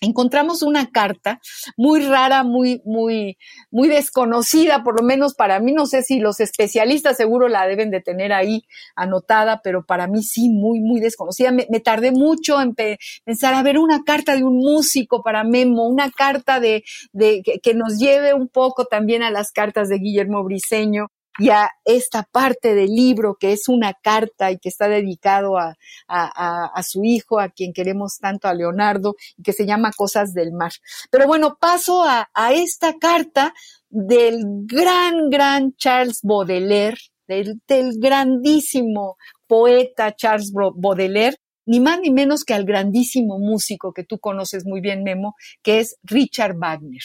encontramos 0.01 0.62
una 0.62 0.90
carta 0.90 1.40
muy 1.76 2.01
rara, 2.01 2.44
muy, 2.44 2.82
muy, 2.84 3.38
muy 3.70 3.88
desconocida, 3.88 4.82
por 4.82 5.01
lo 5.01 5.07
menos 5.07 5.34
para 5.34 5.61
mí, 5.61 5.72
no 5.72 5.86
sé 5.86 6.03
si 6.03 6.18
los 6.18 6.40
especialistas 6.40 7.16
seguro 7.16 7.49
la 7.49 7.66
deben 7.66 7.90
de 7.90 8.01
tener 8.01 8.32
ahí 8.32 8.64
anotada, 8.94 9.61
pero 9.62 9.84
para 9.84 10.07
mí 10.07 10.22
sí, 10.22 10.49
muy, 10.51 10.80
muy 10.80 11.01
desconocida. 11.01 11.53
Me, 11.53 11.66
tardé 11.80 12.12
mucho 12.12 12.61
en 12.61 12.74
pensar, 12.74 13.55
a 13.55 13.62
ver, 13.62 13.78
una 13.78 14.03
carta 14.05 14.34
de 14.34 14.44
un 14.44 14.57
músico 14.57 15.22
para 15.22 15.44
Memo, 15.44 15.86
una 15.86 16.11
carta 16.11 16.61
de, 16.61 16.84
de 17.12 17.42
que 17.62 17.74
nos 17.74 17.99
lleve 17.99 18.34
un 18.34 18.49
poco 18.49 18.86
también 18.86 19.22
a 19.22 19.30
las 19.30 19.53
cartas 19.53 19.88
de 19.88 19.99
Guillermo 19.99 20.42
Briseño 20.44 21.09
y 21.39 21.51
a 21.51 21.70
esta 21.84 22.22
parte 22.22 22.74
del 22.74 22.91
libro 22.95 23.37
que 23.39 23.53
es 23.53 23.68
una 23.68 23.95
carta 23.95 24.51
y 24.51 24.59
que 24.59 24.68
está 24.68 24.89
dedicado 24.89 25.59
a, 25.59 25.76
a, 26.09 26.82
su 26.82 27.05
hijo, 27.05 27.41
a 27.41 27.49
quien 27.49 27.72
queremos 27.72 28.18
tanto, 28.18 28.49
a 28.49 28.55
Leonardo, 28.55 29.16
y 29.37 29.43
que 29.43 29.53
se 29.53 29.66
llama 29.66 29.93
Cosas 29.97 30.32
del 30.32 30.53
Mar. 30.53 30.72
Pero 31.11 31.26
bueno, 31.26 31.57
paso 31.61 32.05
a, 32.05 32.28
a 32.34 32.53
esta 32.53 32.95
carta 32.99 33.55
del 33.89 34.43
gran, 34.64 35.30
gran 35.30 35.74
Charles 35.76 36.20
Baudelaire, 36.22 36.99
del, 37.26 37.61
del 37.66 37.99
grandísimo 37.99 39.16
poeta 39.47 40.14
Charles 40.14 40.53
Baudelaire, 40.53 41.37
ni 41.66 41.80
más 41.80 41.99
ni 42.01 42.12
menos 42.12 42.45
que 42.45 42.55
al 42.55 42.64
grandísimo 42.64 43.39
músico 43.39 43.93
que 43.93 44.05
tú 44.05 44.18
conoces 44.18 44.64
muy 44.64 44.80
bien, 44.80 45.03
Memo, 45.03 45.34
que 45.62 45.80
es 45.80 45.97
Richard 46.05 46.57
Wagner. 46.57 47.03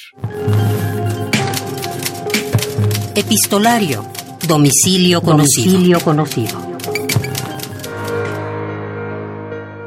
Epistolario 3.16 4.06
Domicilio 4.52 5.22
conocido. 5.22 6.02
conocido. 6.02 6.60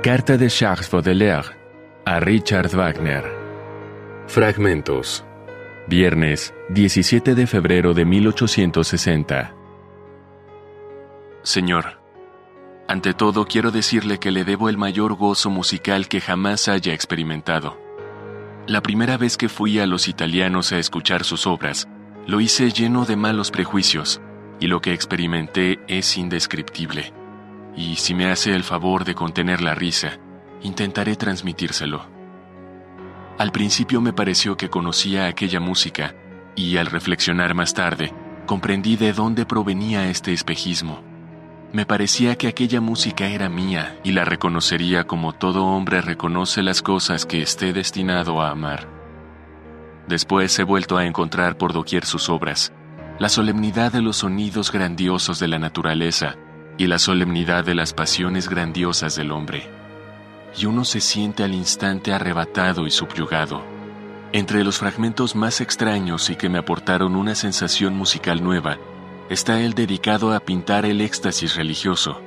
Carta 0.02 0.38
de 0.38 0.48
Charles 0.48 0.90
Baudelaire 0.90 1.48
a 2.06 2.18
Richard 2.18 2.74
Wagner. 2.74 3.24
Fragmentos. 4.26 5.22
Viernes, 5.86 6.54
17 6.70 7.34
de 7.34 7.46
febrero 7.46 7.92
de 7.92 8.06
1860. 8.06 9.54
Señor, 11.42 12.00
ante 12.88 13.12
todo 13.12 13.44
quiero 13.44 13.70
decirle 13.70 14.18
que 14.18 14.30
le 14.30 14.44
debo 14.44 14.70
el 14.70 14.78
mayor 14.78 15.14
gozo 15.14 15.50
musical 15.50 16.08
que 16.08 16.22
jamás 16.22 16.68
haya 16.68 16.94
experimentado. 16.94 17.76
La 18.66 18.80
primera 18.80 19.18
vez 19.18 19.36
que 19.36 19.50
fui 19.50 19.78
a 19.78 19.86
los 19.86 20.08
italianos 20.08 20.72
a 20.72 20.78
escuchar 20.78 21.22
sus 21.24 21.46
obras, 21.46 21.86
lo 22.26 22.40
hice 22.40 22.70
lleno 22.70 23.04
de 23.04 23.16
malos 23.16 23.50
prejuicios 23.50 24.22
y 24.60 24.66
lo 24.66 24.80
que 24.80 24.92
experimenté 24.92 25.80
es 25.88 26.16
indescriptible. 26.16 27.12
Y 27.76 27.96
si 27.96 28.14
me 28.14 28.30
hace 28.30 28.54
el 28.54 28.62
favor 28.62 29.04
de 29.04 29.14
contener 29.14 29.60
la 29.60 29.74
risa, 29.74 30.18
intentaré 30.62 31.16
transmitírselo. 31.16 32.06
Al 33.38 33.50
principio 33.50 34.00
me 34.00 34.12
pareció 34.12 34.56
que 34.56 34.70
conocía 34.70 35.26
aquella 35.26 35.60
música, 35.60 36.14
y 36.54 36.76
al 36.76 36.86
reflexionar 36.86 37.54
más 37.54 37.74
tarde, 37.74 38.12
comprendí 38.46 38.96
de 38.96 39.12
dónde 39.12 39.44
provenía 39.44 40.08
este 40.08 40.32
espejismo. 40.32 41.02
Me 41.72 41.86
parecía 41.86 42.36
que 42.36 42.46
aquella 42.46 42.80
música 42.80 43.26
era 43.26 43.48
mía 43.48 43.98
y 44.04 44.12
la 44.12 44.24
reconocería 44.24 45.08
como 45.08 45.32
todo 45.32 45.66
hombre 45.66 46.00
reconoce 46.00 46.62
las 46.62 46.82
cosas 46.82 47.26
que 47.26 47.42
esté 47.42 47.72
destinado 47.72 48.40
a 48.40 48.50
amar. 48.50 48.86
Después 50.06 50.56
he 50.60 50.62
vuelto 50.62 50.96
a 50.96 51.04
encontrar 51.04 51.58
por 51.58 51.72
doquier 51.72 52.04
sus 52.04 52.28
obras, 52.28 52.72
la 53.18 53.28
solemnidad 53.28 53.92
de 53.92 54.02
los 54.02 54.18
sonidos 54.18 54.72
grandiosos 54.72 55.38
de 55.38 55.46
la 55.46 55.60
naturaleza 55.60 56.34
y 56.76 56.88
la 56.88 56.98
solemnidad 56.98 57.64
de 57.64 57.76
las 57.76 57.92
pasiones 57.92 58.48
grandiosas 58.48 59.14
del 59.14 59.30
hombre. 59.30 59.70
Y 60.56 60.66
uno 60.66 60.84
se 60.84 61.00
siente 61.00 61.44
al 61.44 61.54
instante 61.54 62.12
arrebatado 62.12 62.86
y 62.86 62.90
subyugado. 62.90 63.62
Entre 64.32 64.64
los 64.64 64.78
fragmentos 64.78 65.36
más 65.36 65.60
extraños 65.60 66.28
y 66.28 66.34
que 66.34 66.48
me 66.48 66.58
aportaron 66.58 67.14
una 67.14 67.36
sensación 67.36 67.94
musical 67.96 68.42
nueva, 68.42 68.78
está 69.30 69.60
él 69.60 69.74
dedicado 69.74 70.32
a 70.32 70.40
pintar 70.40 70.84
el 70.84 71.00
éxtasis 71.00 71.54
religioso. 71.54 72.20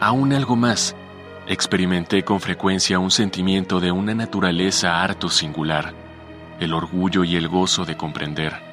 Aún 0.00 0.32
algo 0.32 0.56
más, 0.56 0.96
experimenté 1.46 2.24
con 2.24 2.40
frecuencia 2.40 2.98
un 2.98 3.10
sentimiento 3.10 3.78
de 3.78 3.92
una 3.92 4.14
naturaleza 4.14 5.02
harto 5.02 5.28
singular, 5.28 5.92
el 6.60 6.72
orgullo 6.72 7.24
y 7.24 7.36
el 7.36 7.48
gozo 7.48 7.84
de 7.84 7.98
comprender, 7.98 8.65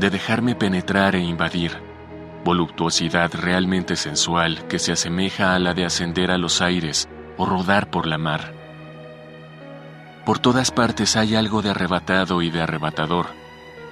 de 0.00 0.08
dejarme 0.08 0.54
penetrar 0.54 1.14
e 1.14 1.20
invadir, 1.20 1.76
voluptuosidad 2.42 3.32
realmente 3.34 3.96
sensual 3.96 4.66
que 4.66 4.78
se 4.78 4.92
asemeja 4.92 5.54
a 5.54 5.58
la 5.58 5.74
de 5.74 5.84
ascender 5.84 6.30
a 6.30 6.38
los 6.38 6.62
aires 6.62 7.06
o 7.36 7.44
rodar 7.44 7.90
por 7.90 8.06
la 8.06 8.16
mar. 8.16 8.54
Por 10.24 10.38
todas 10.38 10.70
partes 10.70 11.16
hay 11.16 11.34
algo 11.34 11.60
de 11.60 11.70
arrebatado 11.70 12.40
y 12.40 12.50
de 12.50 12.62
arrebatador, 12.62 13.26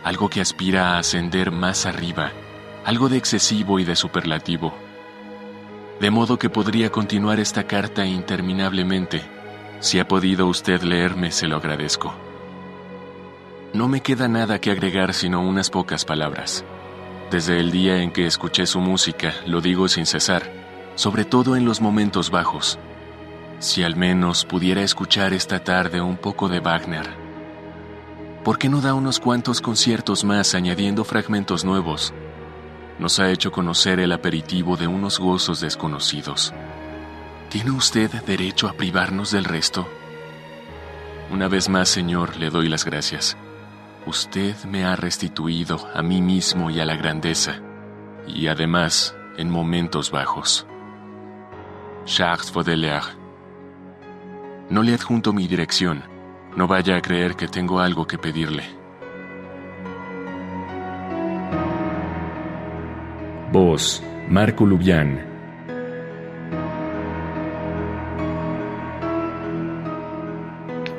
algo 0.03 0.31
que 0.31 0.41
aspira 0.41 0.95
a 0.95 0.99
ascender 0.99 1.51
más 1.51 1.85
arriba, 1.85 2.33
algo 2.87 3.11
de 3.11 3.19
excesivo 3.19 3.79
y 3.79 3.85
de 3.85 3.95
superlativo. 3.95 4.73
De 6.01 6.11
modo 6.11 6.39
que 6.39 6.49
podría 6.49 6.91
continuar 6.91 7.39
esta 7.39 7.65
carta 7.65 8.07
interminablemente. 8.07 9.23
Si 9.81 9.99
ha 9.99 10.09
podido 10.09 10.47
usted 10.47 10.81
leerme, 10.83 11.33
se 11.33 11.49
lo 11.49 11.57
agradezco. 11.57 12.15
No 13.75 13.87
me 13.87 14.01
queda 14.01 14.29
nada 14.29 14.59
que 14.61 14.71
agregar 14.71 15.13
sino 15.13 15.43
unas 15.43 15.69
pocas 15.69 16.07
palabras. 16.07 16.65
Desde 17.31 17.61
el 17.61 17.71
día 17.71 18.03
en 18.03 18.11
que 18.11 18.25
escuché 18.25 18.65
su 18.65 18.81
música, 18.81 19.35
lo 19.45 19.61
digo 19.61 19.89
sin 19.89 20.07
cesar, 20.07 20.51
sobre 20.95 21.27
todo 21.27 21.55
en 21.55 21.67
los 21.67 21.83
momentos 21.83 22.31
bajos. 22.31 22.79
Si 23.59 23.83
al 23.83 23.95
menos 23.95 24.47
pudiera 24.47 24.81
escuchar 24.81 25.35
esta 25.35 25.63
tarde 25.63 26.01
un 26.01 26.17
poco 26.17 26.49
de 26.49 26.61
Wagner. 26.61 27.07
¿Por 28.43 28.59
qué 28.59 28.71
no 28.71 28.81
da 28.81 28.95
unos 28.95 29.21
cuantos 29.21 29.61
conciertos 29.61 30.25
más 30.25 30.55
añadiendo 30.55 31.05
fragmentos 31.05 31.63
nuevos? 31.67 32.15
Nos 32.99 33.21
ha 33.21 33.31
hecho 33.31 33.53
conocer 33.53 34.01
el 34.01 34.13
aperitivo 34.13 34.79
de 34.79 34.87
unos 34.87 35.19
gozos 35.19 35.61
desconocidos. 35.61 36.55
¿Tiene 37.51 37.73
usted 37.73 38.11
derecho 38.25 38.67
a 38.67 38.73
privarnos 38.73 39.31
del 39.33 39.45
resto? 39.45 39.87
Una 41.31 41.49
vez 41.49 41.69
más, 41.69 41.91
Señor, 41.91 42.39
le 42.39 42.49
doy 42.49 42.71
las 42.71 42.87
gracias. 42.87 43.37
Usted 44.09 44.57
me 44.65 44.87
ha 44.87 44.97
restituido 44.97 45.87
a 45.95 46.01
mí 46.01 46.23
mismo 46.23 46.71
y 46.71 46.81
a 46.81 46.87
la 46.87 46.97
grandeza, 46.97 47.61
y 48.27 48.47
además 48.47 49.15
en 49.37 49.51
momentos 49.51 50.11
bajos. 50.11 50.67
Charles 52.07 52.51
Baudelaire 52.51 53.19
no 54.71 54.83
le 54.83 54.95
adjunto 54.95 55.35
mi 55.35 55.47
dirección. 55.47 56.03
No 56.57 56.67
vaya 56.67 56.97
a 56.97 57.03
creer 57.03 57.37
que 57.37 57.49
tengo 57.49 57.81
algo 57.81 58.07
que 58.07 58.17
pedirle. 58.17 58.65
Voz, 63.53 64.03
Marco 64.31 64.65
Lubián. 64.65 65.28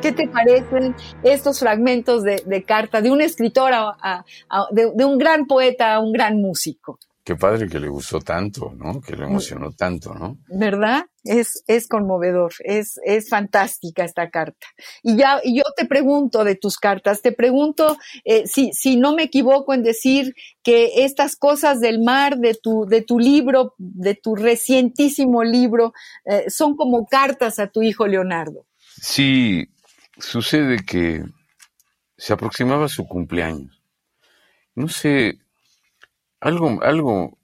¿Qué 0.10 0.26
te 0.26 0.28
parecen 0.28 0.96
estos 1.22 1.60
fragmentos 1.60 2.24
de, 2.24 2.64
carta 2.66 3.00
de 3.00 3.12
un 3.12 3.22
escritor, 3.22 3.72
de, 4.72 5.06
un 5.06 5.20
gran 5.20 5.46
poeta 5.46 5.94
a 5.94 6.00
un 6.00 6.12
gran 6.12 6.42
músico? 6.42 6.98
Qué 7.24 7.36
padre 7.36 7.70
que 7.70 7.80
le 7.80 7.90
gustó 7.90 8.20
tanto, 8.20 8.74
¿no? 8.76 9.02
Que 9.02 9.16
le 9.16 9.26
emocionó 9.26 9.72
tanto, 9.72 10.16
¿no? 10.16 10.40
¿Verdad? 10.48 11.06
Es, 11.24 11.64
es 11.68 11.88
conmovedor, 11.88 12.54
es, 12.64 13.00
es 13.06 13.30
fantástica 13.30 14.04
esta 14.04 14.32
carta. 14.32 14.66
Y 15.04 15.16
ya, 15.16 15.42
y 15.44 15.58
yo 15.58 15.64
te 15.78 15.86
pregunto 15.86 16.44
de 16.44 16.56
tus 16.56 16.78
cartas, 16.78 17.22
te 17.22 17.32
pregunto 17.32 17.96
eh, 18.26 18.48
si, 18.48 18.74
si 18.74 18.96
no 18.96 19.14
me 19.14 19.22
equivoco 19.22 19.76
en 19.76 19.84
decir 19.84 20.34
que 20.64 21.04
estas 21.04 21.36
cosas 21.36 21.82
del 21.82 22.02
mar, 22.02 22.40
de 22.40 22.56
tu, 22.56 22.88
de 22.88 23.04
tu 23.04 23.20
libro, 23.20 23.76
de 23.78 24.16
tu 24.16 24.36
recientísimo 24.36 25.44
libro, 25.44 25.94
eh, 26.26 26.50
son 26.50 26.76
como 26.76 27.06
cartas 27.06 27.60
a 27.60 27.68
tu 27.68 27.84
hijo 27.84 28.08
Leonardo. 28.08 28.66
Sí, 29.00 29.70
sucede 30.20 30.84
que 30.86 31.24
se 32.18 32.34
aproximaba 32.34 32.88
su 32.88 33.08
cumpleaños. 33.08 33.82
No 34.76 34.88
sé, 34.88 35.40
algo, 36.40 36.82
algo 36.84 37.38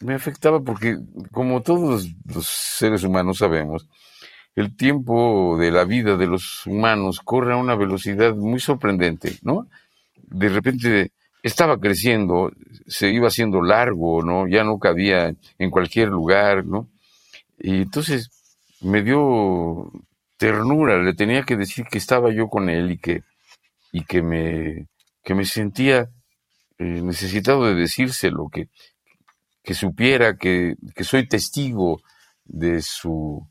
me 0.00 0.14
afectaba 0.14 0.60
porque, 0.60 0.98
como 1.32 1.62
todos 1.62 2.08
los 2.26 2.46
seres 2.46 3.02
humanos 3.04 3.38
sabemos, 3.38 3.88
el 4.54 4.76
tiempo 4.76 5.56
de 5.58 5.70
la 5.70 5.84
vida 5.84 6.16
de 6.16 6.26
los 6.26 6.64
humanos 6.66 7.20
corre 7.20 7.54
a 7.54 7.56
una 7.56 7.74
velocidad 7.74 8.34
muy 8.34 8.60
sorprendente, 8.60 9.38
¿no? 9.42 9.68
De 10.16 10.48
repente 10.48 11.12
estaba 11.42 11.78
creciendo, 11.78 12.52
se 12.86 13.10
iba 13.10 13.28
haciendo 13.28 13.62
largo, 13.62 14.22
¿no? 14.22 14.46
Ya 14.46 14.62
no 14.64 14.78
cabía 14.78 15.34
en 15.58 15.70
cualquier 15.70 16.08
lugar, 16.08 16.64
¿no? 16.64 16.88
Y 17.58 17.82
entonces 17.82 18.30
me 18.80 19.02
dio 19.02 19.90
ternura, 20.36 21.02
le 21.02 21.14
tenía 21.14 21.42
que 21.44 21.56
decir 21.56 21.86
que 21.86 21.98
estaba 21.98 22.32
yo 22.32 22.48
con 22.48 22.68
él 22.68 22.92
y 22.92 22.98
que, 22.98 23.22
y 23.92 24.04
que 24.04 24.22
me, 24.22 24.88
que 25.22 25.34
me 25.34 25.44
sentía 25.44 26.10
eh, 26.78 27.00
necesitado 27.02 27.64
de 27.66 27.74
decírselo, 27.74 28.48
que, 28.48 28.68
que 29.62 29.74
supiera 29.74 30.36
que, 30.36 30.74
que, 30.94 31.04
soy 31.04 31.28
testigo 31.28 32.00
de 32.44 32.82
su, 32.82 33.46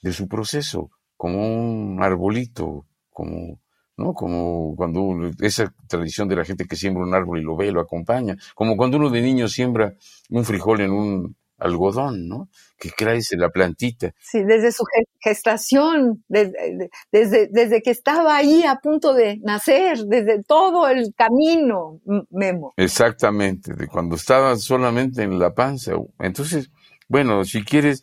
de 0.00 0.12
su 0.12 0.28
proceso, 0.28 0.90
como 1.16 1.46
un 1.46 2.02
arbolito, 2.02 2.86
como, 3.10 3.60
¿no? 3.96 4.14
Como 4.14 4.74
cuando 4.74 5.30
esa 5.40 5.72
tradición 5.86 6.28
de 6.28 6.36
la 6.36 6.44
gente 6.44 6.66
que 6.66 6.76
siembra 6.76 7.04
un 7.04 7.14
árbol 7.14 7.40
y 7.40 7.44
lo 7.44 7.56
ve, 7.56 7.70
lo 7.70 7.80
acompaña, 7.80 8.36
como 8.54 8.76
cuando 8.76 8.96
uno 8.96 9.10
de 9.10 9.20
niño 9.20 9.48
siembra 9.48 9.94
un 10.30 10.44
frijol 10.44 10.80
en 10.80 10.90
un 10.90 11.36
algodón, 11.58 12.28
¿no? 12.28 12.48
Que 12.82 12.90
crece 12.90 13.36
la 13.36 13.50
plantita. 13.50 14.12
Sí, 14.18 14.42
desde 14.42 14.72
su 14.72 14.82
gestación, 15.20 16.24
desde, 16.26 16.90
desde, 17.12 17.46
desde, 17.46 17.80
que 17.80 17.92
estaba 17.92 18.36
ahí 18.36 18.64
a 18.64 18.80
punto 18.82 19.14
de 19.14 19.38
nacer, 19.44 19.98
desde 20.06 20.42
todo 20.42 20.88
el 20.88 21.14
camino, 21.16 22.00
Memo. 22.30 22.74
Exactamente, 22.76 23.74
de 23.74 23.86
cuando 23.86 24.16
estaba 24.16 24.56
solamente 24.56 25.22
en 25.22 25.38
la 25.38 25.54
panza. 25.54 25.92
Entonces, 26.18 26.72
bueno, 27.08 27.44
si 27.44 27.62
quieres, 27.62 28.02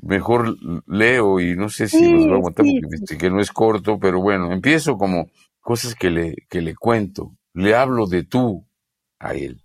mejor 0.00 0.54
leo 0.86 1.40
y 1.40 1.56
no 1.56 1.68
sé 1.68 1.88
si 1.88 2.12
nos 2.12 2.28
va 2.28 2.34
a 2.34 2.36
aguantar 2.36 2.66
porque 2.82 3.18
que 3.18 3.30
no 3.30 3.40
es 3.40 3.50
corto, 3.50 3.98
pero 3.98 4.20
bueno, 4.20 4.52
empiezo 4.52 4.96
como 4.96 5.26
cosas 5.60 5.96
que 5.96 6.10
le, 6.10 6.36
que 6.48 6.60
le 6.60 6.76
cuento. 6.76 7.36
Le 7.52 7.74
hablo 7.74 8.06
de 8.06 8.22
tú 8.22 8.64
a 9.18 9.34
él. 9.34 9.64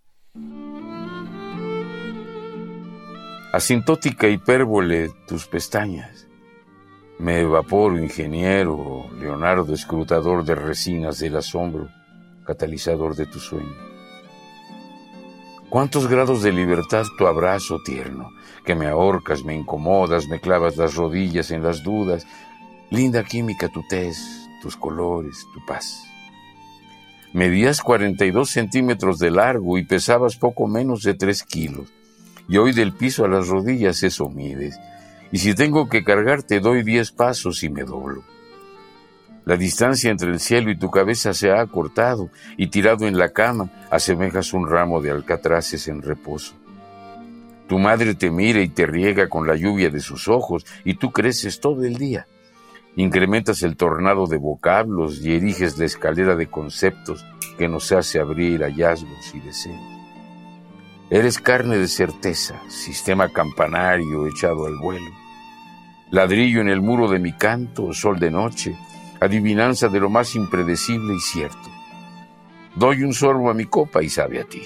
Asintótica 3.52 4.28
hipérbole 4.28 5.10
tus 5.28 5.48
pestañas. 5.48 6.28
Me 7.18 7.40
evaporo, 7.40 7.98
ingeniero, 7.98 9.10
Leonardo, 9.20 9.74
escrutador 9.74 10.46
de 10.46 10.54
resinas 10.54 11.18
del 11.18 11.36
asombro, 11.36 11.90
catalizador 12.46 13.16
de 13.16 13.26
tu 13.26 13.40
sueño. 13.40 13.76
¿Cuántos 15.68 16.08
grados 16.08 16.44
de 16.44 16.52
libertad 16.52 17.06
tu 17.18 17.26
abrazo 17.26 17.80
tierno? 17.84 18.30
Que 18.64 18.76
me 18.76 18.86
ahorcas, 18.86 19.44
me 19.44 19.56
incomodas, 19.56 20.28
me 20.28 20.40
clavas 20.40 20.78
las 20.78 20.94
rodillas 20.94 21.50
en 21.50 21.64
las 21.64 21.82
dudas. 21.82 22.28
Linda 22.92 23.24
química 23.24 23.68
tu 23.68 23.82
tez, 23.90 24.16
tus 24.62 24.78
colores, 24.78 25.48
tu 25.56 25.66
paz. 25.66 26.04
Medías 27.34 27.82
42 27.82 28.48
centímetros 28.48 29.18
de 29.18 29.32
largo 29.32 29.80
y 29.80 29.86
pesabas 29.86 30.36
poco 30.36 30.68
menos 30.68 31.02
de 31.02 31.16
3 31.16 31.44
kilos 31.46 31.92
y 32.50 32.58
hoy 32.58 32.74
del 32.74 32.94
piso 32.94 33.24
a 33.24 33.30
las 33.30 33.48
rodillas 33.48 34.02
eso 34.04 34.28
mides. 34.28 34.80
Y 35.32 35.38
si 35.38 35.54
tengo 35.54 35.88
que 35.88 36.04
cargarte, 36.04 36.60
doy 36.60 36.84
diez 36.84 37.12
pasos 37.12 37.64
y 37.64 37.70
me 37.70 37.84
doblo. 37.84 38.24
La 39.46 39.56
distancia 39.56 40.10
entre 40.10 40.30
el 40.30 40.40
cielo 40.40 40.72
y 40.72 40.78
tu 40.78 40.90
cabeza 40.90 41.34
se 41.34 41.52
ha 41.52 41.62
acortado 41.62 42.30
y 42.58 42.68
tirado 42.68 43.08
en 43.08 43.18
la 43.18 43.30
cama 43.30 43.72
asemejas 43.90 44.54
un 44.54 44.68
ramo 44.68 45.02
de 45.02 45.12
alcatraces 45.12 45.88
en 45.88 46.02
reposo. 46.02 46.56
Tu 47.68 47.78
madre 47.78 48.16
te 48.16 48.32
mira 48.32 48.62
y 48.62 48.70
te 48.70 48.88
riega 48.88 49.30
con 49.30 49.48
la 49.48 49.56
lluvia 49.56 49.92
de 49.92 50.00
sus 50.00 50.28
ojos 50.28 50.66
y 50.84 50.96
tú 50.96 51.12
creces 51.12 51.60
todo 51.60 51.84
el 51.84 51.98
día. 51.98 52.28
Incrementas 52.96 53.62
el 53.62 53.78
tornado 53.78 54.26
de 54.26 54.38
vocablos 54.38 55.24
y 55.24 55.36
eriges 55.36 55.78
la 55.78 55.86
escalera 55.86 56.36
de 56.36 56.48
conceptos 56.48 57.24
que 57.60 57.68
nos 57.68 57.92
hace 57.92 58.20
abrir 58.20 58.62
hallazgos 58.62 59.36
y 59.36 59.40
deseos. 59.40 59.99
Eres 61.12 61.40
carne 61.40 61.80
de 61.80 61.88
certeza, 61.88 62.62
sistema 62.68 63.30
campanario 63.30 64.28
echado 64.28 64.68
al 64.68 64.78
vuelo. 64.78 65.10
Ladrillo 66.12 66.62
en 66.62 66.70
el 66.70 66.82
muro 66.82 67.10
de 67.10 67.18
mi 67.18 67.34
canto, 67.34 67.94
sol 67.94 68.20
de 68.20 68.30
noche, 68.30 68.78
adivinanza 69.20 69.88
de 69.88 70.00
lo 70.00 70.12
más 70.12 70.36
impredecible 70.36 71.16
y 71.16 71.20
cierto. 71.20 71.68
Doy 72.76 73.02
un 73.02 73.14
sorbo 73.14 73.50
a 73.50 73.56
mi 73.56 73.66
copa 73.66 74.04
y 74.04 74.10
sabe 74.10 74.40
a 74.40 74.44
ti. 74.44 74.62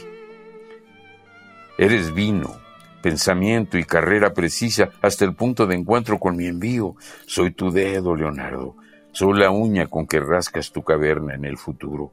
Eres 1.77 2.13
vino, 2.13 2.57
pensamiento 3.01 3.77
y 3.77 3.85
carrera 3.85 4.33
precisa 4.33 4.89
hasta 5.01 5.23
el 5.23 5.35
punto 5.35 5.65
de 5.65 5.75
encuentro 5.75 6.19
con 6.19 6.35
mi 6.35 6.47
envío. 6.47 6.97
Soy 7.25 7.51
tu 7.51 7.71
dedo, 7.71 8.15
Leonardo. 8.15 8.75
Soy 9.13 9.39
la 9.39 9.49
uña 9.49 9.87
con 9.87 10.07
que 10.07 10.19
rascas 10.19 10.73
tu 10.73 10.83
caverna 10.83 11.35
en 11.35 11.45
el 11.45 11.57
futuro. 11.57 12.11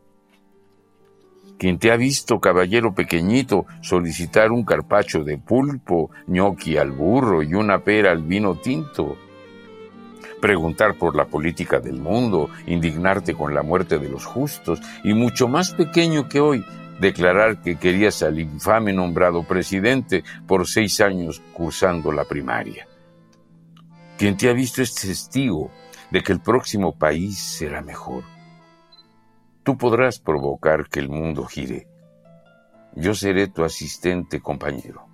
Quien 1.60 1.78
te 1.78 1.92
ha 1.92 1.96
visto, 1.98 2.40
caballero 2.40 2.94
pequeñito, 2.94 3.66
solicitar 3.82 4.50
un 4.50 4.64
carpacho 4.64 5.24
de 5.24 5.36
pulpo, 5.36 6.10
ñoqui 6.26 6.78
al 6.78 6.90
burro 6.90 7.42
y 7.42 7.52
una 7.52 7.80
pera 7.80 8.12
al 8.12 8.22
vino 8.22 8.54
tinto? 8.54 9.18
Preguntar 10.40 10.94
por 10.94 11.14
la 11.14 11.26
política 11.26 11.78
del 11.78 11.98
mundo, 11.98 12.48
indignarte 12.66 13.34
con 13.34 13.52
la 13.52 13.62
muerte 13.62 13.98
de 13.98 14.08
los 14.08 14.24
justos 14.24 14.80
y 15.04 15.12
mucho 15.12 15.48
más 15.48 15.74
pequeño 15.74 16.30
que 16.30 16.40
hoy, 16.40 16.64
declarar 16.98 17.60
que 17.60 17.76
querías 17.76 18.22
al 18.22 18.40
infame 18.40 18.94
nombrado 18.94 19.42
presidente 19.42 20.24
por 20.46 20.66
seis 20.66 21.02
años 21.02 21.42
cursando 21.52 22.10
la 22.10 22.24
primaria. 22.24 22.88
Quien 24.16 24.38
te 24.38 24.48
ha 24.48 24.54
visto 24.54 24.80
es 24.80 24.94
testigo 24.94 25.70
de 26.10 26.22
que 26.22 26.32
el 26.32 26.40
próximo 26.40 26.96
país 26.96 27.38
será 27.38 27.82
mejor 27.82 28.39
Tú 29.70 29.78
podrás 29.78 30.18
provocar 30.18 30.88
que 30.88 30.98
el 30.98 31.08
mundo 31.08 31.44
gire. 31.44 31.86
Yo 32.96 33.14
seré 33.14 33.46
tu 33.46 33.62
asistente 33.62 34.40
compañero. 34.40 35.06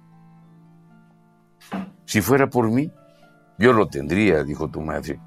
Si 2.07 2.23
fuera 2.23 2.49
por 2.49 2.71
mí, 2.71 2.91
yo 3.59 3.75
lo 3.75 3.87
tendría, 3.89 4.45
dijo 4.45 4.71
tu 4.71 4.81
madre. 4.81 5.21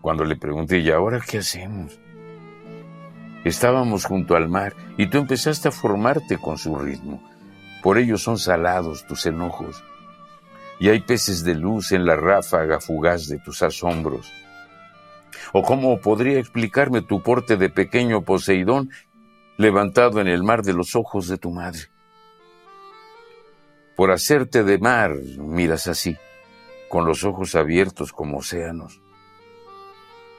Cuando 0.00 0.24
le 0.24 0.34
pregunté, 0.34 0.80
¿y 0.80 0.90
ahora 0.90 1.20
qué 1.24 1.38
hacemos? 1.38 2.00
Estábamos 3.44 4.06
junto 4.06 4.34
al 4.34 4.48
mar 4.48 4.74
y 4.98 5.08
tú 5.08 5.18
empezaste 5.18 5.68
a 5.68 5.70
formarte 5.70 6.36
con 6.36 6.58
su 6.58 6.74
ritmo. 6.74 7.22
Por 7.80 7.96
ello 7.96 8.18
son 8.18 8.38
salados 8.38 9.06
tus 9.06 9.24
enojos. 9.24 9.84
Y 10.80 10.88
hay 10.88 10.98
peces 10.98 11.44
de 11.44 11.54
luz 11.54 11.92
en 11.92 12.04
la 12.04 12.16
ráfaga 12.16 12.80
fugaz 12.80 13.28
de 13.28 13.38
tus 13.38 13.62
asombros. 13.62 14.32
¿O 15.52 15.62
cómo 15.62 16.00
podría 16.00 16.38
explicarme 16.38 17.02
tu 17.02 17.22
porte 17.22 17.56
de 17.56 17.70
pequeño 17.70 18.22
Poseidón 18.22 18.90
levantado 19.56 20.20
en 20.20 20.28
el 20.28 20.42
mar 20.42 20.62
de 20.62 20.72
los 20.72 20.96
ojos 20.96 21.28
de 21.28 21.38
tu 21.38 21.50
madre? 21.50 21.80
Por 23.96 24.10
hacerte 24.10 24.64
de 24.64 24.78
mar 24.78 25.14
miras 25.38 25.86
así, 25.86 26.16
con 26.88 27.04
los 27.04 27.24
ojos 27.24 27.54
abiertos 27.54 28.12
como 28.12 28.38
océanos, 28.38 29.00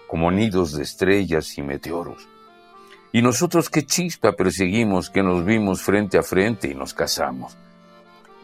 como 0.08 0.32
nidos 0.32 0.74
de 0.76 0.84
estrellas 0.84 1.58
y 1.58 1.62
meteoros. 1.62 2.28
Y 3.12 3.22
nosotros 3.22 3.70
qué 3.70 3.86
chispa 3.86 4.32
perseguimos 4.32 5.10
que 5.12 5.22
nos 5.22 5.46
vimos 5.46 5.84
frente 5.84 6.18
a 6.18 6.24
frente 6.24 6.68
y 6.68 6.74
nos 6.74 6.94
casamos. 6.96 7.56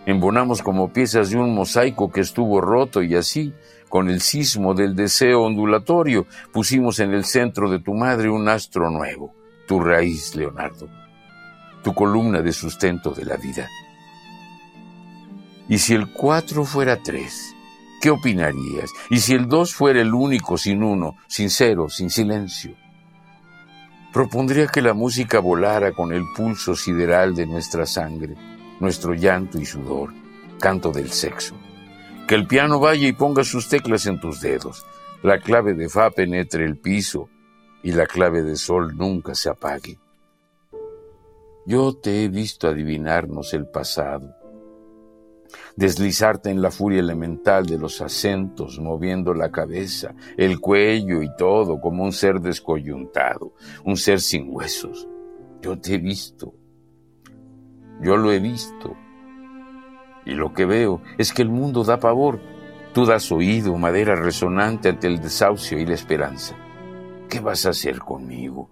Embonamos 0.10 0.64
como 0.64 0.92
piezas 0.92 1.30
de 1.30 1.38
un 1.38 1.54
mosaico 1.54 2.12
que 2.12 2.22
estuvo 2.22 2.62
roto 2.62 3.04
y 3.04 3.14
así 3.14 3.54
con 3.90 4.10
el 4.10 4.22
sismo 4.22 4.74
del 4.74 4.96
deseo 4.96 5.44
ondulatorio, 5.44 6.26
pusimos 6.52 7.00
en 7.00 7.14
el 7.14 7.26
centro 7.26 7.70
de 7.70 7.78
tu 7.78 7.94
madre 7.94 8.28
un 8.28 8.50
astro 8.50 8.90
nuevo, 8.90 9.36
tu 9.68 9.80
raíz, 9.80 10.36
Leonardo, 10.36 10.90
tu 11.84 11.94
columna 11.94 12.42
de 12.42 12.52
sustento 12.54 13.12
de 13.12 13.24
la 13.24 13.38
vida. 13.38 13.68
¿Y 15.68 15.78
si 15.78 15.94
el 15.94 16.12
cuatro 16.12 16.66
fuera 16.66 17.04
tres? 17.04 17.54
¿Qué 18.02 18.10
opinarías? 18.10 18.90
¿Y 19.12 19.20
si 19.20 19.36
el 19.36 19.48
dos 19.48 19.76
fuera 19.76 20.02
el 20.02 20.16
único 20.16 20.58
sin 20.58 20.82
uno, 20.82 21.18
sin 21.28 21.52
cero, 21.52 21.88
sin 21.88 22.10
silencio? 22.10 22.74
Propondría 24.12 24.66
que 24.66 24.82
la 24.82 24.96
música 24.96 25.38
volara 25.38 25.92
con 25.92 26.12
el 26.12 26.24
pulso 26.36 26.76
sideral 26.76 27.36
de 27.36 27.46
nuestra 27.46 27.86
sangre, 27.86 28.59
nuestro 28.80 29.14
llanto 29.14 29.60
y 29.60 29.66
sudor, 29.66 30.14
canto 30.60 30.92
del 30.92 31.12
sexo 31.12 31.56
que 32.30 32.36
el 32.36 32.46
piano 32.46 32.80
vaya 32.80 33.08
y 33.08 33.14
ponga 33.14 33.44
sus 33.44 33.68
teclas 33.70 34.06
en 34.06 34.20
tus 34.20 34.40
dedos. 34.40 34.86
La 35.24 35.40
clave 35.40 35.74
de 35.74 35.90
Fa 35.90 36.12
penetre 36.12 36.64
el 36.64 36.78
piso 36.78 37.28
y 37.82 37.92
la 37.92 38.06
clave 38.06 38.44
de 38.44 38.56
Sol 38.56 38.96
nunca 38.96 39.34
se 39.34 39.50
apague. 39.50 39.98
Yo 41.66 41.98
te 41.98 42.24
he 42.24 42.28
visto 42.28 42.68
adivinarnos 42.68 43.56
el 43.56 43.66
pasado, 43.66 44.36
deslizarte 45.76 46.52
en 46.52 46.62
la 46.62 46.70
furia 46.70 47.00
elemental 47.00 47.66
de 47.66 47.80
los 47.80 48.00
acentos, 48.00 48.80
moviendo 48.80 49.34
la 49.34 49.50
cabeza, 49.50 50.14
el 50.38 50.60
cuello 50.60 51.24
y 51.24 51.36
todo 51.36 51.82
como 51.82 52.04
un 52.04 52.14
ser 52.14 52.42
descoyuntado, 52.42 53.54
un 53.84 53.98
ser 53.98 54.22
sin 54.22 54.56
huesos. 54.56 55.08
Yo 55.64 55.80
te 55.80 55.96
he 55.96 55.98
visto. 55.98 56.54
Yo 58.02 58.18
lo 58.18 58.32
he 58.32 58.40
visto 58.40 58.96
y 60.26 60.36
lo 60.36 60.54
que 60.54 60.66
veo 60.66 61.02
es 61.18 61.34
que 61.34 61.42
el 61.42 61.50
mundo 61.50 61.84
da 61.84 62.00
pavor. 62.00 62.40
Tú 62.94 63.06
das 63.06 63.32
oído, 63.32 63.76
madera 63.78 64.16
resonante 64.16 64.90
ante 64.90 65.08
el 65.08 65.20
desahucio 65.20 65.80
y 65.80 65.86
la 65.86 65.96
esperanza. 65.96 66.56
¿Qué 67.30 67.40
vas 67.40 67.66
a 67.66 67.70
hacer 67.70 68.00
conmigo? 68.00 68.70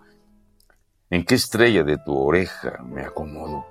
¿En 1.10 1.24
qué 1.24 1.36
estrella 1.36 1.84
de 1.84 1.98
tu 1.98 2.16
oreja 2.16 2.84
me 2.84 3.02
acomodo? 3.02 3.66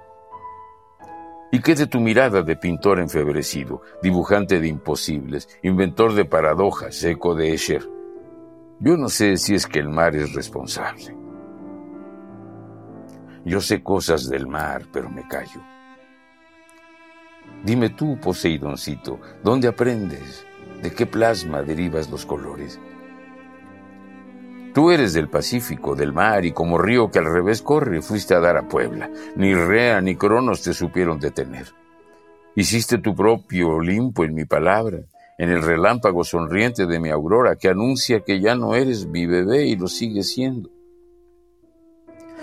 ¿Y 1.52 1.60
qué 1.60 1.74
de 1.74 1.86
tu 1.86 2.00
mirada 2.00 2.42
de 2.42 2.56
pintor 2.56 2.98
enfebrecido, 2.98 3.82
dibujante 4.02 4.58
de 4.58 4.68
imposibles, 4.68 5.48
inventor 5.62 6.14
de 6.14 6.24
paradojas, 6.24 7.02
eco 7.04 7.34
de 7.34 7.54
Escher? 7.54 7.88
Yo 8.80 8.96
no 8.96 9.08
sé 9.08 9.36
si 9.36 9.54
es 9.54 9.66
que 9.66 9.78
el 9.78 9.88
mar 9.88 10.14
es 10.16 10.34
responsable. 10.34 11.25
Yo 13.46 13.60
sé 13.60 13.80
cosas 13.80 14.28
del 14.28 14.48
mar, 14.48 14.86
pero 14.92 15.08
me 15.08 15.26
callo. 15.28 15.62
Dime 17.64 17.90
tú, 17.90 18.18
Poseidoncito, 18.18 19.20
¿dónde 19.44 19.68
aprendes? 19.68 20.44
¿De 20.82 20.90
qué 20.90 21.06
plasma 21.06 21.62
derivas 21.62 22.10
los 22.10 22.26
colores? 22.26 22.80
Tú 24.74 24.90
eres 24.90 25.12
del 25.12 25.28
Pacífico, 25.28 25.94
del 25.94 26.12
mar, 26.12 26.44
y 26.44 26.50
como 26.50 26.76
río 26.76 27.08
que 27.12 27.20
al 27.20 27.32
revés 27.32 27.62
corre, 27.62 28.02
fuiste 28.02 28.34
a 28.34 28.40
dar 28.40 28.56
a 28.56 28.66
Puebla. 28.66 29.08
Ni 29.36 29.54
Rea 29.54 30.00
ni 30.00 30.16
Cronos 30.16 30.62
te 30.62 30.72
supieron 30.72 31.20
detener. 31.20 31.72
Hiciste 32.56 32.98
tu 32.98 33.14
propio 33.14 33.76
Olimpo 33.76 34.24
en 34.24 34.34
mi 34.34 34.44
palabra, 34.44 34.98
en 35.38 35.50
el 35.50 35.62
relámpago 35.62 36.24
sonriente 36.24 36.86
de 36.86 36.98
mi 36.98 37.10
aurora, 37.10 37.54
que 37.54 37.68
anuncia 37.68 38.24
que 38.26 38.40
ya 38.40 38.56
no 38.56 38.74
eres 38.74 39.06
mi 39.06 39.24
bebé 39.24 39.66
y 39.66 39.76
lo 39.76 39.86
sigues 39.86 40.32
siendo. 40.32 40.68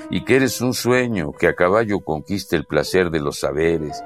Y 0.09 0.23
que 0.25 0.35
eres 0.35 0.61
un 0.61 0.73
sueño 0.73 1.31
que 1.31 1.47
a 1.47 1.55
caballo 1.55 2.01
conquista 2.01 2.55
el 2.55 2.65
placer 2.65 3.09
de 3.09 3.19
los 3.19 3.39
saberes, 3.39 4.03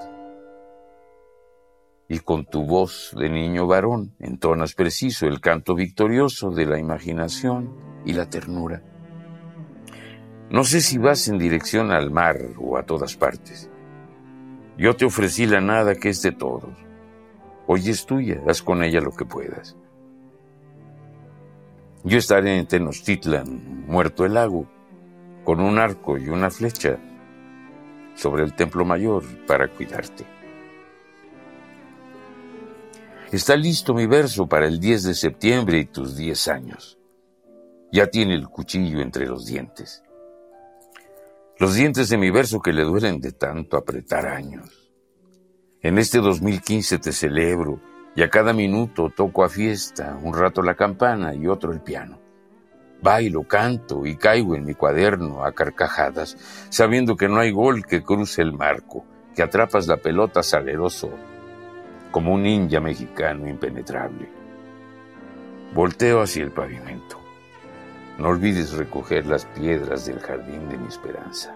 y 2.10 2.20
con 2.20 2.46
tu 2.46 2.64
voz 2.64 3.14
de 3.18 3.30
niño 3.30 3.68
varón 3.68 4.16
entonas 4.20 4.74
preciso 4.74 5.28
el 5.28 5.42
canto 5.42 5.76
victorioso 5.76 6.52
de 6.52 6.66
la 6.66 6.80
imaginación 6.80 7.76
y 8.06 8.14
la 8.14 8.30
ternura. 8.30 8.82
No 10.50 10.64
sé 10.64 10.80
si 10.80 10.98
vas 10.98 11.28
en 11.28 11.38
dirección 11.38 11.92
al 11.92 12.10
mar 12.10 12.38
o 12.58 12.78
a 12.78 12.84
todas 12.84 13.18
partes. 13.18 13.70
Yo 14.78 14.96
te 14.96 15.04
ofrecí 15.04 15.46
la 15.46 15.60
nada 15.60 15.96
que 15.96 16.10
es 16.10 16.22
de 16.22 16.32
todos. 16.32 16.74
Hoy 17.66 17.90
es 17.90 18.06
tuya, 18.06 18.42
haz 18.48 18.62
con 18.62 18.84
ella 18.84 19.02
lo 19.02 19.12
que 19.12 19.26
puedas. 19.26 19.76
Yo 22.06 22.18
estaré 22.18 22.58
en 22.58 22.68
Tenochtitlan, 22.68 23.86
muerto 23.88 24.24
el 24.24 24.36
lago, 24.36 24.70
con 25.48 25.62
un 25.62 25.80
arco 25.80 26.18
y 26.18 26.28
una 26.28 26.50
flecha 26.50 26.98
sobre 28.16 28.44
el 28.44 28.54
templo 28.54 28.84
mayor 28.84 29.24
para 29.46 29.70
cuidarte. 29.70 30.26
Está 33.32 33.56
listo 33.56 33.94
mi 33.94 34.08
verso 34.08 34.48
para 34.48 34.68
el 34.68 34.78
10 34.78 35.04
de 35.04 35.14
septiembre 35.14 35.78
y 35.80 35.86
tus 35.86 36.18
10 36.18 36.50
años. 36.50 37.00
Ya 37.94 38.08
tiene 38.08 38.36
el 38.36 38.50
cuchillo 38.50 39.00
entre 39.00 39.26
los 39.26 39.46
dientes. 39.46 40.04
Los 41.58 41.76
dientes 41.76 42.10
de 42.10 42.18
mi 42.18 42.30
verso 42.30 42.60
que 42.60 42.74
le 42.74 42.84
duelen 42.84 43.22
de 43.22 43.32
tanto 43.32 43.78
apretar 43.78 44.26
años. 44.26 44.92
En 45.82 45.98
este 45.98 46.18
2015 46.18 47.00
te 47.00 47.14
celebro 47.14 47.80
y 48.18 48.22
a 48.22 48.30
cada 48.30 48.52
minuto 48.52 49.14
toco 49.16 49.46
a 49.46 49.50
fiesta, 49.50 50.20
un 50.22 50.34
rato 50.34 50.62
la 50.62 50.76
campana 50.76 51.34
y 51.34 51.48
otro 51.48 51.72
el 51.72 51.80
piano. 51.80 52.27
Bailo, 53.02 53.44
canto 53.44 54.06
y 54.06 54.16
caigo 54.16 54.56
en 54.56 54.66
mi 54.66 54.74
cuaderno 54.74 55.44
a 55.44 55.52
carcajadas, 55.52 56.38
sabiendo 56.70 57.16
que 57.16 57.28
no 57.28 57.40
hay 57.40 57.52
gol 57.52 57.86
que 57.86 58.04
cruce 58.04 58.42
el 58.42 58.54
marco, 58.54 59.06
que 59.36 59.44
atrapas 59.44 59.88
la 59.88 59.98
pelota 59.98 60.42
saleroso 60.42 61.12
como 62.12 62.34
un 62.34 62.44
ninja 62.44 62.80
mexicano 62.80 63.48
impenetrable. 63.48 64.28
Volteo 65.74 66.22
hacia 66.22 66.44
el 66.44 66.52
pavimento. 66.52 67.20
No 68.18 68.30
olvides 68.30 68.74
recoger 68.74 69.28
las 69.28 69.46
piedras 69.46 70.08
del 70.08 70.20
jardín 70.20 70.70
de 70.70 70.78
mi 70.78 70.88
esperanza. 70.88 71.56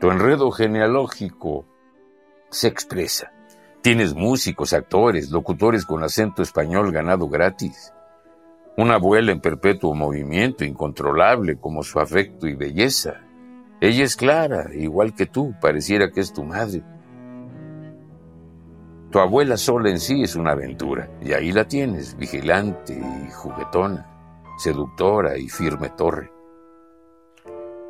Tu 0.00 0.10
enredo 0.10 0.50
genealógico 0.50 1.66
se 2.48 2.66
expresa. 2.66 3.30
Tienes 3.82 4.14
músicos, 4.14 4.72
actores, 4.72 5.30
locutores 5.30 5.86
con 5.86 6.02
acento 6.02 6.42
español 6.42 6.90
ganado 6.90 7.28
gratis. 7.28 7.92
Una 8.76 8.94
abuela 8.94 9.32
en 9.32 9.40
perpetuo 9.40 9.94
movimiento, 9.94 10.64
incontrolable 10.64 11.56
como 11.56 11.82
su 11.82 12.00
afecto 12.00 12.46
y 12.46 12.54
belleza. 12.54 13.20
Ella 13.80 14.04
es 14.04 14.16
clara, 14.16 14.70
igual 14.74 15.14
que 15.14 15.26
tú, 15.26 15.54
pareciera 15.60 16.10
que 16.10 16.20
es 16.20 16.32
tu 16.32 16.44
madre 16.44 16.82
tu 19.10 19.18
abuela 19.18 19.56
sola 19.56 19.90
en 19.90 19.98
sí 19.98 20.22
es 20.22 20.36
una 20.36 20.52
aventura, 20.52 21.10
y 21.20 21.32
ahí 21.32 21.50
la 21.50 21.66
tienes, 21.66 22.16
vigilante 22.16 22.94
y 22.94 23.30
juguetona, 23.32 24.06
seductora 24.56 25.36
y 25.36 25.48
firme 25.48 25.90
torre. 25.90 26.30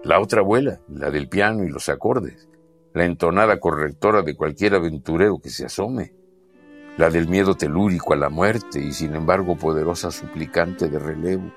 La 0.03 0.19
otra 0.19 0.41
abuela, 0.41 0.81
la 0.89 1.11
del 1.11 1.29
piano 1.29 1.63
y 1.63 1.69
los 1.69 1.91
acordes, 1.91 2.49
la 2.95 3.05
entonada 3.05 3.61
correctora 3.61 4.23
de 4.23 4.35
cualquier 4.35 4.77
aventurero 4.77 5.39
que 5.43 5.51
se 5.51 5.67
asome, 5.67 6.15
la 6.97 7.11
del 7.11 7.29
miedo 7.29 7.55
telúrico 7.55 8.13
a 8.13 8.17
la 8.17 8.29
muerte 8.29 8.81
y 8.81 8.93
sin 8.93 9.15
embargo 9.15 9.57
poderosa 9.57 10.11
suplicante 10.11 10.89
de 10.89 10.99
relevo, 10.99 11.51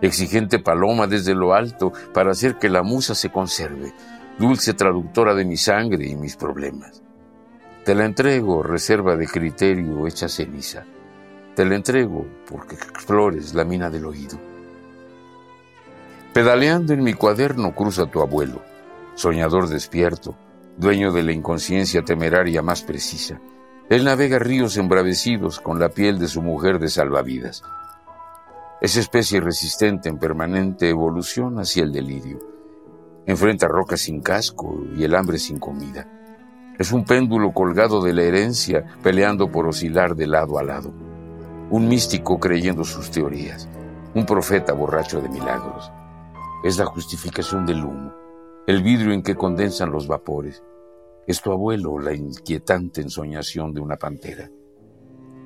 exigente 0.00 0.58
paloma 0.58 1.06
desde 1.06 1.34
lo 1.34 1.54
alto 1.54 1.92
para 2.12 2.32
hacer 2.32 2.56
que 2.56 2.68
la 2.68 2.82
musa 2.82 3.14
se 3.14 3.30
conserve, 3.30 3.92
dulce 4.38 4.74
traductora 4.74 5.34
de 5.34 5.44
mi 5.44 5.56
sangre 5.56 6.06
y 6.06 6.16
mis 6.16 6.36
problemas. 6.36 7.02
Te 7.84 7.94
la 7.94 8.04
entrego, 8.04 8.62
reserva 8.62 9.16
de 9.16 9.26
criterio 9.26 10.06
hecha 10.06 10.28
ceniza. 10.28 10.84
Te 11.54 11.64
la 11.64 11.76
entrego 11.76 12.26
porque 12.50 12.74
explores 12.74 13.54
la 13.54 13.64
mina 13.64 13.90
del 13.90 14.06
oído. 14.06 14.38
Pedaleando 16.32 16.92
en 16.94 17.02
mi 17.02 17.12
cuaderno 17.12 17.74
cruza 17.74 18.06
tu 18.06 18.20
abuelo, 18.20 18.62
soñador 19.14 19.68
despierto, 19.68 20.34
dueño 20.76 21.12
de 21.12 21.22
la 21.22 21.32
inconsciencia 21.32 22.02
temeraria 22.02 22.62
más 22.62 22.82
precisa. 22.82 23.40
Él 23.90 24.04
navega 24.04 24.38
ríos 24.38 24.78
embravecidos 24.78 25.60
con 25.60 25.78
la 25.78 25.90
piel 25.90 26.18
de 26.18 26.26
su 26.26 26.40
mujer 26.40 26.78
de 26.78 26.88
salvavidas. 26.88 27.62
Es 28.80 28.96
especie 28.96 29.40
resistente 29.40 30.08
en 30.08 30.18
permanente 30.18 30.88
evolución 30.88 31.58
hacia 31.58 31.82
el 31.82 31.92
delirio. 31.92 32.38
Enfrenta 33.26 33.68
rocas 33.68 34.00
sin 34.00 34.22
casco 34.22 34.82
y 34.96 35.04
el 35.04 35.14
hambre 35.14 35.38
sin 35.38 35.58
comida. 35.58 36.08
Es 36.78 36.92
un 36.92 37.04
péndulo 37.04 37.52
colgado 37.52 38.02
de 38.02 38.14
la 38.14 38.22
herencia, 38.22 38.84
peleando 39.02 39.50
por 39.50 39.66
oscilar 39.66 40.16
de 40.16 40.26
lado 40.26 40.58
a 40.58 40.62
lado. 40.62 40.90
Un 41.70 41.86
místico 41.86 42.40
creyendo 42.40 42.84
sus 42.84 43.10
teorías. 43.10 43.68
Un 44.14 44.24
profeta 44.24 44.72
borracho 44.72 45.20
de 45.20 45.28
milagros. 45.28 45.92
Es 46.64 46.78
la 46.78 46.86
justificación 46.86 47.66
del 47.66 47.84
humo, 47.84 48.12
el 48.66 48.82
vidrio 48.82 49.12
en 49.12 49.22
que 49.22 49.34
condensan 49.34 49.92
los 49.92 50.08
vapores. 50.08 50.62
Es 51.26 51.40
tu 51.40 51.52
abuelo, 51.52 51.98
la 51.98 52.12
inquietante 52.12 53.00
ensoñación 53.00 53.72
de 53.72 53.80
una 53.80 53.96
pantera. 53.96 54.50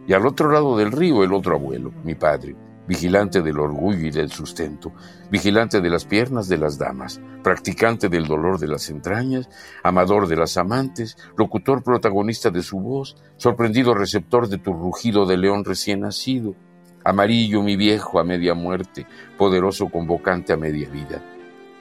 Y 0.07 0.13
al 0.13 0.27
otro 0.27 0.51
lado 0.51 0.77
del 0.77 0.91
río, 0.91 1.23
el 1.23 1.33
otro 1.33 1.55
abuelo, 1.55 1.93
mi 2.03 2.15
padre, 2.15 2.57
vigilante 2.89 3.43
del 3.43 3.61
orgullo 3.61 4.07
y 4.07 4.11
del 4.11 4.31
sustento, 4.31 4.93
vigilante 5.31 5.81
de 5.81 5.91
las 5.91 6.07
piernas 6.07 6.49
de 6.49 6.57
las 6.57 6.79
damas, 6.79 7.21
practicante 7.45 8.09
del 8.09 8.27
dolor 8.27 8.59
de 8.59 8.67
las 8.67 8.89
entrañas, 8.89 9.49
amador 9.85 10.27
de 10.27 10.37
las 10.37 10.57
amantes, 10.57 11.17
locutor 11.37 11.85
protagonista 11.85 12.51
de 12.51 12.63
su 12.63 12.81
voz, 12.81 13.17
sorprendido 13.37 13.95
receptor 13.95 14.49
de 14.49 14.59
tu 14.59 14.73
rugido 14.73 15.27
de 15.27 15.37
león 15.37 15.65
recién 15.65 16.01
nacido, 16.01 16.55
amarillo 17.05 17.63
mi 17.63 17.77
viejo 17.77 18.19
a 18.19 18.25
media 18.25 18.55
muerte, 18.55 19.07
poderoso 19.37 19.91
convocante 19.91 20.55
a 20.55 20.57
media 20.57 20.89
vida. 20.89 21.23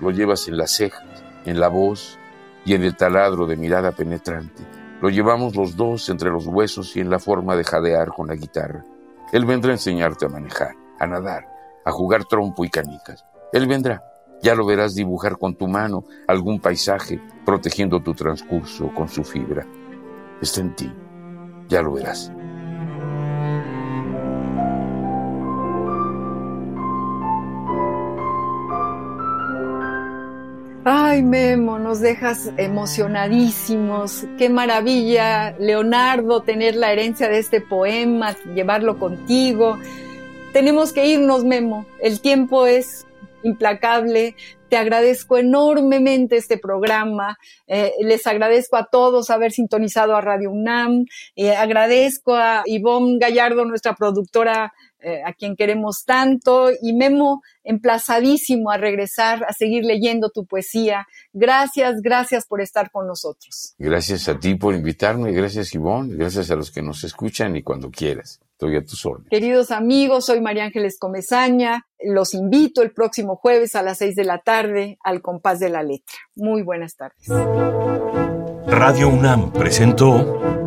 Lo 0.01 0.11
llevas 0.11 0.47
en 0.49 0.57
las 0.57 0.71
cejas, 0.71 1.23
en 1.45 1.59
la 1.59 1.69
voz 1.69 2.19
y 2.67 2.75
en 2.75 2.83
el 2.83 2.95
taladro 2.95 3.47
de 3.47 3.57
mirada 3.57 3.93
penetrante. 3.93 4.61
Lo 5.01 5.09
llevamos 5.09 5.55
los 5.55 5.75
dos 5.75 6.09
entre 6.09 6.29
los 6.29 6.45
huesos 6.45 6.95
y 6.95 6.99
en 6.99 7.09
la 7.09 7.17
forma 7.17 7.55
de 7.55 7.63
jadear 7.63 8.09
con 8.09 8.27
la 8.27 8.35
guitarra. 8.35 8.83
Él 9.31 9.45
vendrá 9.45 9.71
a 9.71 9.75
enseñarte 9.75 10.25
a 10.25 10.29
manejar 10.29 10.75
a 10.99 11.07
nadar, 11.07 11.47
a 11.85 11.91
jugar 11.91 12.25
trompo 12.25 12.65
y 12.65 12.69
canicas. 12.69 13.25
Él 13.53 13.67
vendrá. 13.67 14.03
Ya 14.41 14.53
lo 14.53 14.65
verás 14.65 14.93
dibujar 14.93 15.37
con 15.37 15.55
tu 15.55 15.67
mano 15.67 16.03
algún 16.27 16.59
paisaje, 16.59 17.19
protegiendo 17.43 18.01
tu 18.01 18.13
transcurso 18.13 18.93
con 18.93 19.09
su 19.09 19.23
fibra. 19.23 19.65
Está 20.41 20.61
en 20.61 20.75
ti. 20.75 20.93
Ya 21.67 21.81
lo 21.81 21.93
verás. 21.93 22.31
Ay, 31.17 31.23
Memo, 31.23 31.79
nos 31.79 31.99
dejas 31.99 32.51
emocionadísimos. 32.57 34.25
Qué 34.37 34.49
maravilla, 34.49 35.55
Leonardo, 35.57 36.43
tener 36.43 36.75
la 36.75 36.91
herencia 36.91 37.27
de 37.27 37.39
este 37.39 37.59
poema, 37.59 38.35
llevarlo 38.53 38.99
contigo. 38.99 39.79
Tenemos 40.53 40.93
que 40.93 41.07
irnos, 41.07 41.43
Memo. 41.43 41.87
El 41.99 42.21
tiempo 42.21 42.67
es 42.67 43.07
implacable. 43.41 44.35
Te 44.69 44.77
agradezco 44.77 45.39
enormemente 45.39 46.37
este 46.37 46.59
programa. 46.59 47.39
Eh, 47.65 47.93
les 48.01 48.27
agradezco 48.27 48.75
a 48.75 48.85
todos 48.85 49.31
haber 49.31 49.51
sintonizado 49.51 50.15
a 50.15 50.21
Radio 50.21 50.51
UNAM. 50.51 51.05
Eh, 51.35 51.55
agradezco 51.55 52.35
a 52.35 52.61
Ivonne 52.67 53.17
Gallardo, 53.17 53.65
nuestra 53.65 53.95
productora 53.95 54.71
eh, 54.99 55.21
a 55.25 55.33
quien 55.33 55.55
queremos 55.55 56.03
tanto, 56.05 56.69
y 56.81 56.93
Memo, 56.93 57.41
emplazadísimo 57.63 58.71
a 58.71 58.77
regresar, 58.77 59.43
a 59.47 59.53
seguir 59.53 59.83
leyendo 59.83 60.29
tu 60.29 60.45
poesía. 60.45 61.07
Gracias, 61.33 62.01
gracias 62.01 62.45
por 62.45 62.61
estar 62.61 62.91
con 62.91 63.07
nosotros. 63.07 63.75
Gracias 63.77 64.27
a 64.27 64.39
ti 64.39 64.55
por 64.55 64.73
invitarme, 64.73 65.31
gracias 65.31 65.73
Ivonne, 65.75 66.15
gracias 66.15 66.49
a 66.51 66.55
los 66.55 66.71
que 66.71 66.81
nos 66.81 67.03
escuchan 67.03 67.55
y 67.55 67.63
cuando 67.63 67.91
quieras. 67.91 68.39
Estoy 68.57 68.75
a 68.75 68.83
tus 68.83 69.05
órdenes. 69.05 69.29
Queridos 69.29 69.69
amigos, 69.69 70.25
soy 70.25 70.41
María 70.41 70.63
Ángeles 70.63 70.97
Comezaña. 70.97 71.85
Los 71.99 72.33
invito 72.33 72.81
el 72.81 72.91
próximo 72.91 73.35
jueves 73.35 73.75
a 73.75 73.83
las 73.83 73.99
seis 73.99 74.15
de 74.15 74.23
la 74.23 74.39
tarde 74.39 74.97
al 75.03 75.21
compás 75.21 75.59
de 75.59 75.69
la 75.69 75.83
letra. 75.83 76.15
Muy 76.35 76.63
buenas 76.63 76.95
tardes. 76.95 77.27
Radio 78.65 79.09
UNAM 79.09 79.53
presentó 79.53 80.66